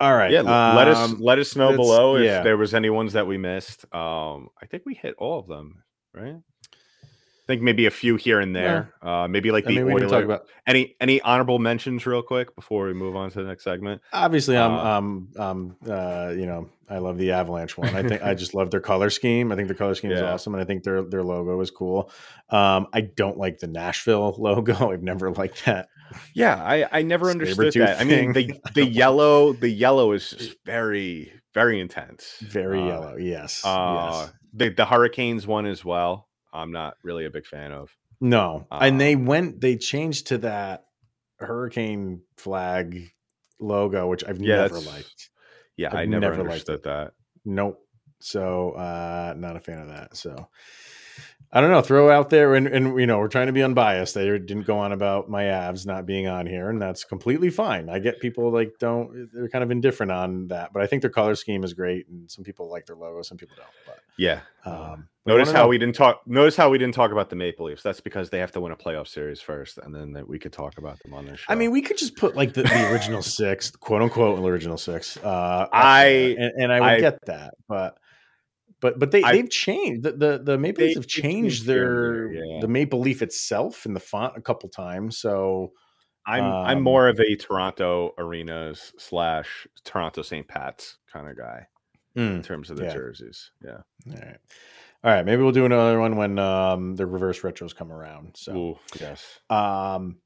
all 0.00 0.14
right. 0.14 0.30
Yeah, 0.30 0.40
l- 0.40 0.76
let 0.76 0.86
us 0.86 0.98
um, 0.98 1.18
let 1.20 1.38
us 1.38 1.56
know 1.56 1.74
below 1.74 2.16
if 2.16 2.24
yeah. 2.24 2.42
there 2.42 2.56
was 2.56 2.74
any 2.74 2.90
ones 2.90 3.14
that 3.14 3.26
we 3.26 3.38
missed. 3.38 3.84
Um, 3.92 4.50
I 4.62 4.66
think 4.66 4.84
we 4.86 4.94
hit 4.94 5.14
all 5.18 5.40
of 5.40 5.48
them, 5.48 5.82
right? 6.14 6.36
I 7.50 7.54
think 7.54 7.62
maybe 7.62 7.86
a 7.86 7.90
few 7.90 8.14
here 8.14 8.38
and 8.38 8.54
there. 8.54 8.94
Uh, 9.02 9.26
maybe 9.28 9.50
like 9.50 9.64
I 9.66 9.70
the 9.70 9.76
mean, 9.82 9.86
we 9.86 10.04
Oilers. 10.04 10.12
about. 10.24 10.46
any 10.68 10.94
any 11.00 11.20
honorable 11.22 11.58
mentions 11.58 12.06
real 12.06 12.22
quick 12.22 12.54
before 12.54 12.86
we 12.86 12.94
move 12.94 13.16
on 13.16 13.28
to 13.30 13.42
the 13.42 13.48
next 13.48 13.64
segment. 13.64 14.02
Obviously, 14.12 14.56
I'm, 14.56 14.72
um, 14.72 15.28
um, 15.36 15.76
uh, 15.88 16.32
you 16.36 16.46
know, 16.46 16.68
I 16.88 16.98
love 16.98 17.18
the 17.18 17.32
Avalanche 17.32 17.76
one. 17.76 17.88
I 17.96 18.04
think 18.06 18.22
I 18.22 18.34
just 18.42 18.54
love 18.54 18.70
their 18.70 18.80
color 18.80 19.10
scheme. 19.10 19.50
I 19.50 19.56
think 19.56 19.66
their 19.66 19.76
color 19.76 19.96
scheme 19.96 20.12
is 20.12 20.22
awesome, 20.22 20.54
and 20.54 20.62
I 20.62 20.64
think 20.64 20.84
their 20.84 21.02
their 21.02 21.24
logo 21.24 21.60
is 21.60 21.72
cool. 21.72 22.12
Um, 22.50 22.86
I 22.92 23.00
don't 23.00 23.36
like 23.36 23.58
the 23.58 23.66
Nashville 23.66 24.36
logo. 24.38 24.92
I've 24.92 25.02
never 25.02 25.32
liked 25.32 25.64
that. 25.64 25.88
Yeah, 26.34 26.54
I 26.62 26.86
I 26.92 27.02
never 27.02 27.30
understood 27.30 27.72
that. 27.74 28.00
I 28.00 28.04
mean, 28.04 28.32
the 28.32 28.54
the 28.74 28.86
yellow 29.02 29.54
the 29.54 29.68
yellow 29.70 30.12
is 30.12 30.30
just 30.30 30.56
very 30.64 31.32
very 31.52 31.80
intense. 31.80 32.36
Very 32.42 32.80
Uh, 32.80 32.86
yellow. 32.86 33.16
Yes. 33.16 33.64
Uh, 33.64 34.10
yes. 34.26 34.32
the 34.52 34.68
the 34.68 34.84
Hurricanes 34.84 35.48
one 35.48 35.66
as 35.66 35.84
well. 35.84 36.28
I'm 36.52 36.72
not 36.72 36.94
really 37.02 37.24
a 37.26 37.30
big 37.30 37.46
fan 37.46 37.72
of. 37.72 37.90
No, 38.20 38.66
and 38.70 39.00
they 39.00 39.14
um, 39.14 39.26
went. 39.26 39.60
They 39.60 39.76
changed 39.76 40.28
to 40.28 40.38
that 40.38 40.84
hurricane 41.38 42.22
flag 42.36 43.10
logo, 43.58 44.08
which 44.08 44.24
I've 44.24 44.40
Yeah, 44.40 44.56
never 44.56 44.78
liked. 44.80 45.30
Yeah, 45.76 45.88
I've 45.88 45.98
I 46.00 46.04
never, 46.04 46.20
never 46.20 46.36
liked 46.36 46.68
understood 46.68 46.82
that. 46.84 47.12
Nope. 47.44 47.78
So 48.22 48.72
uh 48.72 49.34
not 49.36 49.56
a 49.56 49.60
fan 49.60 49.78
of 49.78 49.88
that. 49.88 50.16
So 50.16 50.48
I 51.52 51.60
don't 51.60 51.70
know. 51.70 51.82
Throw 51.82 52.10
out 52.10 52.30
there, 52.30 52.54
and, 52.54 52.68
and 52.68 52.98
you 53.00 53.06
know, 53.06 53.18
we're 53.18 53.26
trying 53.28 53.48
to 53.48 53.52
be 53.52 53.62
unbiased. 53.62 54.14
They 54.14 54.26
didn't 54.26 54.66
go 54.66 54.78
on 54.78 54.92
about 54.92 55.28
my 55.28 55.44
Avs 55.44 55.84
not 55.84 56.06
being 56.06 56.28
on 56.28 56.46
here, 56.46 56.70
and 56.70 56.80
that's 56.80 57.02
completely 57.02 57.50
fine. 57.50 57.88
I 57.88 57.98
get 57.98 58.20
people 58.20 58.52
like 58.52 58.74
don't 58.78 59.28
they're 59.32 59.48
kind 59.48 59.64
of 59.64 59.70
indifferent 59.72 60.12
on 60.12 60.46
that, 60.48 60.72
but 60.72 60.82
I 60.82 60.86
think 60.86 61.02
their 61.02 61.10
color 61.10 61.34
scheme 61.34 61.64
is 61.64 61.72
great, 61.74 62.06
and 62.08 62.30
some 62.30 62.44
people 62.44 62.70
like 62.70 62.86
their 62.86 62.94
logo, 62.96 63.22
some 63.22 63.36
people 63.36 63.56
don't. 63.56 63.68
But 63.84 63.98
Yeah. 64.16 64.40
um, 64.64 65.08
Notice 65.30 65.52
how 65.52 65.62
know. 65.62 65.68
we 65.68 65.78
didn't 65.78 65.94
talk. 65.94 66.22
Notice 66.26 66.56
how 66.56 66.70
we 66.70 66.78
didn't 66.78 66.94
talk 66.94 67.12
about 67.12 67.30
the 67.30 67.36
Maple 67.36 67.66
Leafs. 67.66 67.82
That's 67.82 68.00
because 68.00 68.30
they 68.30 68.38
have 68.38 68.52
to 68.52 68.60
win 68.60 68.72
a 68.72 68.76
playoff 68.76 69.08
series 69.08 69.40
first, 69.40 69.78
and 69.78 69.94
then 69.94 70.24
we 70.26 70.38
could 70.38 70.52
talk 70.52 70.78
about 70.78 70.98
them 71.00 71.14
on 71.14 71.26
this 71.26 71.40
show. 71.40 71.52
I 71.52 71.54
mean, 71.54 71.70
we 71.70 71.82
could 71.82 71.98
just 71.98 72.16
put 72.16 72.36
like 72.36 72.54
the, 72.54 72.62
the 72.62 72.92
original 72.92 73.22
six, 73.22 73.70
quote 73.70 74.02
unquote, 74.02 74.38
original 74.40 74.76
six. 74.76 75.16
Uh, 75.16 75.66
I- 75.72 76.36
and, 76.38 76.52
and 76.62 76.72
I 76.72 76.80
would 76.80 76.88
I- 76.88 77.00
get 77.00 77.18
that, 77.26 77.54
but 77.68 77.96
but 78.80 78.98
but 78.98 79.10
they 79.10 79.22
I- 79.22 79.32
they've 79.32 79.50
changed 79.50 80.02
the 80.02 80.12
the, 80.12 80.42
the 80.42 80.58
Maple 80.58 80.84
Leafs 80.84 80.96
have 80.96 81.06
changed 81.06 81.66
their 81.66 82.32
yeah. 82.32 82.60
the 82.60 82.68
Maple 82.68 83.00
Leaf 83.00 83.22
itself 83.22 83.86
in 83.86 83.94
the 83.94 84.00
font 84.00 84.36
a 84.36 84.40
couple 84.40 84.68
times. 84.68 85.18
So 85.18 85.72
I'm 86.26 86.44
I'm 86.44 86.78
um, 86.78 86.82
more 86.82 87.08
of 87.08 87.20
a 87.20 87.36
Toronto 87.36 88.14
Arenas 88.18 88.92
slash 88.98 89.66
Toronto 89.84 90.22
St. 90.22 90.46
Pat's 90.46 90.98
kind 91.12 91.28
of 91.28 91.36
guy 91.36 91.66
in 92.16 92.42
terms 92.42 92.70
of 92.70 92.76
the 92.76 92.84
yeah. 92.84 92.92
jerseys. 92.92 93.50
Yeah. 93.64 93.78
all 94.08 94.14
right, 94.14 94.36
all 95.02 95.10
right. 95.10 95.24
Maybe 95.24 95.42
we'll 95.42 95.52
do 95.52 95.64
another 95.64 95.98
one 95.98 96.16
when 96.16 96.38
um, 96.38 96.96
the 96.96 97.06
reverse 97.06 97.40
retros 97.40 97.74
come 97.74 97.90
around. 97.90 98.36
So. 98.36 98.56
Ooh, 98.56 98.78
yes. 99.00 99.38
Um, 99.48 100.18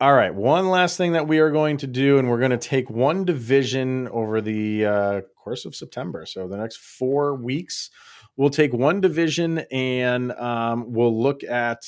all 0.00 0.14
right. 0.14 0.34
One 0.34 0.68
last 0.68 0.96
thing 0.96 1.12
that 1.12 1.28
we 1.28 1.38
are 1.38 1.50
going 1.50 1.76
to 1.78 1.86
do, 1.86 2.18
and 2.18 2.28
we're 2.28 2.38
going 2.38 2.50
to 2.50 2.56
take 2.56 2.90
one 2.90 3.24
division 3.24 4.08
over 4.08 4.40
the 4.40 4.84
uh, 4.84 5.20
course 5.42 5.64
of 5.64 5.74
September. 5.74 6.26
So 6.26 6.48
the 6.48 6.56
next 6.56 6.78
four 6.78 7.34
weeks, 7.34 7.90
we'll 8.36 8.50
take 8.50 8.72
one 8.72 9.00
division 9.00 9.58
and 9.70 10.32
um, 10.32 10.92
we'll 10.92 11.20
look 11.20 11.44
at 11.44 11.82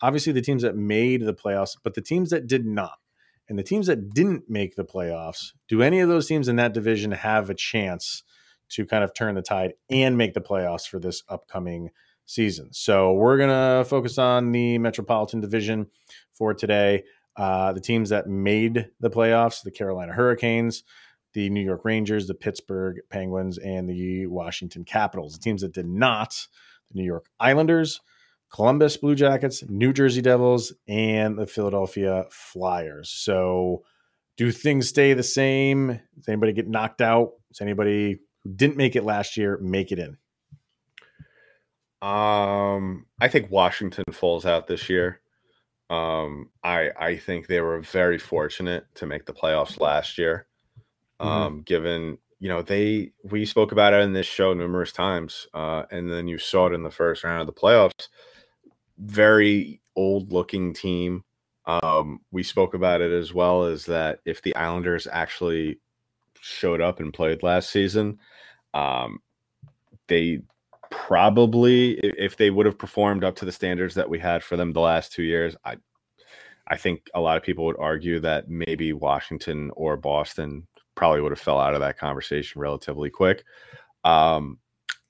obviously 0.00 0.32
the 0.32 0.42
teams 0.42 0.62
that 0.62 0.76
made 0.76 1.24
the 1.24 1.34
playoffs, 1.34 1.76
but 1.82 1.94
the 1.94 2.00
teams 2.00 2.30
that 2.30 2.46
did 2.46 2.66
not. 2.66 2.98
And 3.48 3.58
the 3.58 3.64
teams 3.64 3.86
that 3.88 4.10
didn't 4.10 4.44
make 4.48 4.76
the 4.76 4.84
playoffs, 4.84 5.48
do 5.68 5.82
any 5.82 6.00
of 6.00 6.08
those 6.08 6.26
teams 6.26 6.48
in 6.48 6.56
that 6.56 6.72
division 6.72 7.10
have 7.10 7.50
a 7.50 7.54
chance 7.54 8.22
to 8.72 8.86
kind 8.86 9.04
of 9.04 9.14
turn 9.14 9.34
the 9.34 9.42
tide 9.42 9.74
and 9.90 10.16
make 10.16 10.34
the 10.34 10.40
playoffs 10.40 10.86
for 10.86 10.98
this 10.98 11.22
upcoming 11.28 11.90
season? 12.26 12.72
So 12.72 13.12
we're 13.12 13.38
going 13.38 13.50
to 13.50 13.88
focus 13.88 14.18
on 14.18 14.52
the 14.52 14.78
Metropolitan 14.78 15.40
Division 15.40 15.86
for 16.34 16.54
today. 16.54 17.04
Uh, 17.36 17.72
the 17.72 17.80
teams 17.80 18.10
that 18.10 18.26
made 18.26 18.90
the 19.00 19.10
playoffs 19.10 19.62
the 19.62 19.70
Carolina 19.70 20.12
Hurricanes, 20.12 20.84
the 21.32 21.48
New 21.48 21.62
York 21.62 21.84
Rangers, 21.84 22.26
the 22.26 22.34
Pittsburgh 22.34 23.00
Penguins, 23.10 23.58
and 23.58 23.88
the 23.88 24.26
Washington 24.26 24.84
Capitals. 24.84 25.34
The 25.34 25.40
teams 25.40 25.62
that 25.62 25.72
did 25.72 25.86
not 25.86 26.46
the 26.90 27.00
New 27.00 27.06
York 27.06 27.26
Islanders, 27.40 28.00
Columbus 28.52 28.96
Blue 28.98 29.14
Jackets, 29.14 29.64
New 29.68 29.92
Jersey 29.92 30.20
Devils, 30.20 30.74
and 30.86 31.38
the 31.38 31.46
Philadelphia 31.46 32.26
Flyers. 32.30 33.10
So, 33.10 33.84
do 34.36 34.50
things 34.50 34.88
stay 34.88 35.14
the 35.14 35.22
same? 35.22 36.00
Does 36.16 36.28
anybody 36.28 36.52
get 36.52 36.68
knocked 36.68 37.00
out? 37.00 37.32
Does 37.48 37.60
anybody 37.60 38.18
who 38.44 38.50
didn't 38.54 38.76
make 38.76 38.96
it 38.96 39.04
last 39.04 39.36
year 39.36 39.58
make 39.58 39.92
it 39.92 39.98
in? 39.98 40.16
Um, 42.06 43.06
I 43.20 43.28
think 43.28 43.50
Washington 43.50 44.04
falls 44.12 44.44
out 44.44 44.66
this 44.66 44.88
year. 44.88 45.20
Um, 45.88 46.50
I 46.64 46.90
I 46.98 47.16
think 47.16 47.46
they 47.46 47.60
were 47.60 47.80
very 47.80 48.18
fortunate 48.18 48.86
to 48.96 49.06
make 49.06 49.26
the 49.26 49.32
playoffs 49.32 49.78
last 49.78 50.18
year. 50.18 50.46
Mhm. 51.20 51.26
Um, 51.26 51.62
given 51.62 52.18
you 52.40 52.48
know 52.48 52.62
they 52.62 53.12
we 53.22 53.44
spoke 53.44 53.70
about 53.70 53.92
it 53.94 54.00
in 54.00 54.12
this 54.12 54.26
show 54.26 54.52
numerous 54.52 54.92
times, 54.92 55.46
uh, 55.54 55.84
and 55.90 56.10
then 56.10 56.26
you 56.26 56.38
saw 56.38 56.66
it 56.66 56.72
in 56.74 56.82
the 56.82 56.90
first 56.90 57.22
round 57.22 57.40
of 57.40 57.46
the 57.46 57.52
playoffs. 57.52 58.08
Very 58.98 59.80
old 59.94 60.32
looking 60.32 60.72
team. 60.72 61.24
Um, 61.66 62.20
we 62.32 62.42
spoke 62.42 62.74
about 62.74 63.00
it 63.00 63.12
as 63.12 63.32
well 63.32 63.64
as 63.64 63.86
that 63.86 64.20
if 64.24 64.42
the 64.42 64.56
Islanders 64.56 65.06
actually 65.10 65.78
showed 66.40 66.80
up 66.80 66.98
and 66.98 67.14
played 67.14 67.44
last 67.44 67.70
season, 67.70 68.18
um, 68.74 69.18
they 70.08 70.40
probably 70.90 71.94
if 72.02 72.36
they 72.36 72.50
would 72.50 72.66
have 72.66 72.78
performed 72.78 73.24
up 73.24 73.34
to 73.36 73.44
the 73.44 73.52
standards 73.52 73.94
that 73.94 74.10
we 74.10 74.18
had 74.18 74.42
for 74.42 74.56
them 74.56 74.72
the 74.72 74.80
last 74.80 75.12
two 75.12 75.22
years, 75.22 75.56
I 75.64 75.76
I 76.66 76.76
think 76.76 77.08
a 77.14 77.20
lot 77.20 77.36
of 77.36 77.42
people 77.42 77.64
would 77.64 77.76
argue 77.78 78.20
that 78.20 78.48
maybe 78.48 78.92
Washington 78.92 79.70
or 79.74 79.96
Boston 79.96 80.66
probably 80.94 81.20
would 81.20 81.32
have 81.32 81.40
fell 81.40 81.58
out 81.58 81.74
of 81.74 81.80
that 81.80 81.98
conversation 81.98 82.60
relatively 82.60 83.10
quick. 83.10 83.44
Um, 84.04 84.58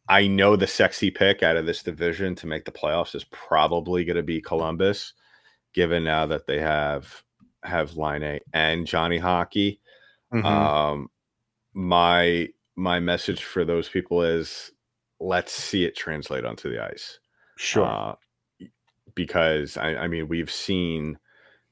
I 0.08 0.26
know 0.26 0.56
the 0.56 0.66
sexy 0.66 1.10
pick 1.10 1.42
out 1.42 1.56
of 1.56 1.66
this 1.66 1.82
division 1.82 2.34
to 2.36 2.46
make 2.46 2.64
the 2.64 2.72
playoffs 2.72 3.14
is 3.14 3.24
probably 3.24 4.04
going 4.04 4.16
to 4.16 4.22
be 4.22 4.40
Columbus, 4.40 5.14
given 5.74 6.04
now 6.04 6.26
that 6.26 6.46
they 6.46 6.58
have 6.58 7.22
have 7.62 7.96
Laine 7.96 8.40
and 8.52 8.86
Johnny 8.86 9.18
Hockey. 9.18 9.80
Mm-hmm. 10.32 10.44
Um, 10.44 11.08
my 11.74 12.48
my 12.76 13.00
message 13.00 13.44
for 13.44 13.64
those 13.64 13.88
people 13.88 14.22
is 14.22 14.70
let's 15.20 15.52
see 15.52 15.84
it 15.84 15.96
translate 15.96 16.44
onto 16.44 16.70
the 16.70 16.82
ice. 16.82 17.18
sure. 17.56 17.86
Uh, 17.86 18.14
because 19.14 19.76
I, 19.76 19.94
I 19.96 20.08
mean, 20.08 20.28
we've 20.28 20.50
seen 20.50 21.18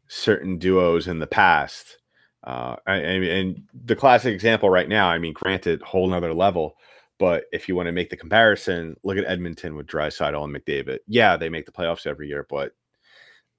certain 0.09 0.59
duos 0.59 1.09
in 1.09 1.19
the 1.19 1.27
past. 1.27 1.99
Uh, 2.45 2.77
I, 2.87 2.95
I 2.95 3.19
mean, 3.19 3.31
and 3.31 3.63
the 3.73 3.97
classic 3.97 4.35
example 4.35 4.71
right 4.71 4.89
now, 4.89 5.09
I 5.09 5.19
mean, 5.19 5.33
granted, 5.33 5.83
whole 5.83 6.09
nother 6.09 6.35
level, 6.35 6.75
but 7.19 7.45
if 7.53 7.69
you 7.69 7.77
want 7.77 7.87
to 7.87 7.93
make 7.93 8.11
the 8.11 8.17
comparison, 8.17 8.97
look 9.05 9.19
at 9.19 9.27
Edmonton 9.27 9.77
with 9.77 9.87
Draisaitl 9.87 10.43
and 10.43 10.55
McDavid. 10.55 10.99
Yeah, 11.07 11.37
they 11.37 11.49
make 11.49 11.67
the 11.67 11.73
playoffs 11.73 12.07
every 12.07 12.29
year, 12.29 12.47
but 12.49 12.73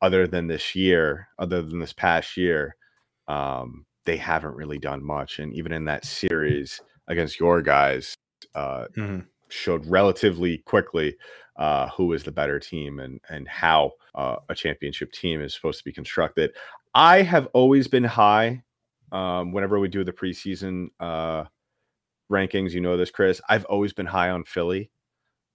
other 0.02 0.28
than 0.28 0.48
this 0.48 0.76
year, 0.76 1.28
other 1.38 1.62
than 1.62 1.80
this 1.80 1.94
past 1.94 2.38
year, 2.38 2.76
um, 3.28 3.86
they 4.06 4.18
haven't 4.18 4.56
really 4.56 4.80
done 4.80 5.04
much. 5.04 5.40
And 5.40 5.54
even 5.54 5.72
in 5.72 5.86
that 5.86 6.06
series 6.06 6.82
against 7.08 7.40
your 7.40 7.62
guys, 7.62 8.16
uh, 8.56 8.88
Mhm. 8.98 9.28
showed 9.50 9.86
relatively 9.88 10.60
quickly 10.60 11.18
uh, 11.58 11.90
who 11.90 12.14
is 12.14 12.24
the 12.24 12.32
better 12.32 12.60
team 12.60 13.00
and 13.00 13.20
and 13.30 13.48
how 13.48 13.92
uh, 14.16 14.38
a 14.50 14.56
championship 14.56 15.12
team 15.12 15.42
is 15.42 15.54
supposed 15.56 15.80
to 15.80 15.86
be 15.86 15.94
constructed. 15.94 16.52
I 16.96 17.22
have 17.24 17.48
always 17.54 17.88
been 17.88 18.04
high 18.06 18.64
um, 19.12 19.52
whenever 19.54 19.80
we 19.80 19.88
do 19.90 20.04
the 20.04 20.14
preseason 20.14 20.88
uh, 21.00 21.46
rankings. 22.32 22.72
You 22.72 22.82
know 22.82 22.98
this, 22.98 23.12
Chris. 23.12 23.42
I've 23.50 23.66
always 23.66 23.94
been 23.94 24.06
high 24.08 24.30
on 24.32 24.44
Philly. 24.46 24.92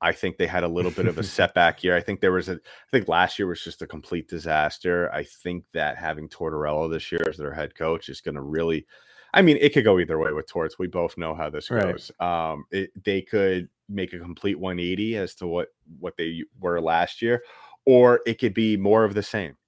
I 0.02 0.12
think 0.12 0.37
they 0.38 0.46
had 0.46 0.64
a 0.64 0.68
little 0.68 0.90
bit 0.92 1.06
of 1.06 1.18
a 1.18 1.22
setback 1.24 1.82
year. 1.85 1.96
I 1.96 2.00
think 2.02 2.20
there 2.20 2.32
was 2.32 2.48
a. 2.48 2.54
I 2.54 2.90
think 2.92 3.09
last 3.09 3.38
year 3.38 3.48
was 3.48 3.62
just 3.64 3.82
a 3.82 3.87
complete 3.87 4.28
disaster. 4.28 5.11
I 5.12 5.24
think 5.24 5.64
that 5.74 5.96
having 5.98 6.28
Tortorella 6.28 6.90
this 6.90 7.11
year 7.12 7.26
as 7.28 7.37
their 7.38 7.54
head 7.54 7.74
coach 7.74 8.09
is 8.09 8.20
going 8.20 8.37
to 8.37 8.42
really. 8.42 8.87
I 9.37 9.42
mean, 9.42 9.59
it 9.61 9.72
could 9.75 9.85
go 9.85 9.99
either 10.01 10.18
way 10.18 10.33
with 10.33 10.49
Torts. 10.49 10.79
We 10.79 10.88
both 10.88 11.16
know 11.18 11.35
how 11.35 11.51
this 11.51 11.70
Right. 11.70 11.83
goes. 11.92 12.11
Um, 12.20 12.64
it, 12.72 12.90
they 13.05 13.22
could 13.22 13.68
make 13.88 14.12
a 14.12 14.18
complete 14.18 14.59
180 14.59 15.16
as 15.16 15.35
to 15.37 15.46
what 15.46 15.68
what 16.01 16.16
they 16.16 16.42
were 16.61 16.81
last 16.81 17.22
year, 17.22 17.42
or 17.85 18.20
it 18.27 18.38
could 18.40 18.55
be 18.55 18.77
more 18.77 19.05
of 19.05 19.14
the 19.14 19.22
same. 19.22 19.57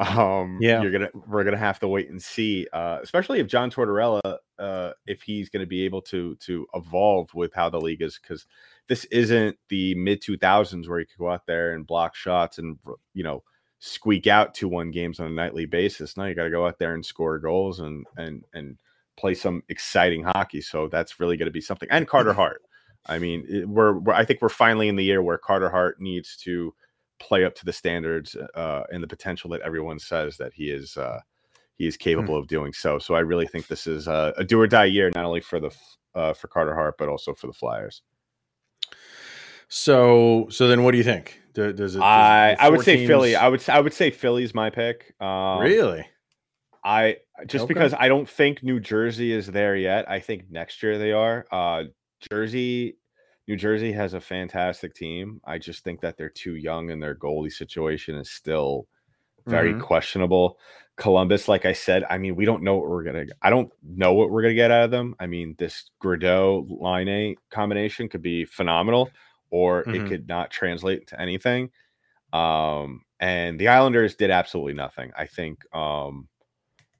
Um, 0.00 0.58
Yeah. 0.60 0.82
you're 0.82 0.90
gonna 0.90 1.10
we're 1.28 1.44
gonna 1.44 1.56
have 1.56 1.78
to 1.80 1.88
wait 1.88 2.10
and 2.10 2.20
see, 2.20 2.66
uh, 2.72 2.98
especially 3.02 3.38
if 3.38 3.46
John 3.46 3.70
Tortorella, 3.70 4.20
uh, 4.58 4.90
if 5.06 5.22
he's 5.22 5.48
gonna 5.48 5.66
be 5.66 5.84
able 5.84 6.02
to 6.02 6.34
to 6.36 6.66
evolve 6.74 7.32
with 7.34 7.54
how 7.54 7.70
the 7.70 7.80
league 7.80 8.02
is, 8.02 8.18
because 8.20 8.46
this 8.88 9.04
isn't 9.06 9.56
the 9.68 9.94
mid 9.94 10.20
2000s 10.20 10.88
where 10.88 10.98
you 11.00 11.06
could 11.06 11.18
go 11.18 11.30
out 11.30 11.46
there 11.46 11.74
and 11.74 11.86
block 11.86 12.16
shots 12.16 12.58
and 12.58 12.76
you 13.14 13.22
know 13.22 13.44
squeak 13.78 14.26
out 14.26 14.54
two 14.54 14.68
one 14.68 14.90
games 14.90 15.20
on 15.20 15.28
a 15.28 15.30
nightly 15.30 15.64
basis. 15.66 16.16
Now 16.16 16.24
you 16.24 16.34
got 16.34 16.44
to 16.44 16.50
go 16.50 16.66
out 16.66 16.78
there 16.80 16.94
and 16.94 17.06
score 17.06 17.38
goals 17.38 17.78
and 17.80 18.04
and 18.16 18.44
and 18.52 18.78
play 19.16 19.34
some 19.34 19.62
exciting 19.68 20.22
hockey. 20.22 20.60
So 20.60 20.88
that's 20.88 21.20
really 21.20 21.36
going 21.36 21.46
to 21.46 21.52
be 21.52 21.60
something. 21.60 21.88
And 21.90 22.06
Carter 22.08 22.32
Hart. 22.32 22.62
I 23.06 23.18
mean, 23.18 23.44
it- 23.48 23.68
we're, 23.68 23.98
we're 23.98 24.14
I 24.14 24.24
think 24.24 24.40
we're 24.42 24.48
finally 24.48 24.88
in 24.88 24.96
the 24.96 25.04
year 25.04 25.22
where 25.22 25.38
Carter 25.38 25.68
Hart 25.70 26.00
needs 26.00 26.36
to 26.38 26.74
play 27.20 27.44
up 27.44 27.54
to 27.54 27.64
the 27.64 27.72
standards 27.72 28.34
uh, 28.54 28.82
and 28.90 29.02
the 29.02 29.06
potential 29.06 29.48
that 29.50 29.60
everyone 29.62 29.98
says 29.98 30.36
that 30.38 30.52
he 30.54 30.70
is 30.70 30.96
uh, 30.96 31.20
he 31.76 31.86
is 31.86 31.96
capable 31.96 32.36
of 32.36 32.46
doing 32.48 32.72
so. 32.72 32.98
So 32.98 33.14
I 33.14 33.20
really 33.20 33.46
think 33.46 33.66
this 33.66 33.86
is 33.86 34.06
a, 34.08 34.32
a 34.36 34.44
do 34.44 34.60
or 34.60 34.66
die 34.66 34.86
year, 34.86 35.10
not 35.14 35.24
only 35.24 35.40
for 35.40 35.60
the 35.60 35.70
uh, 36.14 36.32
for 36.32 36.48
Carter 36.48 36.74
Hart 36.74 36.96
but 36.98 37.08
also 37.08 37.34
for 37.34 37.46
the 37.46 37.52
Flyers. 37.52 38.02
So, 39.68 40.46
so 40.50 40.68
then, 40.68 40.82
what 40.84 40.92
do 40.92 40.98
you 40.98 41.04
think? 41.04 41.40
Do- 41.54 41.72
Does 41.72 41.94
it? 41.96 41.98
does 41.98 42.04
I 42.04 42.56
I 42.58 42.68
would 42.68 42.82
say 42.82 43.06
Philly. 43.06 43.36
I 43.36 43.48
would 43.48 43.68
I 43.68 43.80
would 43.80 43.92
say 43.94 44.10
Philly's 44.10 44.54
my 44.54 44.70
pick. 44.70 45.14
Um, 45.20 45.60
really? 45.60 46.06
I 46.84 47.16
just 47.46 47.64
Okay. 47.64 47.74
because 47.74 47.94
I 47.94 48.08
don't 48.08 48.28
think 48.28 48.62
New 48.62 48.78
Jersey 48.80 49.32
is 49.32 49.46
there 49.46 49.76
yet. 49.76 50.08
I 50.10 50.20
think 50.20 50.50
next 50.50 50.82
year 50.82 50.98
they 50.98 51.12
are. 51.12 51.46
Uh 51.50 51.84
Jersey, 52.30 52.98
New 53.48 53.56
Jersey 53.56 53.92
has 53.92 54.14
a 54.14 54.20
fantastic 54.20 54.94
team. 54.94 55.40
I 55.44 55.58
just 55.58 55.84
think 55.84 56.00
that 56.02 56.16
they're 56.16 56.30
too 56.30 56.56
young 56.56 56.90
and 56.90 57.02
their 57.02 57.14
goalie 57.14 57.52
situation 57.52 58.14
is 58.16 58.30
still 58.30 58.86
very 59.46 59.74
Mhm. 59.74 59.80
questionable. 59.80 60.58
Columbus, 60.96 61.48
like 61.48 61.64
I 61.66 61.72
said, 61.72 62.04
I 62.08 62.18
mean, 62.18 62.36
we 62.36 62.44
don't 62.44 62.62
know 62.62 62.76
what 62.76 62.88
we're 62.88 63.02
gonna. 63.04 63.26
I 63.42 63.50
don't 63.50 63.72
know 63.82 64.14
what 64.14 64.30
we're 64.30 64.42
gonna 64.42 64.54
get 64.54 64.70
out 64.70 64.84
of 64.84 64.90
them. 64.92 65.16
I 65.20 65.26
mean, 65.26 65.54
this 65.58 65.90
Gaudreau 66.02 66.66
line 66.80 67.08
A 67.08 67.36
combination 67.50 68.08
could 68.08 68.22
be 68.22 68.44
phenomenal, 68.44 69.10
or 69.50 69.84
Mhm. 69.84 69.94
it 69.94 70.06
could 70.06 70.28
not 70.28 70.50
translate 70.50 71.06
to 71.08 71.20
anything. 71.20 71.70
Um, 72.32 73.02
and 73.20 73.58
the 73.58 73.68
Islanders 73.68 74.14
did 74.16 74.30
absolutely 74.30 74.74
nothing. 74.74 75.12
I 75.16 75.26
think 75.26 75.64
um, 75.74 76.28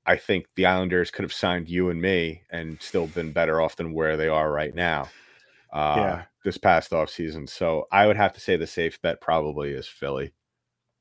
I 0.06 0.16
think 0.16 0.46
the 0.54 0.66
Islanders 0.66 1.10
could 1.10 1.22
have 1.22 1.32
signed 1.32 1.68
you 1.68 1.88
and 1.90 2.00
me 2.00 2.42
and 2.50 2.80
still 2.82 3.06
been 3.06 3.32
better 3.32 3.60
off 3.60 3.76
than 3.76 3.94
where 3.94 4.16
they 4.16 4.28
are 4.28 4.50
right 4.50 4.74
now. 4.74 5.08
Uh, 5.72 5.94
Yeah. 5.96 6.22
this 6.44 6.58
past 6.58 6.90
offseason. 6.92 7.48
So 7.48 7.86
I 7.90 8.06
would 8.06 8.16
have 8.16 8.32
to 8.34 8.40
say 8.40 8.56
the 8.56 8.66
safe 8.66 9.00
bet 9.00 9.20
probably 9.20 9.70
is 9.72 9.88
Philly. 9.88 10.32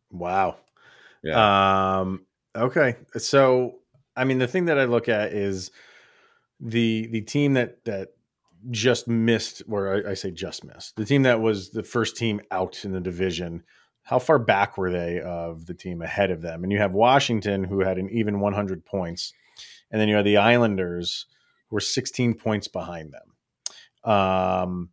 Wow. 0.09 0.55
Yeah. 1.21 1.99
Um, 1.99 2.25
okay. 2.55 2.95
So, 3.17 3.79
I 4.15 4.23
mean, 4.23 4.39
the 4.39 4.47
thing 4.47 4.65
that 4.65 4.79
I 4.79 4.85
look 4.85 5.09
at 5.09 5.33
is 5.33 5.69
the 6.59 7.07
the 7.07 7.21
team 7.21 7.53
that 7.53 7.83
that 7.85 8.09
just 8.71 9.07
missed, 9.07 9.63
or 9.69 10.07
I, 10.07 10.11
I 10.11 10.13
say 10.13 10.31
just 10.31 10.63
missed, 10.63 10.95
the 10.95 11.05
team 11.05 11.23
that 11.23 11.41
was 11.41 11.71
the 11.71 11.83
first 11.83 12.15
team 12.15 12.39
out 12.51 12.85
in 12.85 12.93
the 12.93 13.01
division. 13.01 13.63
How 14.03 14.19
far 14.19 14.37
back 14.37 14.77
were 14.77 14.91
they 14.91 15.21
of 15.21 15.65
the 15.65 15.73
team 15.73 16.01
ahead 16.01 16.29
of 16.29 16.41
them? 16.41 16.63
And 16.63 16.71
you 16.71 16.79
have 16.79 16.93
Washington, 16.93 17.63
who 17.63 17.79
had 17.79 17.97
an 17.97 18.09
even 18.09 18.39
100 18.39 18.85
points, 18.85 19.33
and 19.89 19.99
then 19.99 20.09
you 20.09 20.15
have 20.15 20.25
the 20.25 20.37
Islanders, 20.37 21.25
who 21.69 21.77
were 21.77 21.81
16 21.81 22.33
points 22.35 22.67
behind 22.67 23.13
them. 23.13 24.11
Um, 24.11 24.89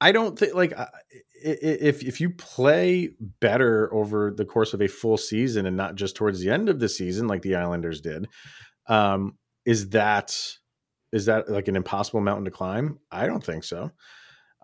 I 0.00 0.12
don't 0.12 0.38
think 0.38 0.54
like 0.54 0.74
if 1.42 2.02
if 2.04 2.20
you 2.20 2.30
play 2.30 3.10
better 3.40 3.92
over 3.92 4.30
the 4.30 4.44
course 4.44 4.74
of 4.74 4.82
a 4.82 4.88
full 4.88 5.16
season 5.16 5.66
and 5.66 5.76
not 5.76 5.94
just 5.94 6.16
towards 6.16 6.40
the 6.40 6.50
end 6.50 6.68
of 6.68 6.80
the 6.80 6.88
season 6.88 7.26
like 7.26 7.42
the 7.42 7.56
Islanders 7.56 8.00
did, 8.00 8.28
um, 8.88 9.36
is 9.64 9.90
that 9.90 10.36
is 11.12 11.26
that 11.26 11.50
like 11.50 11.68
an 11.68 11.76
impossible 11.76 12.20
mountain 12.20 12.44
to 12.44 12.50
climb? 12.50 12.98
I 13.10 13.26
don't 13.26 13.44
think 13.44 13.64
so. 13.64 13.90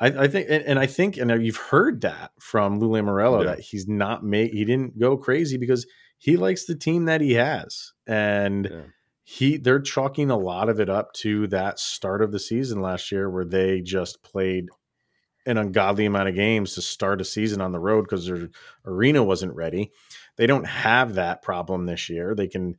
I, 0.03 0.25
I 0.25 0.29
think, 0.29 0.49
and, 0.51 0.65
and 0.65 0.79
I 0.79 0.87
think, 0.87 1.17
and 1.17 1.31
you've 1.45 1.57
heard 1.57 2.01
that 2.01 2.33
from 2.41 2.81
Lou 2.81 2.89
Lamoriello 2.89 3.45
Yeah. 3.45 3.51
that 3.51 3.61
he's 3.61 3.87
not 3.87 4.25
made, 4.25 4.53
he 4.53 4.65
didn't 4.65 4.99
go 4.99 5.17
crazy 5.17 5.57
because 5.57 5.87
he 6.19 6.37
likes 6.37 6.65
the 6.65 6.75
team 6.75 7.05
that 7.05 7.21
he 7.21 7.35
has, 7.35 7.93
and 8.07 8.69
Yeah. 8.71 8.81
he 9.23 9.57
they're 9.57 9.81
chalking 9.81 10.31
a 10.31 10.37
lot 10.37 10.69
of 10.69 10.81
it 10.81 10.91
up 10.91 11.13
to 11.15 11.47
that 11.49 11.79
start 11.79 12.21
of 12.23 12.33
the 12.33 12.41
season 12.41 12.83
last 12.83 13.13
year 13.13 13.31
where 13.31 13.45
they 13.45 13.81
just 13.81 14.23
played 14.25 14.69
an 15.47 15.59
ungodly 15.59 16.07
amount 16.07 16.29
of 16.29 16.35
games 16.35 16.75
to 16.75 16.83
start 16.83 17.21
a 17.21 17.25
season 17.25 17.61
on 17.61 17.73
the 17.73 17.81
road 17.81 18.03
because 18.03 18.27
their 18.27 18.49
arena 18.85 19.23
wasn't 19.23 19.55
ready. 19.55 19.91
They 20.37 20.47
don't 20.47 20.67
have 20.67 21.15
that 21.15 21.43
problem 21.43 21.85
this 21.85 22.09
year. 22.09 22.35
They 22.35 22.47
can 22.49 22.77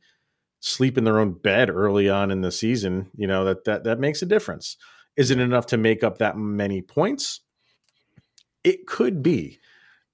sleep 0.60 0.96
in 0.96 1.04
their 1.04 1.18
own 1.20 1.32
bed 1.32 1.68
early 1.68 2.08
on 2.08 2.30
in 2.30 2.40
the 2.40 2.50
season. 2.50 3.10
You 3.16 3.26
know 3.26 3.44
that 3.44 3.64
that 3.64 3.84
that 3.84 3.98
makes 4.00 4.22
a 4.22 4.26
difference. 4.26 4.76
Is 5.16 5.30
it 5.30 5.38
enough 5.38 5.66
to 5.66 5.76
make 5.76 6.02
up 6.02 6.18
that 6.18 6.36
many 6.36 6.82
points? 6.82 7.40
It 8.62 8.86
could 8.86 9.22
be. 9.22 9.60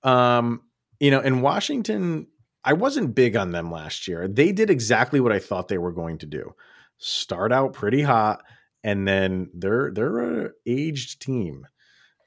Um, 0.02 0.62
you 0.98 1.10
know, 1.10 1.20
in 1.20 1.40
Washington, 1.40 2.26
I 2.64 2.74
wasn't 2.74 3.14
big 3.14 3.36
on 3.36 3.52
them 3.52 3.70
last 3.70 4.06
year. 4.06 4.28
They 4.28 4.52
did 4.52 4.70
exactly 4.70 5.20
what 5.20 5.32
I 5.32 5.38
thought 5.38 5.68
they 5.68 5.78
were 5.78 5.92
going 5.92 6.18
to 6.18 6.26
do. 6.26 6.54
Start 6.98 7.52
out 7.52 7.72
pretty 7.72 8.02
hot, 8.02 8.42
and 8.84 9.08
then 9.08 9.50
they're 9.54 9.90
they're 9.92 10.44
a 10.46 10.50
aged 10.66 11.22
team. 11.22 11.66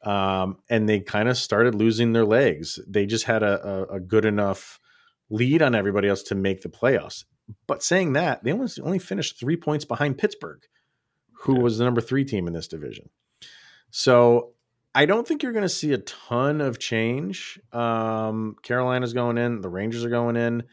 Um, 0.03 0.57
and 0.69 0.89
they 0.89 0.99
kind 0.99 1.29
of 1.29 1.37
started 1.37 1.75
losing 1.75 2.11
their 2.11 2.25
legs. 2.25 2.77
They 2.87 3.05
just 3.05 3.23
had 3.23 3.41
a, 3.41 3.65
a, 3.65 3.95
a 3.95 3.99
good 4.01 4.25
enough 4.25 4.79
lead 5.29 5.61
on 5.61 5.75
everybody 5.75 6.09
else 6.09 6.23
to 6.23 6.35
make 6.35 6.61
the 6.61 6.69
playoffs. 6.69 7.23
But 7.67 7.83
saying 7.83 8.13
that, 8.13 8.43
they 8.43 8.51
only, 8.51 8.69
only 8.81 8.99
finished 8.99 9.39
three 9.39 9.55
points 9.55 9.85
behind 9.85 10.17
Pittsburgh, 10.17 10.61
who 11.43 11.55
Yeah. 11.55 11.61
was 11.61 11.77
the 11.77 11.83
number 11.85 12.01
three 12.01 12.25
team 12.25 12.47
in 12.47 12.53
this 12.53 12.67
division. 12.67 13.09
So 13.91 14.53
I 14.95 15.05
don't 15.05 15.27
think 15.27 15.43
you're 15.43 15.51
going 15.53 15.63
to 15.63 15.69
see 15.69 15.93
a 15.93 15.97
ton 15.99 16.61
of 16.61 16.79
change. 16.79 17.59
Um, 17.71 18.55
Carolina's 18.63 19.13
going 19.13 19.37
in, 19.37 19.61
the 19.61 19.69
Rangers 19.69 20.03
are 20.05 20.09
going 20.09 20.35
in. 20.35 20.63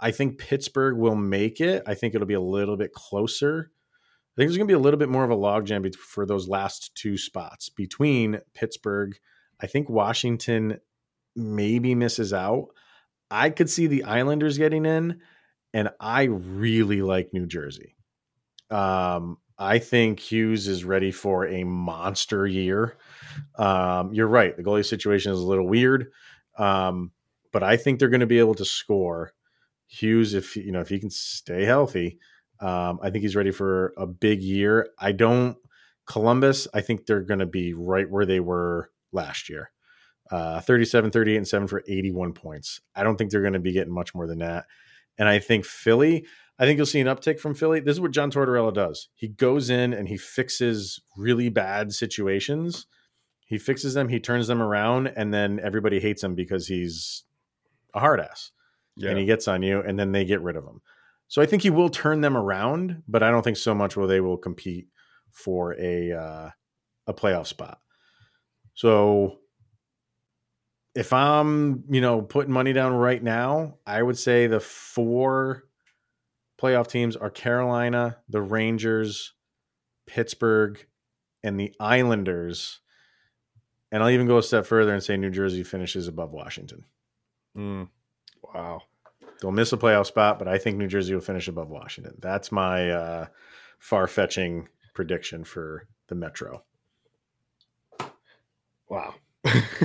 I 0.00 0.10
think 0.10 0.38
Pittsburgh 0.38 0.96
will 0.96 1.14
make 1.16 1.60
it. 1.60 1.82
I 1.86 1.94
think 1.94 2.14
it'll 2.14 2.26
be 2.26 2.34
a 2.34 2.40
little 2.40 2.76
bit 2.76 2.92
closer. 2.92 3.70
I 3.70 4.34
think 4.36 4.48
there's 4.48 4.56
going 4.56 4.66
to 4.66 4.72
be 4.72 4.76
a 4.76 4.82
little 4.82 4.98
bit 4.98 5.08
more 5.08 5.24
of 5.24 5.30
a 5.30 5.36
logjam 5.36 5.94
for 5.94 6.26
those 6.26 6.48
last 6.48 6.94
two 6.96 7.16
spots 7.16 7.68
between 7.68 8.40
Pittsburgh. 8.52 9.16
I 9.60 9.68
think 9.68 9.88
Washington 9.88 10.80
maybe 11.36 11.94
misses 11.94 12.32
out. 12.32 12.68
I 13.30 13.50
could 13.50 13.70
see 13.70 13.86
the 13.86 14.04
Islanders 14.04 14.58
getting 14.58 14.84
in, 14.86 15.20
and 15.72 15.90
I 16.00 16.24
really 16.24 17.00
like 17.02 17.32
New 17.32 17.46
Jersey. 17.46 17.94
Um, 18.70 19.38
I 19.58 19.78
think 19.78 20.20
Hughes 20.20 20.66
is 20.66 20.84
ready 20.84 21.10
for 21.10 21.46
a 21.46 21.64
monster 21.64 22.46
year. 22.46 22.96
Um, 23.56 24.12
you're 24.12 24.26
right. 24.26 24.56
The 24.56 24.64
goalie 24.64 24.84
situation 24.84 25.32
is 25.32 25.38
a 25.38 25.46
little 25.46 25.66
weird, 25.66 26.10
um, 26.58 27.12
but 27.52 27.62
I 27.62 27.76
think 27.76 27.98
they're 27.98 28.08
going 28.08 28.20
to 28.20 28.26
be 28.26 28.40
able 28.40 28.54
to 28.56 28.64
score. 28.64 29.32
Hughes, 29.86 30.34
if 30.34 30.56
you 30.56 30.72
know, 30.72 30.80
if 30.80 30.88
he 30.88 30.98
can 30.98 31.10
stay 31.10 31.64
healthy, 31.64 32.18
um, 32.60 32.98
I 33.02 33.10
think 33.10 33.22
he's 33.22 33.36
ready 33.36 33.52
for 33.52 33.92
a 33.96 34.06
big 34.06 34.42
year. 34.42 34.88
I 34.98 35.12
don't. 35.12 35.56
Columbus, 36.06 36.68
I 36.74 36.80
think 36.80 37.06
they're 37.06 37.22
going 37.22 37.40
to 37.40 37.46
be 37.46 37.72
right 37.72 38.10
where 38.10 38.26
they 38.26 38.40
were 38.40 38.90
last 39.12 39.48
year. 39.48 39.70
Uh, 40.30 40.60
37, 40.60 41.10
38, 41.10 41.36
and 41.36 41.48
7 41.48 41.68
for 41.68 41.82
81 41.86 42.32
points. 42.32 42.80
I 42.94 43.02
don't 43.02 43.16
think 43.16 43.30
they're 43.30 43.40
going 43.40 43.54
to 43.54 43.58
be 43.58 43.72
getting 43.72 43.92
much 43.92 44.14
more 44.14 44.26
than 44.26 44.38
that. 44.38 44.64
And 45.18 45.28
I 45.28 45.38
think 45.38 45.64
Philly, 45.64 46.26
I 46.58 46.64
think 46.66 46.76
you'll 46.76 46.86
see 46.86 47.00
an 47.00 47.06
uptick 47.06 47.38
from 47.40 47.54
Philly. 47.54 47.80
This 47.80 47.94
is 47.94 48.00
what 48.00 48.10
John 48.12 48.30
Tortorella 48.30 48.72
does. 48.74 49.08
He 49.14 49.28
goes 49.28 49.70
in 49.70 49.92
and 49.92 50.08
he 50.08 50.16
fixes 50.16 51.00
really 51.16 51.48
bad 51.48 51.92
situations. 51.92 52.86
He 53.46 53.58
fixes 53.58 53.94
them, 53.94 54.08
he 54.08 54.18
turns 54.20 54.46
them 54.46 54.62
around, 54.62 55.08
and 55.08 55.32
then 55.32 55.60
everybody 55.62 56.00
hates 56.00 56.22
him 56.24 56.34
because 56.34 56.66
he's 56.66 57.24
a 57.92 58.00
hard 58.00 58.18
ass 58.20 58.50
Yeah. 58.96 59.10
and 59.10 59.18
he 59.18 59.26
gets 59.26 59.46
on 59.46 59.62
you, 59.62 59.80
and 59.80 59.98
then 59.98 60.12
they 60.12 60.24
get 60.24 60.40
rid 60.40 60.56
of 60.56 60.64
him. 60.64 60.80
So 61.28 61.42
I 61.42 61.46
think 61.46 61.62
he 61.62 61.70
will 61.70 61.88
turn 61.90 62.20
them 62.22 62.36
around, 62.36 63.02
but 63.06 63.22
I 63.22 63.30
don't 63.30 63.42
think 63.42 63.56
so 63.56 63.74
much 63.74 63.96
will 63.96 64.06
they 64.06 64.20
will 64.20 64.36
compete 64.38 64.88
for 65.30 65.74
a 65.80 66.12
uh, 66.12 66.50
a 67.06 67.12
playoff 67.14 67.46
spot. 67.46 67.78
So 68.74 69.38
if 70.94 71.12
I'm, 71.12 71.84
you 71.90 72.00
know, 72.00 72.22
putting 72.22 72.52
money 72.52 72.72
down 72.72 72.92
right 72.92 73.22
now, 73.22 73.78
I 73.86 74.02
would 74.02 74.18
say 74.18 74.46
the 74.46 74.60
four 74.60 75.64
playoff 76.60 76.88
teams 76.88 77.16
are 77.16 77.30
Carolina, 77.30 78.18
the 78.28 78.40
Rangers, 78.40 79.32
Pittsburgh, 80.06 80.84
and 81.42 81.58
the 81.58 81.74
Islanders. 81.80 82.80
And 83.90 84.02
I'll 84.02 84.10
even 84.10 84.26
go 84.26 84.38
a 84.38 84.42
step 84.42 84.66
further 84.66 84.92
and 84.92 85.02
say 85.02 85.16
New 85.16 85.30
Jersey 85.30 85.62
finishes 85.62 86.08
above 86.08 86.32
Washington. 86.32 86.84
Mm. 87.56 87.88
Wow. 88.54 88.82
They'll 89.40 89.52
miss 89.52 89.72
a 89.72 89.76
playoff 89.76 90.06
spot, 90.06 90.38
but 90.38 90.48
I 90.48 90.58
think 90.58 90.76
New 90.76 90.86
Jersey 90.86 91.12
will 91.12 91.20
finish 91.20 91.48
above 91.48 91.68
Washington. 91.70 92.14
That's 92.20 92.50
my 92.50 92.90
uh, 92.90 93.26
far-fetching 93.78 94.68
prediction 94.94 95.44
for 95.44 95.86
the 96.08 96.14
Metro. 96.14 96.62
Wow. 98.88 99.14
I, 99.44 99.84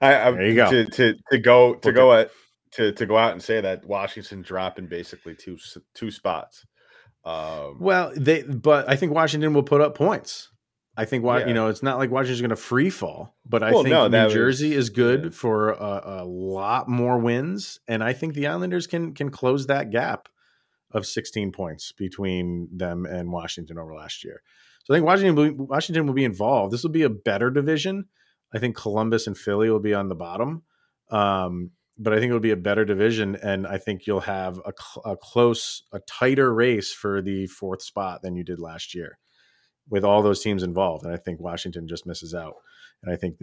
I 0.00 0.30
There 0.30 0.46
you 0.46 0.54
go. 0.54 0.70
To, 0.70 0.84
to 0.84 1.14
to 1.30 1.38
go 1.38 1.74
to 1.74 1.80
Book 1.88 1.94
go 1.94 2.12
at 2.12 2.30
to 2.72 2.92
to 2.92 3.06
go 3.06 3.16
out 3.16 3.32
and 3.32 3.42
say 3.42 3.60
that 3.60 3.84
Washington 3.84 4.42
dropping 4.42 4.86
basically 4.86 5.34
two 5.34 5.58
two 5.94 6.10
spots. 6.10 6.66
Um, 7.24 7.78
Well, 7.80 8.12
they 8.16 8.42
but 8.42 8.88
I 8.88 8.96
think 8.96 9.12
Washington 9.12 9.52
will 9.54 9.62
put 9.62 9.80
up 9.80 9.94
points. 9.96 10.50
I 10.96 11.04
think 11.04 11.24
Yeah. 11.24 11.46
you 11.46 11.54
know 11.54 11.68
it's 11.68 11.82
not 11.82 11.98
like 11.98 12.10
Washington's 12.10 12.40
going 12.40 12.50
to 12.50 12.56
free 12.56 12.90
fall, 12.90 13.36
but 13.46 13.62
I 13.62 13.70
Well, 13.72 13.82
think 13.82 13.92
no, 13.92 14.04
New 14.06 14.10
that 14.12 14.24
was- 14.26 14.34
Jersey 14.34 14.74
is 14.74 14.90
good 14.90 15.24
yeah. 15.24 15.30
for 15.30 15.70
a, 15.70 16.02
a 16.22 16.24
lot 16.24 16.88
more 16.88 17.18
wins, 17.18 17.80
and 17.86 18.02
I 18.02 18.12
think 18.12 18.34
the 18.34 18.46
Islanders 18.48 18.86
can 18.86 19.14
can 19.14 19.30
close 19.30 19.66
that 19.66 19.90
gap 19.90 20.28
of 20.90 21.06
16 21.06 21.52
points 21.52 21.92
between 21.92 22.66
them 22.74 23.04
and 23.04 23.30
Washington 23.30 23.78
over 23.78 23.94
last 23.94 24.24
year. 24.24 24.42
So 24.84 24.94
I 24.94 24.96
think 24.96 25.06
Washington 25.06 25.66
Washington 25.66 26.06
will 26.06 26.14
be 26.14 26.24
involved. 26.24 26.72
This 26.72 26.82
will 26.82 26.90
be 26.90 27.02
a 27.02 27.10
better 27.10 27.50
division. 27.50 28.06
I 28.54 28.58
think 28.58 28.76
Columbus 28.76 29.26
and 29.26 29.36
Philly 29.36 29.70
will 29.70 29.80
be 29.80 29.94
on 29.94 30.08
the 30.08 30.14
bottom. 30.14 30.62
Um, 31.10 31.70
but 31.98 32.12
I 32.12 32.16
think 32.16 32.30
it'll 32.30 32.40
be 32.40 32.52
a 32.52 32.56
better 32.56 32.84
division, 32.84 33.36
and 33.42 33.66
I 33.66 33.78
think 33.78 34.06
you'll 34.06 34.20
have 34.20 34.58
a, 34.58 34.72
cl- 34.78 35.04
a 35.04 35.16
close, 35.16 35.82
a 35.92 35.98
tighter 36.00 36.54
race 36.54 36.92
for 36.92 37.20
the 37.20 37.46
fourth 37.48 37.82
spot 37.82 38.22
than 38.22 38.36
you 38.36 38.44
did 38.44 38.60
last 38.60 38.94
year, 38.94 39.18
with 39.88 40.04
all 40.04 40.22
those 40.22 40.40
teams 40.40 40.62
involved. 40.62 41.04
And 41.04 41.12
I 41.12 41.16
think 41.16 41.40
Washington 41.40 41.88
just 41.88 42.06
misses 42.06 42.34
out, 42.34 42.54
and 43.02 43.12
I 43.12 43.16
think 43.16 43.42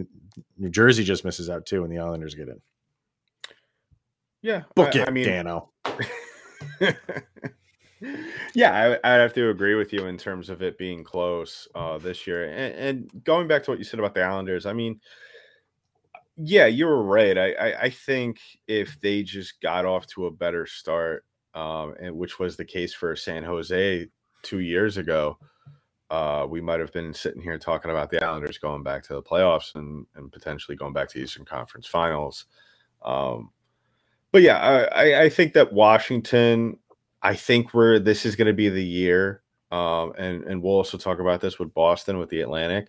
New 0.56 0.70
Jersey 0.70 1.04
just 1.04 1.24
misses 1.24 1.50
out 1.50 1.66
too, 1.66 1.84
and 1.84 1.92
the 1.92 1.98
Islanders 1.98 2.34
get 2.34 2.48
in. 2.48 2.60
yeah, 4.40 4.62
Book 4.74 4.96
I, 4.96 5.00
it, 5.00 5.08
I 5.08 5.10
mean, 5.10 5.26
Dano. 5.26 5.72
yeah, 8.54 8.98
I, 9.04 9.14
I'd 9.14 9.20
have 9.20 9.34
to 9.34 9.50
agree 9.50 9.74
with 9.74 9.92
you 9.92 10.06
in 10.06 10.18
terms 10.18 10.50
of 10.50 10.62
it 10.62 10.78
being 10.78 11.04
close 11.04 11.68
uh, 11.74 11.98
this 11.98 12.26
year. 12.26 12.44
And, 12.50 12.74
and 12.74 13.24
going 13.24 13.48
back 13.48 13.62
to 13.64 13.70
what 13.70 13.78
you 13.78 13.84
said 13.84 14.00
about 14.00 14.14
the 14.14 14.22
Islanders, 14.22 14.66
I 14.66 14.72
mean, 14.72 15.00
yeah, 16.36 16.66
you 16.66 16.86
were 16.86 17.02
right. 17.02 17.36
I, 17.38 17.52
I, 17.52 17.80
I 17.82 17.90
think 17.90 18.38
if 18.68 19.00
they 19.00 19.22
just 19.22 19.60
got 19.60 19.86
off 19.86 20.06
to 20.08 20.26
a 20.26 20.30
better 20.30 20.66
start, 20.66 21.24
um, 21.54 21.94
and 21.98 22.14
which 22.14 22.38
was 22.38 22.56
the 22.56 22.64
case 22.64 22.92
for 22.92 23.16
San 23.16 23.42
Jose 23.42 24.06
two 24.42 24.60
years 24.60 24.98
ago, 24.98 25.38
uh, 26.10 26.46
we 26.48 26.60
might 26.60 26.78
have 26.78 26.92
been 26.92 27.14
sitting 27.14 27.42
here 27.42 27.58
talking 27.58 27.90
about 27.90 28.10
the 28.10 28.22
Islanders 28.22 28.58
going 28.58 28.82
back 28.82 29.02
to 29.04 29.14
the 29.14 29.22
playoffs 29.22 29.74
and, 29.74 30.06
and 30.14 30.30
potentially 30.30 30.76
going 30.76 30.92
back 30.92 31.08
to 31.08 31.18
Eastern 31.18 31.44
Conference 31.44 31.86
Finals. 31.86 32.44
Um, 33.02 33.50
but 34.30 34.42
yeah, 34.42 34.58
I, 34.94 35.22
I 35.22 35.28
think 35.30 35.54
that 35.54 35.72
Washington, 35.72 36.78
I 37.22 37.34
think 37.34 37.74
we're 37.74 37.98
this 37.98 38.26
is 38.26 38.36
going 38.36 38.46
to 38.46 38.52
be 38.52 38.68
the 38.68 38.84
year, 38.84 39.42
um, 39.70 40.12
and 40.18 40.44
and 40.44 40.62
we'll 40.62 40.74
also 40.74 40.98
talk 40.98 41.18
about 41.18 41.40
this 41.40 41.58
with 41.58 41.74
Boston 41.74 42.18
with 42.18 42.30
the 42.30 42.40
Atlantic. 42.40 42.88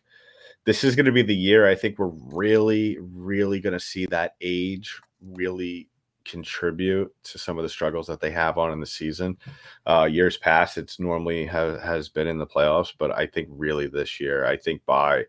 This 0.66 0.84
is 0.84 0.96
going 0.96 1.06
to 1.06 1.12
be 1.12 1.22
the 1.22 1.36
year 1.36 1.68
I 1.68 1.76
think 1.76 1.98
we're 1.98 2.08
really, 2.08 2.98
really 3.00 3.60
going 3.62 3.74
to 3.74 3.80
see 3.80 4.06
that 4.08 4.36
age 4.42 5.00
really 5.22 5.90
contribute 6.26 7.14
to 7.24 7.38
some 7.38 7.58
of 7.58 7.64
the 7.64 7.70
struggles 7.70 8.08
that 8.08 8.20
they 8.20 8.32
have 8.32 8.58
on 8.58 8.72
in 8.72 8.80
the 8.82 8.86
season. 8.86 9.38
Uh, 9.86 10.08
years 10.12 10.38
past, 10.38 10.78
it's 10.78 11.00
normally 11.00 11.46
ha- 11.46 11.80
has 11.80 12.10
been 12.10 12.28
in 12.28 12.38
the 12.38 12.46
playoffs, 12.46 12.94
but 12.98 13.12
I 13.12 13.28
think 13.28 13.48
really 13.50 13.88
this 13.88 14.20
year, 14.20 14.46
I 14.46 14.58
think 14.58 14.86
by 14.86 15.26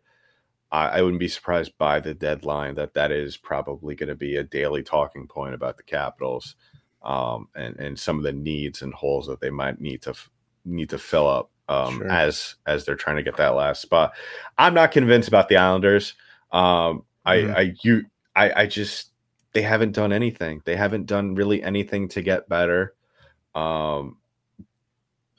I, 0.71 0.89
I 0.89 1.03
wouldn't 1.03 1.21
be 1.21 1.29
surprised 1.29 1.73
by 1.79 2.01
the 2.01 2.15
deadline 2.15 2.75
that 2.75 2.95
that 2.95 3.11
is 3.11 3.37
probably 3.37 3.95
going 3.95 4.09
to 4.09 4.15
be 4.15 4.37
a 4.37 4.45
daily 4.45 4.83
talking 4.83 5.27
point 5.27 5.55
about 5.55 5.77
the 5.77 5.83
Capitals 5.83 6.57
um, 7.03 7.49
and 7.55 7.77
and 7.77 7.99
some 7.99 8.19
of 8.19 8.23
the 8.23 8.33
needs 8.33 8.83
and 8.83 8.93
holes 8.93 9.27
that 9.27 9.41
they 9.41 9.51
might 9.51 9.81
need 9.81 10.03
to 10.03 10.11
f- 10.11 10.31
need 10.65 10.91
to 10.91 10.99
fill 10.99 11.29
up 11.29 11.51
um, 11.69 11.99
sure. 11.99 12.11
as 12.11 12.57
as 12.67 12.85
they're 12.85 12.97
trying 12.97 13.17
to 13.17 13.23
get 13.23 13.37
that 13.37 13.55
last 13.55 13.83
spot. 13.83 14.15
I'm 14.57 14.75
not 14.75 14.93
convinced 14.93 15.29
about 15.29 15.49
the 15.49 15.57
Islanders. 15.57 16.15
Um, 16.53 17.05
mm-hmm. 17.27 17.53
I 17.55 17.61
I 17.61 17.75
you 17.83 18.05
I 18.35 18.63
I 18.63 18.67
just 18.67 19.13
they 19.53 19.63
haven't 19.63 19.93
done 19.93 20.13
anything. 20.13 20.63
They 20.65 20.77
haven't 20.77 21.07
done 21.07 21.35
really 21.35 21.63
anything 21.63 22.09
to 22.09 22.23
get 22.23 22.49
better. 22.49 22.95
Um, 23.55 24.19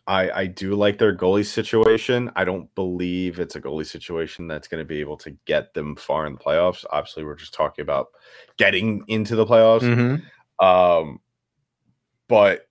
I 0.07 0.31
I 0.31 0.45
do 0.47 0.75
like 0.75 0.97
their 0.97 1.15
goalie 1.15 1.45
situation. 1.45 2.31
I 2.35 2.43
don't 2.43 2.73
believe 2.75 3.39
it's 3.39 3.55
a 3.55 3.61
goalie 3.61 3.85
situation 3.85 4.47
that's 4.47 4.67
going 4.67 4.81
to 4.81 4.87
be 4.87 4.99
able 4.99 5.17
to 5.17 5.31
get 5.45 5.73
them 5.73 5.95
far 5.95 6.25
in 6.25 6.33
the 6.33 6.39
playoffs. 6.39 6.83
Obviously, 6.91 7.23
we're 7.23 7.35
just 7.35 7.53
talking 7.53 7.83
about 7.83 8.07
getting 8.57 9.03
into 9.07 9.35
the 9.35 9.45
playoffs. 9.45 9.81
Mm-hmm. 9.81 10.65
Um, 10.65 11.19
but 12.29 12.69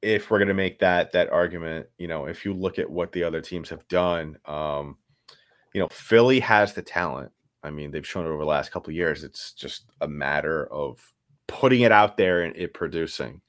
if 0.00 0.30
we're 0.30 0.38
going 0.38 0.46
to 0.48 0.54
make 0.54 0.78
that 0.78 1.10
that 1.12 1.32
argument, 1.32 1.86
you 1.98 2.06
know, 2.06 2.26
if 2.26 2.44
you 2.44 2.54
look 2.54 2.78
at 2.78 2.88
what 2.88 3.10
the 3.10 3.24
other 3.24 3.40
teams 3.40 3.68
have 3.70 3.86
done, 3.88 4.38
um, 4.44 4.96
you 5.74 5.80
know, 5.80 5.88
Philly 5.90 6.38
has 6.38 6.74
the 6.74 6.82
talent. 6.82 7.32
I 7.64 7.70
mean, 7.70 7.90
they've 7.90 8.06
shown 8.06 8.24
it 8.24 8.28
over 8.28 8.38
the 8.38 8.44
last 8.44 8.70
couple 8.70 8.90
of 8.90 8.96
years. 8.96 9.24
It's 9.24 9.52
just 9.52 9.86
a 10.00 10.06
matter 10.06 10.72
of 10.72 11.00
putting 11.48 11.80
it 11.80 11.90
out 11.90 12.16
there 12.16 12.42
and 12.42 12.56
it 12.56 12.74
producing. 12.74 13.40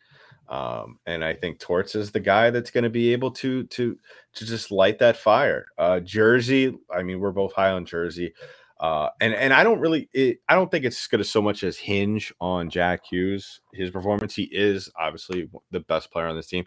Um, 0.47 0.97
and 1.05 1.24
I 1.24 1.36
think 1.36 1.60
Torts 1.60 1.93
is 1.93 2.12
the 2.12 2.20
guy 2.20 2.49
that's 2.49 2.72
going 2.72 2.84
to 2.84 2.89
be 2.89 3.14
able 3.14 3.30
to 3.32 3.66
to 3.66 3.95
to 4.34 4.45
just 4.45 4.72
light 4.72 4.97
that 4.97 5.18
fire. 5.18 5.68
Uh, 5.78 5.99
Jersey, 5.99 6.76
I 6.91 7.03
mean, 7.03 7.20
we're 7.20 7.32
both 7.32 7.53
high 7.53 7.70
on 7.70 7.86
Jersey, 7.86 8.34
uh, 8.80 9.10
and 9.20 9.34
and 9.34 9.54
I 9.54 9.64
don't 9.64 9.80
really, 9.80 10.10
it, 10.14 10.40
I 10.48 10.56
don't 10.56 10.72
think 10.72 10.86
it's 10.86 11.08
going 11.08 11.20
to 11.20 11.28
so 11.28 11.42
much 11.42 11.64
as 11.64 11.78
hinge 11.78 12.34
on 12.40 12.70
Jack 12.70 13.06
Hughes 13.10 13.62
his 13.74 13.92
performance. 13.92 14.36
He 14.36 14.44
is 14.44 14.90
obviously 14.98 15.50
the 15.72 15.82
best 15.82 16.12
player 16.12 16.28
on 16.28 16.36
this 16.36 16.48
team, 16.48 16.66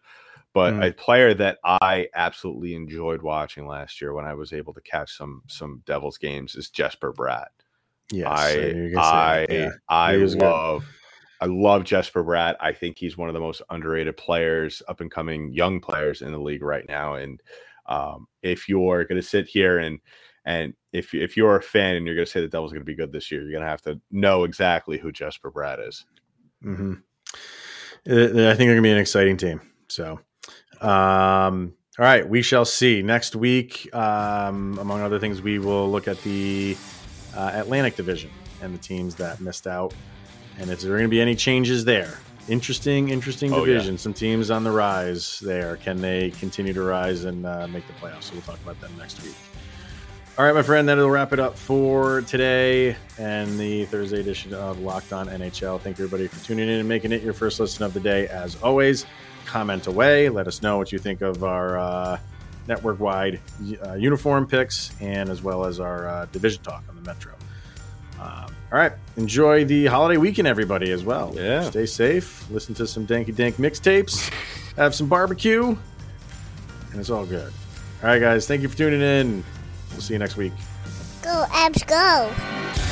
but 0.53 0.75
mm. 0.75 0.89
a 0.89 0.93
player 0.93 1.33
that 1.35 1.59
I 1.65 2.09
absolutely 2.15 2.75
enjoyed 2.75 3.23
watching 3.23 3.67
last 3.67 4.01
year 4.01 4.13
when 4.13 4.27
I 4.27 4.35
was 4.35 4.53
able 4.53 4.75
to 4.75 4.81
catch 4.83 5.17
some 5.17 5.43
some 5.47 5.83
Devils 5.87 6.19
games 6.19 6.55
is 6.55 6.69
Jesper 6.69 7.13
Bratt. 7.13 7.47
Yes, 8.11 8.27
I 8.29 8.93
I 8.97 9.47
yeah. 9.49 9.71
I 9.89 10.17
love. 10.17 10.83
Good. 10.83 10.89
I 11.41 11.47
love 11.47 11.83
Jesper 11.83 12.23
Bratt. 12.23 12.55
I 12.61 12.73
think 12.73 12.99
he's 12.99 13.17
one 13.17 13.29
of 13.29 13.33
the 13.35 13.41
most 13.41 13.63
underrated 13.69 14.17
players, 14.17 14.81
up 14.87 15.01
and 15.01 15.11
coming 15.11 15.53
young 15.53 15.81
players 15.81 16.23
in 16.23 16.31
the 16.31 16.39
league 16.39 16.63
right 16.63 16.85
now. 16.89 17.15
And 17.15 17.41
um, 17.87 18.29
if 18.43 18.69
you're 18.69 19.05
going 19.07 19.21
to 19.21 19.27
sit 19.27 19.49
here 19.49 19.79
and 19.79 19.99
and 20.45 20.75
if 20.93 21.15
if 21.15 21.37
you're 21.37 21.57
a 21.57 21.63
fan 21.63 21.97
and 21.97 22.07
you're 22.07 22.15
going 22.15 22.27
to 22.27 22.31
say 22.31 22.41
the 22.41 22.49
Devils 22.49 22.73
are 22.73 22.77
going 22.77 22.85
to 22.85 22.91
be 22.91 22.95
good 22.95 23.13
this 23.13 23.31
year, 23.31 23.43
you're 23.43 23.53
going 23.53 23.63
to 23.63 23.69
have 23.69 23.83
to 23.83 24.01
know 24.11 24.45
exactly 24.45 24.99
who 24.99 25.13
Jesper 25.13 25.51
Bratt 25.51 25.87
is. 25.87 26.05
Mm-hmm. 26.65 26.95
Uh, 28.09 28.15
I 28.15 28.25
think 28.25 28.37
they're 28.37 28.55
going 28.57 28.77
to 28.77 28.83
be 28.83 28.91
an 28.91 28.99
exciting 28.99 29.37
team. 29.37 29.61
So, 29.89 30.21
um, 30.81 31.75
all 31.99 32.05
right, 32.05 32.29
we 32.29 32.43
shall 32.43 32.65
see 32.65 33.03
next 33.03 33.37
week. 33.37 33.89
Um, 33.95 34.79
among 34.79 35.03
other 35.03 35.19
things, 35.19 35.43
we 35.43 35.59
will 35.59 35.91
look 35.91 36.09
at 36.09 36.21
the 36.23 36.77
uh, 37.37 37.53
Atlantic 37.55 37.97
Division 37.97 38.31
and 38.61 38.75
the 38.75 38.79
teams 38.79 39.15
that 39.17 39.41
missed 39.41 39.67
out 39.67 39.95
and 40.59 40.71
if 40.71 40.81
there 40.81 40.93
are 40.93 40.99
going 40.99 41.09
to 41.09 41.11
be 41.11 41.21
any 41.21 41.35
changes 41.35 41.85
there, 41.85 42.19
interesting, 42.49 43.09
interesting 43.09 43.53
oh, 43.53 43.65
division. 43.65 43.95
Yeah. 43.95 44.01
Some 44.01 44.15
teams 44.15 44.51
on 44.51 44.65
the 44.65 44.71
rise 44.71 45.41
there. 45.41 45.77
Can 45.77 46.01
they 46.01 46.31
continue 46.31 46.73
to 46.73 46.83
rise 46.83 47.25
and 47.25 47.47
uh, 47.47 47.67
make 47.69 47.87
the 47.87 47.95
playoffs? 47.95 48.25
So 48.25 48.35
we'll 48.35 48.43
talk 48.43 48.61
about 48.63 48.81
that 48.81 48.97
next 48.97 49.23
week. 49.23 49.35
All 50.39 50.47
right, 50.47 50.55
my 50.55 50.63
friend, 50.63 50.89
that'll 50.89 51.11
wrap 51.11 51.35
it 51.35 51.39
up 51.39 51.59
for 51.59 52.23
today 52.23 52.97
and 53.19 53.59
the 53.59 53.85
Thursday 53.85 54.19
edition 54.19 54.55
of 54.55 54.81
Locked 54.81 55.13
On 55.13 55.29
NHL. 55.29 55.79
Thank 55.79 55.99
you, 55.99 56.07
everybody, 56.07 56.27
for 56.27 56.43
tuning 56.43 56.71
in 56.71 56.81
and 56.81 56.89
making 56.89 57.13
it 57.13 57.23
your 57.23 57.35
first 57.35 57.61
listen 57.61 57.85
of 57.85 57.93
the 57.93 58.01
day. 58.01 58.29
As 58.29 58.57
always, 58.63 59.05
comment 59.45 59.89
away. 59.89 60.31
Let 60.31 60.47
us 60.49 60.63
know 60.63 60.79
what 60.79 60.91
you 60.91 60.99
think 60.99 61.21
of 61.21 61.45
our 61.45 61.79
uh, 61.79 62.19
network 62.67 62.99
wide 62.99 63.41
uh, 63.85 63.93
uniform 63.93 64.47
picks 64.47 64.99
and 65.03 65.29
as 65.29 65.43
well 65.43 65.67
as 65.67 65.81
our 65.81 66.09
uh, 66.09 66.27
division 66.33 66.63
talk 66.63 66.83
on 66.89 66.97
the 66.97 67.03
Metro. 67.03 67.35
Um, 68.19 68.47
all 68.73 68.79
right. 68.79 68.93
Enjoy 69.19 69.67
the 69.67 69.85
holiday 69.85 70.17
weekend, 70.17 70.49
everybody, 70.49 70.93
as 70.93 71.05
well. 71.05 71.35
Yeah. 71.37 71.69
Stay 71.69 71.85
safe. 71.85 72.51
Listen 72.51 72.75
to 72.77 72.87
some 72.87 73.07
danky 73.07 73.37
dank 73.37 73.57
mixtapes. 73.57 74.33
Have 74.77 74.95
some 74.95 75.09
barbecue. 75.09 75.77
And 76.91 77.01
it's 77.01 77.11
all 77.11 77.27
good. 77.27 77.53
All 78.03 78.09
right, 78.09 78.19
guys. 78.19 78.49
Thank 78.49 78.63
you 78.63 78.71
for 78.71 78.79
tuning 78.79 79.03
in. 79.03 79.45
We'll 79.93 80.01
see 80.03 80.15
you 80.15 80.19
next 80.19 80.37
week. 80.37 80.53
Go, 81.23 81.45
Avs, 81.51 81.87
go. 81.87 82.92